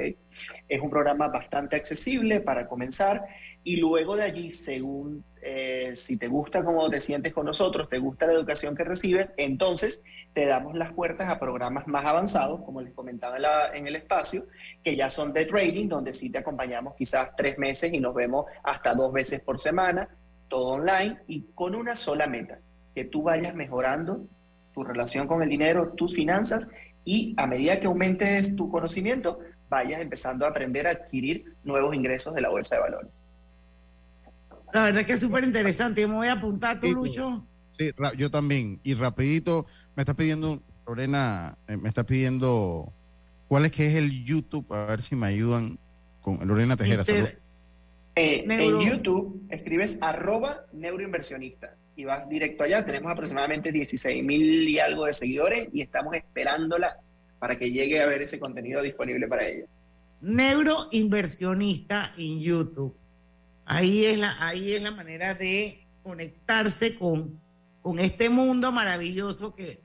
Es 0.69 0.81
un 0.81 0.91
programa 0.91 1.29
bastante 1.29 1.77
accesible 1.77 2.41
para 2.41 2.67
comenzar 2.67 3.27
y 3.63 3.77
luego 3.77 4.17
de 4.17 4.23
allí, 4.23 4.51
según 4.51 5.25
eh, 5.43 5.97
si 5.97 6.19
te 6.19 6.29
gusta 6.29 6.65
cómo 6.65 6.89
te 6.91 7.01
sientes 7.01 7.33
con 7.33 7.47
nosotros, 7.47 7.89
te 7.89 7.99
gusta 7.99 8.27
la 8.27 8.33
educación 8.33 8.77
que 8.77 8.85
recibes, 8.85 9.33
entonces 9.37 10.03
te 10.33 10.47
damos 10.47 10.77
las 10.77 10.93
puertas 10.93 11.33
a 11.33 11.39
programas 11.39 11.87
más 11.87 12.05
avanzados, 12.05 12.63
como 12.63 12.81
les 12.81 12.93
comentaba 12.93 13.37
en, 13.37 13.45
en 13.77 13.87
el 13.87 13.97
espacio, 13.97 14.45
que 14.83 14.97
ya 14.97 15.11
son 15.11 15.33
de 15.33 15.47
trading, 15.47 15.89
donde 15.89 16.15
sí 16.15 16.31
te 16.31 16.39
acompañamos 16.39 16.95
quizás 16.95 17.35
tres 17.37 17.59
meses 17.59 17.93
y 17.93 18.01
nos 18.01 18.15
vemos 18.15 18.45
hasta 18.63 18.95
dos 18.95 19.13
veces 19.13 19.41
por 19.41 19.59
semana, 19.59 20.09
todo 20.49 20.69
online 20.69 21.19
y 21.27 21.43
con 21.55 21.75
una 21.75 21.97
sola 21.97 22.27
meta, 22.27 22.59
que 22.95 23.05
tú 23.05 23.23
vayas 23.23 23.55
mejorando 23.55 24.27
tu 24.73 24.85
relación 24.85 25.27
con 25.27 25.43
el 25.43 25.49
dinero, 25.49 25.93
tus 25.97 26.15
finanzas 26.15 26.69
y 27.05 27.35
a 27.37 27.47
medida 27.47 27.81
que 27.81 27.87
aumentes 27.87 28.57
tu 28.57 28.71
conocimiento, 28.71 29.41
vayas 29.69 30.03
empezando 30.03 30.45
a 30.45 30.51
aprender 30.51 30.87
a 30.87 30.91
adquirir 30.91 31.57
nuevos 31.65 31.95
ingresos 31.95 32.35
de 32.35 32.43
la 32.43 32.51
bolsa 32.51 32.77
de 32.77 32.83
valores. 32.83 33.23
La 34.73 34.83
verdad 34.83 35.01
es 35.01 35.07
que 35.07 35.13
es 35.15 35.21
súper 35.21 35.45
interesante. 35.45 36.01
Yo 36.01 36.09
me 36.09 36.15
voy 36.15 36.29
a 36.29 36.33
apuntar, 36.33 36.81
tú, 36.81 36.89
Lucho. 36.93 37.47
Sí, 37.73 37.91
yo 38.17 38.31
también. 38.31 38.81
Y 38.83 38.95
rapidito, 38.95 39.67
me 39.97 40.03
está 40.03 40.15
pidiendo, 40.15 40.63
Lorena, 40.87 41.57
eh, 41.67 41.77
me 41.77 41.89
está 41.89 42.05
pidiendo 42.05 42.93
cuál 43.49 43.65
es 43.65 43.73
que 43.73 43.87
es 43.87 43.95
el 43.95 44.25
YouTube, 44.25 44.67
a 44.73 44.87
ver 44.87 45.03
si 45.03 45.17
me 45.17 45.27
ayudan 45.27 45.79
con 46.21 46.47
Lorena 46.47 46.77
Tejera. 46.77 47.01
Inter- 47.03 47.15
saludos. 47.17 47.37
Eh. 48.17 48.45
En 48.47 48.81
YouTube 48.81 49.41
escribes 49.51 49.99
arroba 50.03 50.67
neuroinversionista 50.73 51.77
y 51.97 52.05
vas 52.05 52.29
directo 52.29 52.65
allá. 52.65 52.85
Tenemos 52.85 53.11
aproximadamente 53.13 53.73
16 53.73 54.23
mil 54.25 54.69
y 54.69 54.79
algo 54.79 55.07
de 55.07 55.13
seguidores 55.13 55.69
y 55.73 55.81
estamos 55.81 56.15
esperándola 56.17 56.99
para 57.39 57.57
que 57.57 57.71
llegue 57.71 58.01
a 58.01 58.07
ver 58.07 58.21
ese 58.23 58.39
contenido 58.39 58.83
disponible 58.83 59.27
para 59.27 59.47
ella. 59.47 59.65
Neuroinversionista 60.21 62.13
en 62.19 62.41
YouTube. 62.41 62.95
Ahí 63.73 64.05
es 64.05 64.19
la, 64.19 64.37
ahí 64.45 64.73
es 64.73 64.83
la 64.83 64.91
manera 64.91 65.33
de 65.35 65.87
conectarse 66.03 66.97
con, 66.97 67.41
con 67.83 68.01
este 68.01 68.29
mundo 68.29 68.73
maravilloso 68.73 69.55
que 69.55 69.85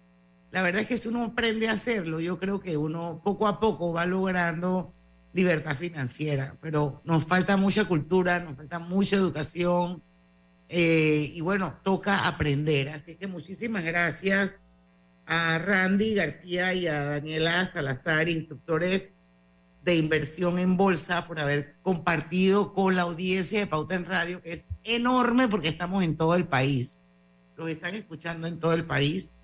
la 0.49 0.63
verdad 0.63 0.81
es 0.81 0.87
que 0.87 0.97
si 0.97 1.07
uno 1.07 1.23
aprende 1.23 1.69
a 1.69 1.73
hacerlo, 1.73 2.19
yo 2.19 2.39
creo 2.39 2.59
que 2.59 2.77
uno 2.77 3.21
poco 3.23 3.47
a 3.47 3.59
poco 3.59 3.93
va 3.93 4.07
logrando 4.07 4.91
libertad 5.33 5.75
financiera, 5.75 6.57
pero 6.61 7.03
nos 7.05 7.25
falta 7.25 7.57
mucha 7.57 7.85
cultura, 7.85 8.39
nos 8.39 8.55
falta 8.55 8.79
mucha 8.79 9.17
educación 9.17 10.01
eh, 10.67 11.29
y 11.35 11.41
bueno, 11.41 11.77
toca 11.83 12.27
aprender. 12.27 12.89
Así 12.89 13.17
que 13.17 13.27
muchísimas 13.27 13.83
gracias 13.83 14.63
a 15.27 15.59
Randy 15.59 16.15
García 16.15 16.73
y 16.73 16.87
a 16.87 17.03
Daniela 17.03 17.71
Salazar, 17.71 18.29
instructores 18.29 19.09
de 19.85 19.95
inversión 19.95 20.57
en 20.57 20.77
bolsa, 20.77 21.27
por 21.27 21.39
haber 21.39 21.75
compartido 21.83 22.73
con 22.73 22.95
la 22.95 23.03
audiencia 23.03 23.59
de 23.59 23.67
Pauta 23.67 23.93
en 23.93 24.05
Radio, 24.05 24.41
que 24.41 24.51
es 24.51 24.67
enorme 24.83 25.47
porque 25.47 25.67
estamos 25.67 26.03
en 26.03 26.17
todo 26.17 26.33
el 26.33 26.47
país. 26.47 27.05
Los 27.55 27.69
están 27.69 27.93
escuchando 27.93 28.47
en 28.47 28.59
todo 28.59 28.73
el 28.73 28.83
país. 28.83 29.35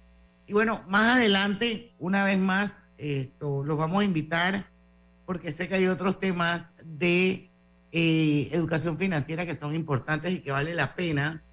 Y 0.47 0.53
bueno, 0.53 0.81
más 0.89 1.15
adelante, 1.15 1.93
una 1.99 2.23
vez 2.23 2.39
más, 2.39 2.73
esto, 2.97 3.63
los 3.63 3.77
vamos 3.77 4.01
a 4.01 4.05
invitar 4.05 4.67
porque 5.27 5.51
sé 5.51 5.67
que 5.67 5.75
hay 5.75 5.87
otros 5.87 6.19
temas 6.19 6.63
de 6.83 7.51
eh, 7.91 8.49
educación 8.51 8.97
financiera 8.97 9.45
que 9.45 9.53
son 9.53 9.75
importantes 9.75 10.33
y 10.33 10.39
que 10.39 10.51
vale 10.51 10.73
la 10.73 10.95
pena 10.95 11.43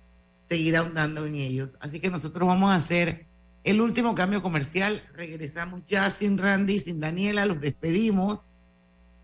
seguir 0.47 0.79
ahondando 0.79 1.27
en 1.27 1.35
ellos. 1.35 1.77
Así 1.79 2.01
que 2.01 2.11
nosotros 2.11 2.49
vamos 2.49 2.71
a 2.71 2.77
hacer 2.77 3.27
el 3.65 3.83
último 3.83 4.15
cambio 4.15 4.43
comercial. 4.43 5.03
Regresamos 5.13 5.83
ya 5.87 6.09
sin 6.09 6.39
Randy, 6.39 6.79
sin 6.79 7.01
Daniela, 7.01 7.45
los 7.45 7.61
despedimos. 7.61 8.53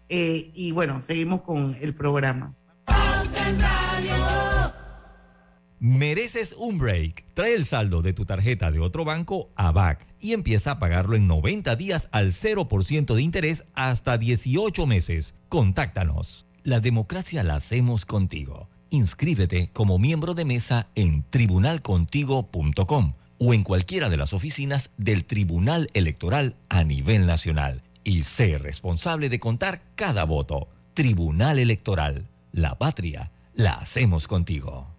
Eh, 0.09 0.51
y 0.55 0.73
bueno, 0.73 1.01
seguimos 1.03 1.43
con 1.43 1.77
el 1.81 1.95
programa. 1.95 2.55
Mereces 5.81 6.55
un 6.59 6.79
break. 6.79 7.27
Trae 7.35 7.55
el 7.55 7.67
saldo 7.67 8.01
de 8.01 8.15
tu 8.15 8.25
tarjeta 8.25 8.71
de 8.71 8.81
otro 8.81 9.05
banco 9.05 9.51
a 9.55 9.71
BAC 9.71 10.07
y 10.19 10.33
empieza 10.33 10.73
a 10.73 10.79
pagarlo 10.79 11.15
en 11.15 11.27
90 11.27 11.77
días 11.77 12.09
al 12.11 12.33
0% 12.33 13.15
de 13.15 13.23
interés 13.23 13.65
hasta 13.75 14.17
18 14.17 14.87
meses. 14.87 15.35
Contáctanos. 15.51 16.47
La 16.63 16.81
democracia 16.81 17.43
la 17.43 17.57
hacemos 17.57 18.07
contigo. 18.07 18.71
Inscríbete 18.89 19.69
como 19.75 19.99
miembro 19.99 20.33
de 20.33 20.47
mesa 20.47 20.89
en 20.95 21.23
tribunalcontigo.com 21.29 23.13
o 23.39 23.53
en 23.53 23.63
cualquiera 23.63 24.09
de 24.09 24.17
las 24.17 24.33
oficinas 24.33 24.91
del 24.97 25.27
Tribunal 25.27 25.91
Electoral 25.93 26.57
a 26.71 26.85
nivel 26.85 27.27
nacional 27.27 27.84
y 28.05 28.23
sé 28.23 28.59
responsable 28.59 29.29
de 29.29 29.41
contar 29.41 29.83
cada 29.97 30.25
voto. 30.25 30.69
Tribunal 30.95 31.59
Electoral. 31.59 32.29
La 32.53 32.79
patria 32.79 33.33
la 33.55 33.73
hacemos 33.73 34.29
contigo. 34.29 34.94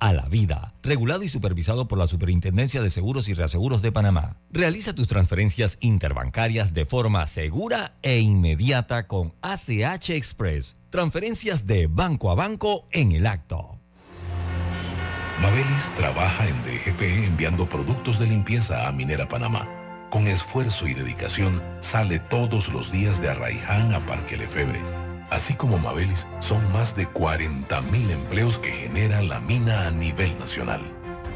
a 0.00 0.12
la 0.12 0.28
vida, 0.28 0.74
regulado 0.82 1.22
y 1.22 1.28
supervisado 1.28 1.88
por 1.88 1.98
la 1.98 2.06
Superintendencia 2.06 2.82
de 2.82 2.90
Seguros 2.90 3.28
y 3.28 3.34
Reaseguros 3.34 3.82
de 3.82 3.92
Panamá. 3.92 4.36
Realiza 4.50 4.94
tus 4.94 5.08
transferencias 5.08 5.78
interbancarias 5.80 6.74
de 6.74 6.86
forma 6.86 7.26
segura 7.26 7.96
e 8.02 8.18
inmediata 8.20 9.06
con 9.06 9.34
ACH 9.42 10.10
Express. 10.10 10.76
Transferencias 10.90 11.66
de 11.66 11.86
banco 11.86 12.30
a 12.30 12.34
banco 12.34 12.86
en 12.92 13.12
el 13.12 13.26
acto. 13.26 13.78
Mabelis 15.40 15.92
trabaja 15.96 16.48
en 16.48 16.62
DGP 16.64 17.26
enviando 17.26 17.66
productos 17.66 18.18
de 18.18 18.26
limpieza 18.26 18.88
a 18.88 18.92
Minera 18.92 19.28
Panamá. 19.28 19.68
Con 20.10 20.26
esfuerzo 20.26 20.88
y 20.88 20.94
dedicación 20.94 21.62
sale 21.80 22.18
todos 22.18 22.72
los 22.72 22.90
días 22.90 23.20
de 23.20 23.28
Arraiján 23.28 23.94
a 23.94 24.04
Parque 24.06 24.36
Lefebre. 24.36 25.07
Así 25.30 25.54
como 25.54 25.78
Mabelis, 25.78 26.26
son 26.40 26.60
más 26.72 26.96
de 26.96 27.06
40 27.06 27.80
mil 27.82 28.10
empleos 28.10 28.58
que 28.58 28.70
genera 28.70 29.22
la 29.22 29.40
mina 29.40 29.86
a 29.86 29.90
nivel 29.90 30.36
nacional, 30.38 30.80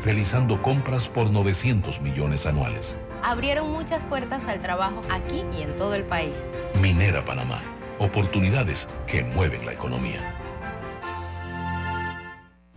realizando 0.05 0.63
compras 0.63 1.09
por 1.09 1.31
900 1.31 2.01
millones 2.01 2.47
anuales. 2.47 2.97
Abrieron 3.23 3.71
muchas 3.71 4.05
puertas 4.05 4.47
al 4.47 4.61
trabajo 4.61 5.01
aquí 5.11 5.45
y 5.59 5.63
en 5.63 5.77
todo 5.77 5.95
el 5.95 6.05
país. 6.05 6.35
Minera 6.81 7.25
Panamá, 7.25 7.61
oportunidades 7.99 8.89
que 9.07 9.25
mueven 9.25 9.67
la 9.67 9.73
economía. 9.73 10.39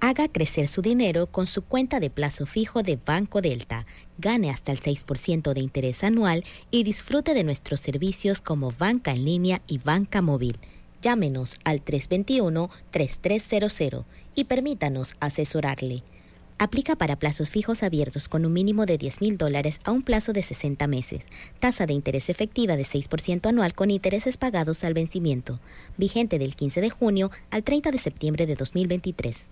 Haga 0.02 0.28
crecer 0.28 0.68
su 0.68 0.84
dinero 0.84 1.26
con 1.26 1.48
su 1.48 1.64
cuenta 1.64 2.00
de 2.00 2.12
plazo 2.12 2.46
fijo 2.46 2.84
de 2.84 3.00
Banco 3.04 3.42
Delta. 3.42 3.88
Gane 4.20 4.52
hasta 4.52 4.72
el 4.72 4.80
6% 4.80 5.54
de 5.54 5.62
interés 5.62 6.04
anual 6.04 6.44
y 6.70 6.84
disfrute 6.84 7.34
de 7.34 7.44
nuestros 7.44 7.80
servicios 7.80 8.40
como 8.40 8.72
banca 8.72 9.12
en 9.12 9.26
línea 9.26 9.62
y 9.66 9.80
banca 9.80 10.22
móvil. 10.22 10.60
Llámenos 11.06 11.60
al 11.64 11.86
321-3300 11.86 14.04
y 14.34 14.44
permítanos 14.46 15.16
asesorarle. 15.20 16.02
Aplica 16.58 16.96
para 16.96 17.20
plazos 17.20 17.52
fijos 17.52 17.84
abiertos 17.84 18.28
con 18.28 18.44
un 18.44 18.54
mínimo 18.54 18.88
de 18.88 18.98
10 18.98 19.22
mil 19.22 19.38
dólares 19.38 19.80
a 19.84 19.92
un 19.92 20.02
plazo 20.02 20.34
de 20.34 20.42
60 20.42 20.88
meses. 20.88 21.26
Tasa 21.60 21.86
de 21.86 21.94
interés 21.94 22.32
efectiva 22.32 22.76
de 22.76 22.86
6% 22.86 23.48
anual 23.48 23.76
con 23.76 23.92
intereses 23.92 24.38
pagados 24.38 24.84
al 24.84 24.96
vencimiento. 24.96 25.60
Vigente 25.96 26.40
del 26.40 26.56
15 26.56 26.82
de 26.82 26.90
junio 26.90 27.30
al 27.52 27.64
30 27.64 27.92
de 27.92 28.00
septiembre 28.00 28.48
de 28.48 28.56
2023. 28.56 29.48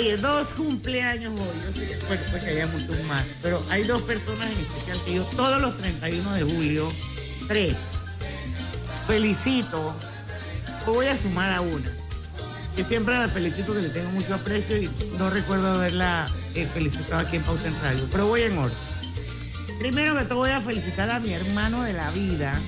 Oye, 0.00 0.16
dos 0.16 0.46
cumpleaños 0.54 1.38
hoy. 1.38 1.60
Yo 1.66 1.72
sé 1.74 1.98
bueno, 2.08 2.22
pues 2.30 2.42
que 2.42 2.50
haya 2.50 2.66
muchos 2.68 3.04
más. 3.04 3.22
Pero 3.42 3.62
hay 3.68 3.82
dos 3.84 4.00
personas 4.00 4.50
en 4.50 4.58
especial 4.58 4.98
que 5.04 5.12
yo 5.12 5.24
todos 5.24 5.60
los 5.60 5.76
31 5.76 6.32
de 6.32 6.42
julio, 6.42 6.90
tres, 7.46 7.76
felicito. 9.06 9.94
Voy 10.86 11.04
a 11.04 11.14
sumar 11.14 11.52
a 11.52 11.60
una. 11.60 11.92
Que 12.74 12.82
siempre 12.82 13.18
la 13.18 13.28
felicito, 13.28 13.74
que 13.74 13.82
le 13.82 13.90
tengo 13.90 14.10
mucho 14.12 14.34
aprecio 14.34 14.78
y 14.78 14.88
no 15.18 15.28
recuerdo 15.28 15.74
haberla 15.74 16.26
eh, 16.54 16.66
felicitado 16.66 17.20
aquí 17.20 17.36
en 17.36 17.42
Pauta 17.42 17.68
en 17.68 17.78
Radio. 17.82 18.08
Pero 18.10 18.26
voy 18.26 18.40
en 18.40 18.56
orden. 18.56 18.78
Primero 19.80 20.16
que 20.16 20.24
todo 20.24 20.38
voy 20.38 20.50
a 20.50 20.62
felicitar 20.62 21.10
a 21.10 21.20
mi 21.20 21.34
hermano 21.34 21.82
de 21.82 21.92
la 21.92 22.10
vida. 22.12 22.58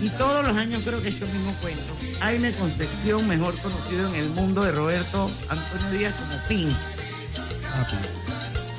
Y 0.00 0.08
todos 0.10 0.46
los 0.46 0.56
años 0.56 0.82
creo 0.84 1.02
que 1.02 1.10
yo 1.10 1.26
mismo 1.26 1.54
cuento. 1.60 1.94
Jaime 2.20 2.52
Concepción, 2.52 3.26
mejor 3.28 3.56
conocido 3.60 4.08
en 4.08 4.14
el 4.16 4.28
mundo 4.30 4.62
de 4.62 4.72
Roberto 4.72 5.30
Antonio 5.48 5.90
Díaz 5.90 6.14
como 6.14 6.42
Pink. 6.48 6.76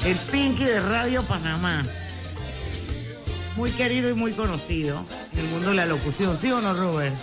El 0.06 0.18
Pinky 0.18 0.66
de 0.66 0.80
Radio 0.82 1.24
Panamá. 1.24 1.84
Muy 3.56 3.70
querido 3.72 4.10
y 4.10 4.14
muy 4.14 4.34
conocido 4.34 5.06
en 5.34 5.40
el 5.40 5.46
mundo 5.48 5.70
de 5.70 5.76
la 5.76 5.86
locución. 5.86 6.38
¿Sí 6.38 6.52
o 6.52 6.60
no, 6.62 6.74
Robert? 6.74 7.16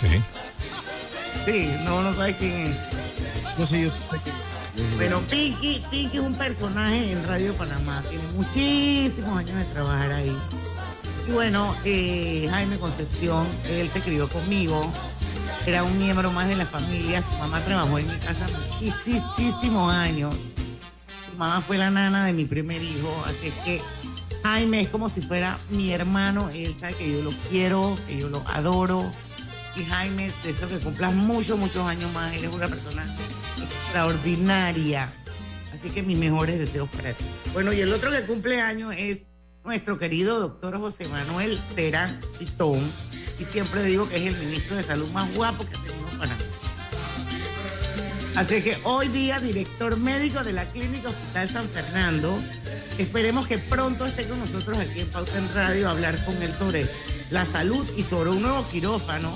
Sí. 0.00 0.22
Sí, 1.44 1.70
no, 1.84 2.02
no 2.02 2.14
sabes 2.14 2.36
quién 2.36 2.52
es. 2.52 2.76
No 3.58 3.66
sé, 3.66 3.82
yo 3.82 3.90
Bueno, 4.96 5.20
Pinky, 5.30 5.82
Pinky 5.90 6.18
es 6.18 6.22
un 6.22 6.34
personaje 6.34 7.12
en 7.12 7.26
Radio 7.26 7.54
Panamá. 7.54 8.02
Tiene 8.08 8.24
muchísimos 8.34 9.38
años 9.38 9.56
de 9.56 9.64
trabajar 9.66 10.12
ahí. 10.12 10.36
Bueno, 11.32 11.74
eh, 11.84 12.48
Jaime 12.50 12.78
Concepción, 12.78 13.46
él 13.68 13.88
se 13.88 14.00
crió 14.00 14.28
conmigo. 14.28 14.90
Era 15.64 15.84
un 15.84 15.96
miembro 15.96 16.32
más 16.32 16.48
de 16.48 16.56
la 16.56 16.66
familia. 16.66 17.22
Su 17.22 17.36
mamá 17.38 17.60
trabajó 17.60 17.98
en 17.98 18.06
mi 18.06 18.18
casa 18.18 18.46
muchísimos 18.80 19.92
años. 19.92 20.34
Su 21.30 21.36
mamá 21.36 21.60
fue 21.60 21.78
la 21.78 21.90
nana 21.90 22.26
de 22.26 22.32
mi 22.32 22.46
primer 22.46 22.82
hijo. 22.82 23.24
Así 23.26 23.46
es 23.48 23.54
que 23.64 23.80
Jaime 24.42 24.80
es 24.80 24.88
como 24.88 25.08
si 25.08 25.22
fuera 25.22 25.56
mi 25.70 25.92
hermano. 25.92 26.50
Él 26.50 26.74
sabe 26.80 26.94
que 26.94 27.12
yo 27.12 27.22
lo 27.22 27.30
quiero, 27.48 27.96
que 28.08 28.18
yo 28.18 28.28
lo 28.28 28.42
adoro. 28.48 29.08
Y 29.76 29.84
Jaime, 29.84 30.32
deseo 30.42 30.68
que 30.68 30.78
cumplas 30.78 31.14
muchos, 31.14 31.58
muchos 31.58 31.88
años 31.88 32.12
más. 32.12 32.32
Eres 32.34 32.52
una 32.52 32.66
persona 32.66 33.04
extraordinaria. 33.62 35.12
Así 35.72 35.90
que 35.90 36.02
mis 36.02 36.18
mejores 36.18 36.58
deseos 36.58 36.88
para 36.90 37.12
ti. 37.12 37.24
Bueno, 37.52 37.72
y 37.72 37.80
el 37.80 37.92
otro 37.92 38.10
que 38.10 38.22
cumple 38.22 38.60
años 38.60 38.92
es 38.98 39.29
nuestro 39.64 39.98
querido 39.98 40.40
doctor 40.40 40.78
José 40.78 41.08
Manuel 41.08 41.58
Terán 41.74 42.18
Chitón. 42.38 42.80
Y 43.38 43.44
siempre 43.44 43.82
digo 43.84 44.08
que 44.08 44.16
es 44.16 44.34
el 44.34 44.38
ministro 44.38 44.76
de 44.76 44.82
Salud 44.82 45.10
más 45.10 45.32
guapo 45.34 45.64
que 45.64 45.76
tenemos 45.78 46.14
para 46.16 46.36
Así 48.36 48.62
que 48.62 48.78
hoy 48.84 49.08
día, 49.08 49.40
director 49.40 49.96
médico 49.96 50.42
de 50.42 50.52
la 50.52 50.64
Clínica 50.64 51.08
Hospital 51.08 51.48
San 51.48 51.68
Fernando. 51.68 52.38
Esperemos 52.96 53.46
que 53.46 53.58
pronto 53.58 54.06
esté 54.06 54.26
con 54.26 54.38
nosotros 54.38 54.78
aquí 54.78 55.00
en 55.00 55.08
Pauta 55.08 55.36
en 55.36 55.54
Radio 55.54 55.88
a 55.88 55.90
hablar 55.90 56.24
con 56.24 56.40
él 56.42 56.52
sobre 56.52 56.86
la 57.30 57.44
salud 57.44 57.86
y 57.96 58.02
sobre 58.02 58.30
un 58.30 58.42
nuevo 58.42 58.64
quirófano 58.70 59.32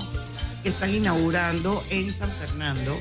que 0.63 0.69
están 0.69 0.91
inaugurando 0.91 1.83
en 1.89 2.11
San 2.17 2.31
Fernando. 2.31 2.97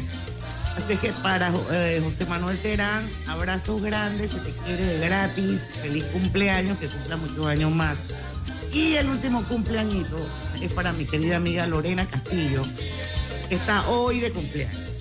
Así 0.77 0.97
que 0.97 1.13
para 1.23 1.53
eh, 1.71 2.01
José 2.05 2.27
Manuel 2.27 2.59
Terán, 2.59 3.09
abrazos 3.29 3.81
grandes, 3.81 4.33
se 4.33 4.39
te 4.39 4.51
quiere 4.65 4.85
de 4.85 5.07
gratis, 5.07 5.61
feliz 5.81 6.05
cumpleaños, 6.07 6.79
que 6.79 6.89
cumpla 6.89 7.17
muchos 7.17 7.47
años 7.47 7.73
más. 7.73 7.97
Y 8.73 8.97
el 8.97 9.09
último 9.09 9.45
cumpleañito 9.45 10.17
es 10.61 10.73
para 10.73 10.93
mi 10.93 11.07
querida 11.07 11.37
amiga 11.37 11.67
Lorena 11.67 12.07
Castillo, 12.07 12.63
que 13.49 13.55
está 13.55 13.89
hoy 13.89 14.21
de 14.21 14.33
cumpleaños. 14.33 14.95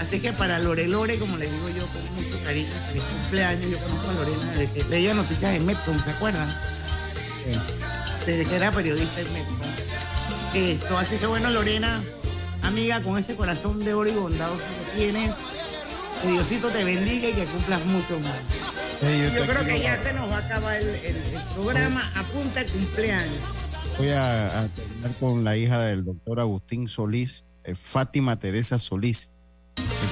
Así 0.00 0.18
que 0.18 0.32
para 0.32 0.58
Lore 0.58 0.88
Lore, 0.88 1.18
como 1.18 1.36
le 1.36 1.44
digo 1.44 1.68
yo 1.68 1.86
con 1.88 2.14
mucho 2.14 2.42
cariño, 2.42 2.70
feliz 2.88 3.02
cumpleaños. 3.02 3.70
Yo 3.70 3.78
conozco 3.78 4.10
a 4.10 4.14
Lorena 4.14 4.52
desde 4.56 4.72
que 4.72 4.84
leía 4.84 5.12
noticias 5.12 5.54
en 5.54 5.66
Metcon, 5.66 6.02
¿se 6.02 6.10
acuerdan? 6.10 6.48
Desde 8.24 8.46
que 8.46 8.56
era 8.56 8.72
periodista 8.72 9.20
en 9.20 9.32
Metcon. 9.34 9.60
Esto, 10.54 10.98
así 10.98 11.16
que 11.16 11.26
bueno, 11.26 11.50
Lorena, 11.50 12.02
amiga, 12.70 13.00
con 13.02 13.18
ese 13.18 13.34
corazón 13.36 13.84
de 13.84 13.92
oro 13.94 14.08
y 14.08 14.12
bondadoso 14.14 14.62
que 14.94 14.98
tienes, 15.00 15.32
que 16.22 16.30
Diosito 16.32 16.68
te 16.70 16.84
bendiga 16.84 17.28
y 17.28 17.32
que 17.34 17.44
cumplas 17.46 17.84
mucho 17.86 18.18
más. 18.20 18.38
Yo 19.34 19.46
creo 19.46 19.64
que 19.64 19.80
ya 19.80 20.02
se 20.02 20.12
nos 20.12 20.30
va 20.30 20.36
a 20.36 20.40
acabar 20.46 20.76
el, 20.76 20.86
el- 20.88 21.16
el 21.16 21.42
programa. 21.54 22.10
Apunta 22.16 22.60
el 22.60 22.70
cumpleaños. 22.70 23.34
Voy 23.98 24.08
a, 24.10 24.60
a 24.60 24.66
terminar 24.68 25.10
con 25.18 25.44
la 25.44 25.56
hija 25.56 25.80
del 25.80 26.04
doctor 26.04 26.40
Agustín 26.40 26.88
Solís, 26.88 27.44
eh, 27.64 27.74
Fátima 27.74 28.38
Teresa 28.38 28.78
Solís, 28.78 29.30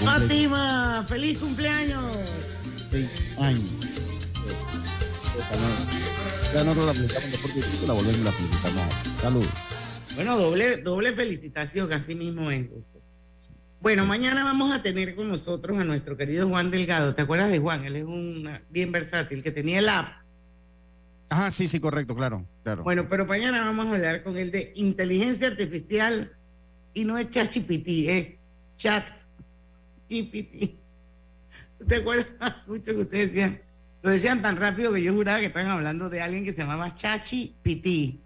Fátima, 0.05 1.05
feliz 1.07 1.39
cumpleaños. 1.39 2.03
seis 2.91 3.23
años. 3.39 3.63
Ya 6.55 6.65
no 6.65 6.75
la 6.75 6.95
felicitamos 6.95 7.39
porque 7.43 7.61
la 7.87 7.93
volvemos 7.93 8.19
y 8.19 8.25
la 8.25 8.33
felicitamos. 8.33 8.83
Saludos. 9.23 9.49
Bueno, 10.19 10.37
doble, 10.37 10.79
doble 10.79 11.13
felicitación, 11.13 11.93
así 11.93 12.17
mismo 12.17 12.51
es. 12.51 12.67
Bueno, 13.81 14.05
mañana 14.05 14.43
vamos 14.43 14.73
a 14.73 14.83
tener 14.83 15.15
con 15.15 15.29
nosotros 15.29 15.79
a 15.79 15.85
nuestro 15.85 16.17
querido 16.17 16.49
Juan 16.49 16.73
Delgado. 16.73 17.15
¿Te 17.15 17.23
acuerdas 17.23 17.53
de 17.53 17.61
Juan? 17.61 17.85
Él 17.85 17.95
es 17.95 18.05
un 18.05 18.51
bien 18.69 18.91
versátil, 18.91 19.45
que 19.45 19.53
tenía 19.53 19.79
el 19.79 19.89
app. 19.89 20.09
Ah, 21.31 21.53
sí, 21.53 21.69
sí, 21.69 21.79
correcto, 21.79 22.17
claro, 22.17 22.45
claro. 22.65 22.83
Bueno, 22.83 23.09
pero 23.09 23.27
mañana 23.27 23.65
vamos 23.65 23.87
a 23.87 23.95
hablar 23.95 24.25
con 24.25 24.37
él 24.37 24.51
de 24.51 24.73
inteligencia 24.75 25.47
artificial 25.47 26.33
y 26.95 27.05
no 27.05 27.17
es 27.17 27.31
ChatGPT, 27.31 27.89
es 28.09 28.35
Chat 28.75 29.07
GPT. 30.11 30.81
¿Te 31.87 31.95
acuerdas 31.95 32.27
mucho 32.67 32.87
que 32.87 33.03
ustedes 33.03 33.29
decían? 33.29 33.63
Lo 34.03 34.11
decían 34.11 34.43
tan 34.43 34.57
rápido 34.57 34.93
que 34.93 35.01
yo 35.01 35.15
juraba 35.15 35.39
que 35.39 35.47
estaban 35.47 35.71
hablando 35.71 36.11
de 36.11 36.21
alguien 36.23 36.43
que 36.43 36.53
se 36.53 36.59
llamaba 36.59 36.93
Chachi 36.93 37.55
Piti. 37.63 38.25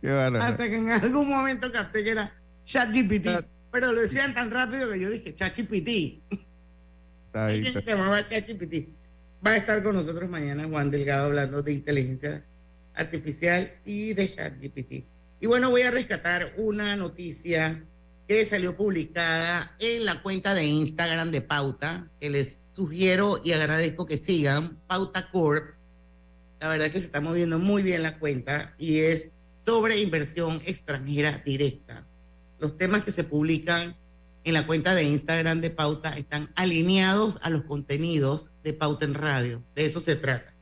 Qué. 0.00 0.10
Hasta 0.10 0.68
que 0.68 0.76
en 0.76 0.90
algún 0.90 1.28
momento 1.28 1.70
capté 1.70 2.02
que 2.04 2.10
era 2.10 2.32
ChatGPT. 2.64 3.28
Pero 3.70 3.92
lo 3.92 4.00
decían 4.00 4.34
tan 4.34 4.50
rápido 4.50 4.90
que 4.90 4.98
yo 4.98 5.10
dije 5.10 5.34
ChatGPT. 5.34 6.22
Se 7.32 7.84
llamaba 7.86 8.26
ChatGPT. 8.26 8.88
Va 9.46 9.52
a 9.52 9.56
estar 9.56 9.82
con 9.82 9.94
nosotros 9.94 10.28
mañana 10.28 10.66
Juan 10.68 10.90
Delgado 10.90 11.26
hablando 11.26 11.62
de 11.62 11.72
inteligencia 11.72 12.44
artificial 12.94 13.72
y 13.84 14.12
de 14.14 14.28
ChatGPT. 14.28 15.04
Y 15.40 15.46
bueno, 15.46 15.70
voy 15.70 15.82
a 15.82 15.90
rescatar 15.90 16.52
una 16.56 16.96
noticia 16.96 17.82
que 18.28 18.44
salió 18.44 18.76
publicada 18.76 19.74
en 19.78 20.04
la 20.04 20.22
cuenta 20.22 20.54
de 20.54 20.64
Instagram 20.64 21.30
de 21.30 21.40
Pauta, 21.40 22.08
que 22.20 22.30
les 22.30 22.60
sugiero 22.72 23.40
y 23.42 23.52
agradezco 23.52 24.06
que 24.06 24.16
sigan, 24.16 24.78
Pauta 24.86 25.30
Corp. 25.30 25.74
La 26.60 26.68
verdad 26.68 26.86
es 26.88 26.92
que 26.92 27.00
se 27.00 27.06
está 27.06 27.20
moviendo 27.20 27.58
muy 27.58 27.82
bien 27.82 28.02
la 28.02 28.18
cuenta 28.18 28.74
y 28.78 29.00
es 29.00 29.30
sobre 29.58 29.98
inversión 29.98 30.60
extranjera 30.66 31.42
directa. 31.44 32.06
Los 32.58 32.76
temas 32.76 33.02
que 33.02 33.12
se 33.12 33.24
publican 33.24 33.96
en 34.44 34.54
la 34.54 34.66
cuenta 34.66 34.94
de 34.94 35.04
Instagram 35.04 35.60
de 35.60 35.70
Pauta 35.70 36.16
están 36.16 36.50
alineados 36.54 37.38
a 37.42 37.50
los 37.50 37.64
contenidos 37.64 38.50
de 38.62 38.72
Pauta 38.72 39.04
en 39.04 39.14
Radio. 39.14 39.64
De 39.74 39.86
eso 39.86 40.00
se 40.00 40.16
trata. 40.16 40.54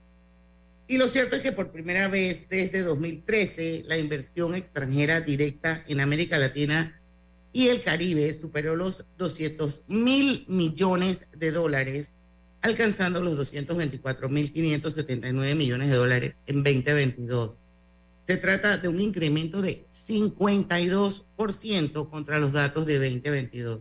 Y 0.86 0.96
lo 0.96 1.06
cierto 1.06 1.36
es 1.36 1.42
que 1.42 1.52
por 1.52 1.70
primera 1.70 2.08
vez 2.08 2.48
desde 2.48 2.82
2013 2.82 3.84
la 3.86 3.98
inversión 3.98 4.54
extranjera 4.54 5.20
directa 5.20 5.84
en 5.86 6.00
América 6.00 6.38
Latina 6.38 7.00
y 7.52 7.68
el 7.68 7.82
Caribe 7.82 8.32
superó 8.32 8.74
los 8.74 9.04
200 9.18 9.82
mil 9.86 10.44
millones 10.48 11.26
de 11.36 11.50
dólares, 11.50 12.14
alcanzando 12.62 13.22
los 13.22 13.36
224 13.36 14.28
mil 14.28 14.52
579 14.52 15.54
millones 15.54 15.90
de 15.90 15.96
dólares 15.96 16.36
en 16.46 16.64
2022. 16.64 17.54
Se 18.26 18.36
trata 18.36 18.76
de 18.76 18.88
un 18.88 19.00
incremento 19.00 19.62
de 19.62 19.86
52% 19.88 22.10
contra 22.10 22.38
los 22.38 22.52
datos 22.52 22.84
de 22.84 22.98
2022. 22.98 23.80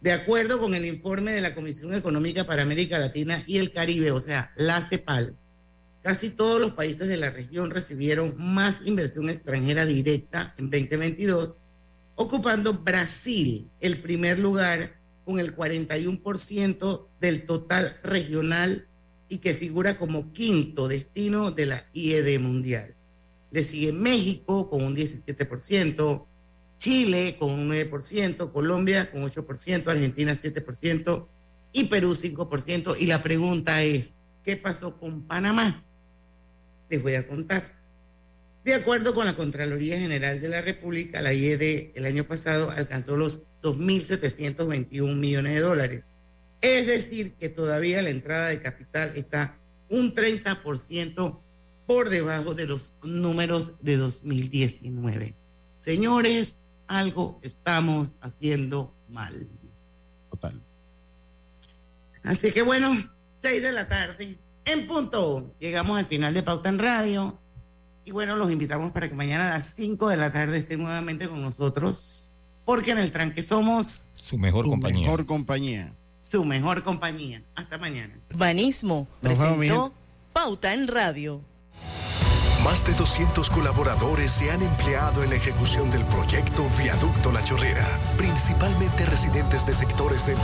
De 0.00 0.12
acuerdo 0.12 0.58
con 0.58 0.74
el 0.74 0.84
informe 0.84 1.30
de 1.30 1.40
la 1.40 1.54
Comisión 1.54 1.94
Económica 1.94 2.44
para 2.44 2.62
América 2.62 2.98
Latina 2.98 3.44
y 3.46 3.58
el 3.58 3.70
Caribe, 3.70 4.10
o 4.10 4.20
sea, 4.20 4.50
la 4.56 4.80
CEPAL, 4.80 5.36
casi 6.02 6.30
todos 6.30 6.60
los 6.60 6.72
países 6.72 7.06
de 7.06 7.16
la 7.16 7.30
región 7.30 7.70
recibieron 7.70 8.34
más 8.36 8.80
inversión 8.84 9.30
extranjera 9.30 9.86
directa 9.86 10.56
en 10.58 10.70
2022, 10.70 11.58
ocupando 12.16 12.74
Brasil 12.74 13.70
el 13.80 13.98
primer 13.98 14.40
lugar 14.40 15.01
con 15.24 15.38
el 15.38 15.56
41% 15.56 17.06
del 17.20 17.46
total 17.46 17.98
regional 18.02 18.88
y 19.28 19.38
que 19.38 19.54
figura 19.54 19.96
como 19.96 20.32
quinto 20.32 20.88
destino 20.88 21.50
de 21.50 21.66
la 21.66 21.86
IED 21.92 22.38
mundial. 22.40 22.94
Le 23.50 23.64
sigue 23.64 23.92
México 23.92 24.68
con 24.68 24.82
un 24.82 24.96
17%, 24.96 26.26
Chile 26.78 27.36
con 27.38 27.50
un 27.50 27.70
9%, 27.70 28.52
Colombia 28.52 29.10
con 29.10 29.22
8%, 29.22 29.88
Argentina 29.88 30.34
7% 30.34 31.26
y 31.72 31.84
Perú 31.84 32.14
5%. 32.14 32.96
Y 32.98 33.06
la 33.06 33.22
pregunta 33.22 33.82
es, 33.82 34.18
¿qué 34.44 34.56
pasó 34.56 34.98
con 34.98 35.22
Panamá? 35.22 35.84
Les 36.90 37.02
voy 37.02 37.14
a 37.14 37.26
contar. 37.26 37.81
De 38.64 38.74
acuerdo 38.74 39.12
con 39.12 39.26
la 39.26 39.34
Contraloría 39.34 39.98
General 39.98 40.40
de 40.40 40.48
la 40.48 40.60
República, 40.60 41.20
la 41.20 41.32
IED 41.32 41.90
el 41.94 42.06
año 42.06 42.24
pasado 42.24 42.70
alcanzó 42.70 43.16
los 43.16 43.42
2.721 43.62 45.16
millones 45.16 45.54
de 45.54 45.60
dólares. 45.60 46.04
Es 46.60 46.86
decir, 46.86 47.34
que 47.34 47.48
todavía 47.48 48.00
la 48.02 48.10
entrada 48.10 48.46
de 48.48 48.62
capital 48.62 49.12
está 49.16 49.56
un 49.88 50.14
30% 50.14 51.40
por 51.86 52.08
debajo 52.08 52.54
de 52.54 52.66
los 52.66 52.92
números 53.02 53.72
de 53.80 53.96
2019. 53.96 55.34
Señores, 55.80 56.60
algo 56.86 57.40
estamos 57.42 58.14
haciendo 58.20 58.94
mal. 59.08 59.48
Total. 60.30 60.60
Así 62.22 62.52
que 62.52 62.62
bueno, 62.62 63.10
6 63.42 63.60
de 63.60 63.72
la 63.72 63.88
tarde, 63.88 64.38
en 64.64 64.86
punto. 64.86 65.52
Llegamos 65.58 65.98
al 65.98 66.06
final 66.06 66.32
de 66.32 66.44
Pauta 66.44 66.68
en 66.68 66.78
Radio. 66.78 67.41
Y 68.04 68.10
bueno, 68.10 68.36
los 68.36 68.50
invitamos 68.50 68.90
para 68.92 69.08
que 69.08 69.14
mañana 69.14 69.46
a 69.48 69.58
las 69.58 69.74
5 69.74 70.08
de 70.08 70.16
la 70.16 70.32
tarde 70.32 70.58
estén 70.58 70.82
nuevamente 70.82 71.28
con 71.28 71.40
nosotros, 71.40 72.32
porque 72.64 72.90
en 72.90 72.98
el 72.98 73.12
tranque 73.12 73.42
somos 73.42 74.08
su 74.14 74.38
mejor 74.38 74.66
compañía. 74.66 75.02
Mejor 75.02 75.26
compañía. 75.26 75.94
Su 76.20 76.44
mejor 76.44 76.82
compañía. 76.82 77.42
Hasta 77.54 77.78
mañana. 77.78 78.18
Urbanismo 78.30 79.08
presentó 79.20 79.92
Pauta 80.32 80.72
en 80.74 80.88
Radio. 80.88 81.42
Más 82.64 82.84
de 82.84 82.92
200 82.94 83.50
colaboradores 83.50 84.30
se 84.30 84.50
han 84.52 84.62
empleado 84.62 85.24
en 85.24 85.30
la 85.30 85.36
ejecución 85.36 85.90
del 85.90 86.04
proyecto 86.04 86.64
Viaducto 86.78 87.32
La 87.32 87.42
Chorrera, 87.42 87.86
principalmente 88.16 89.04
residentes 89.04 89.66
de 89.66 89.74
sectores 89.74 90.24
del 90.24 90.38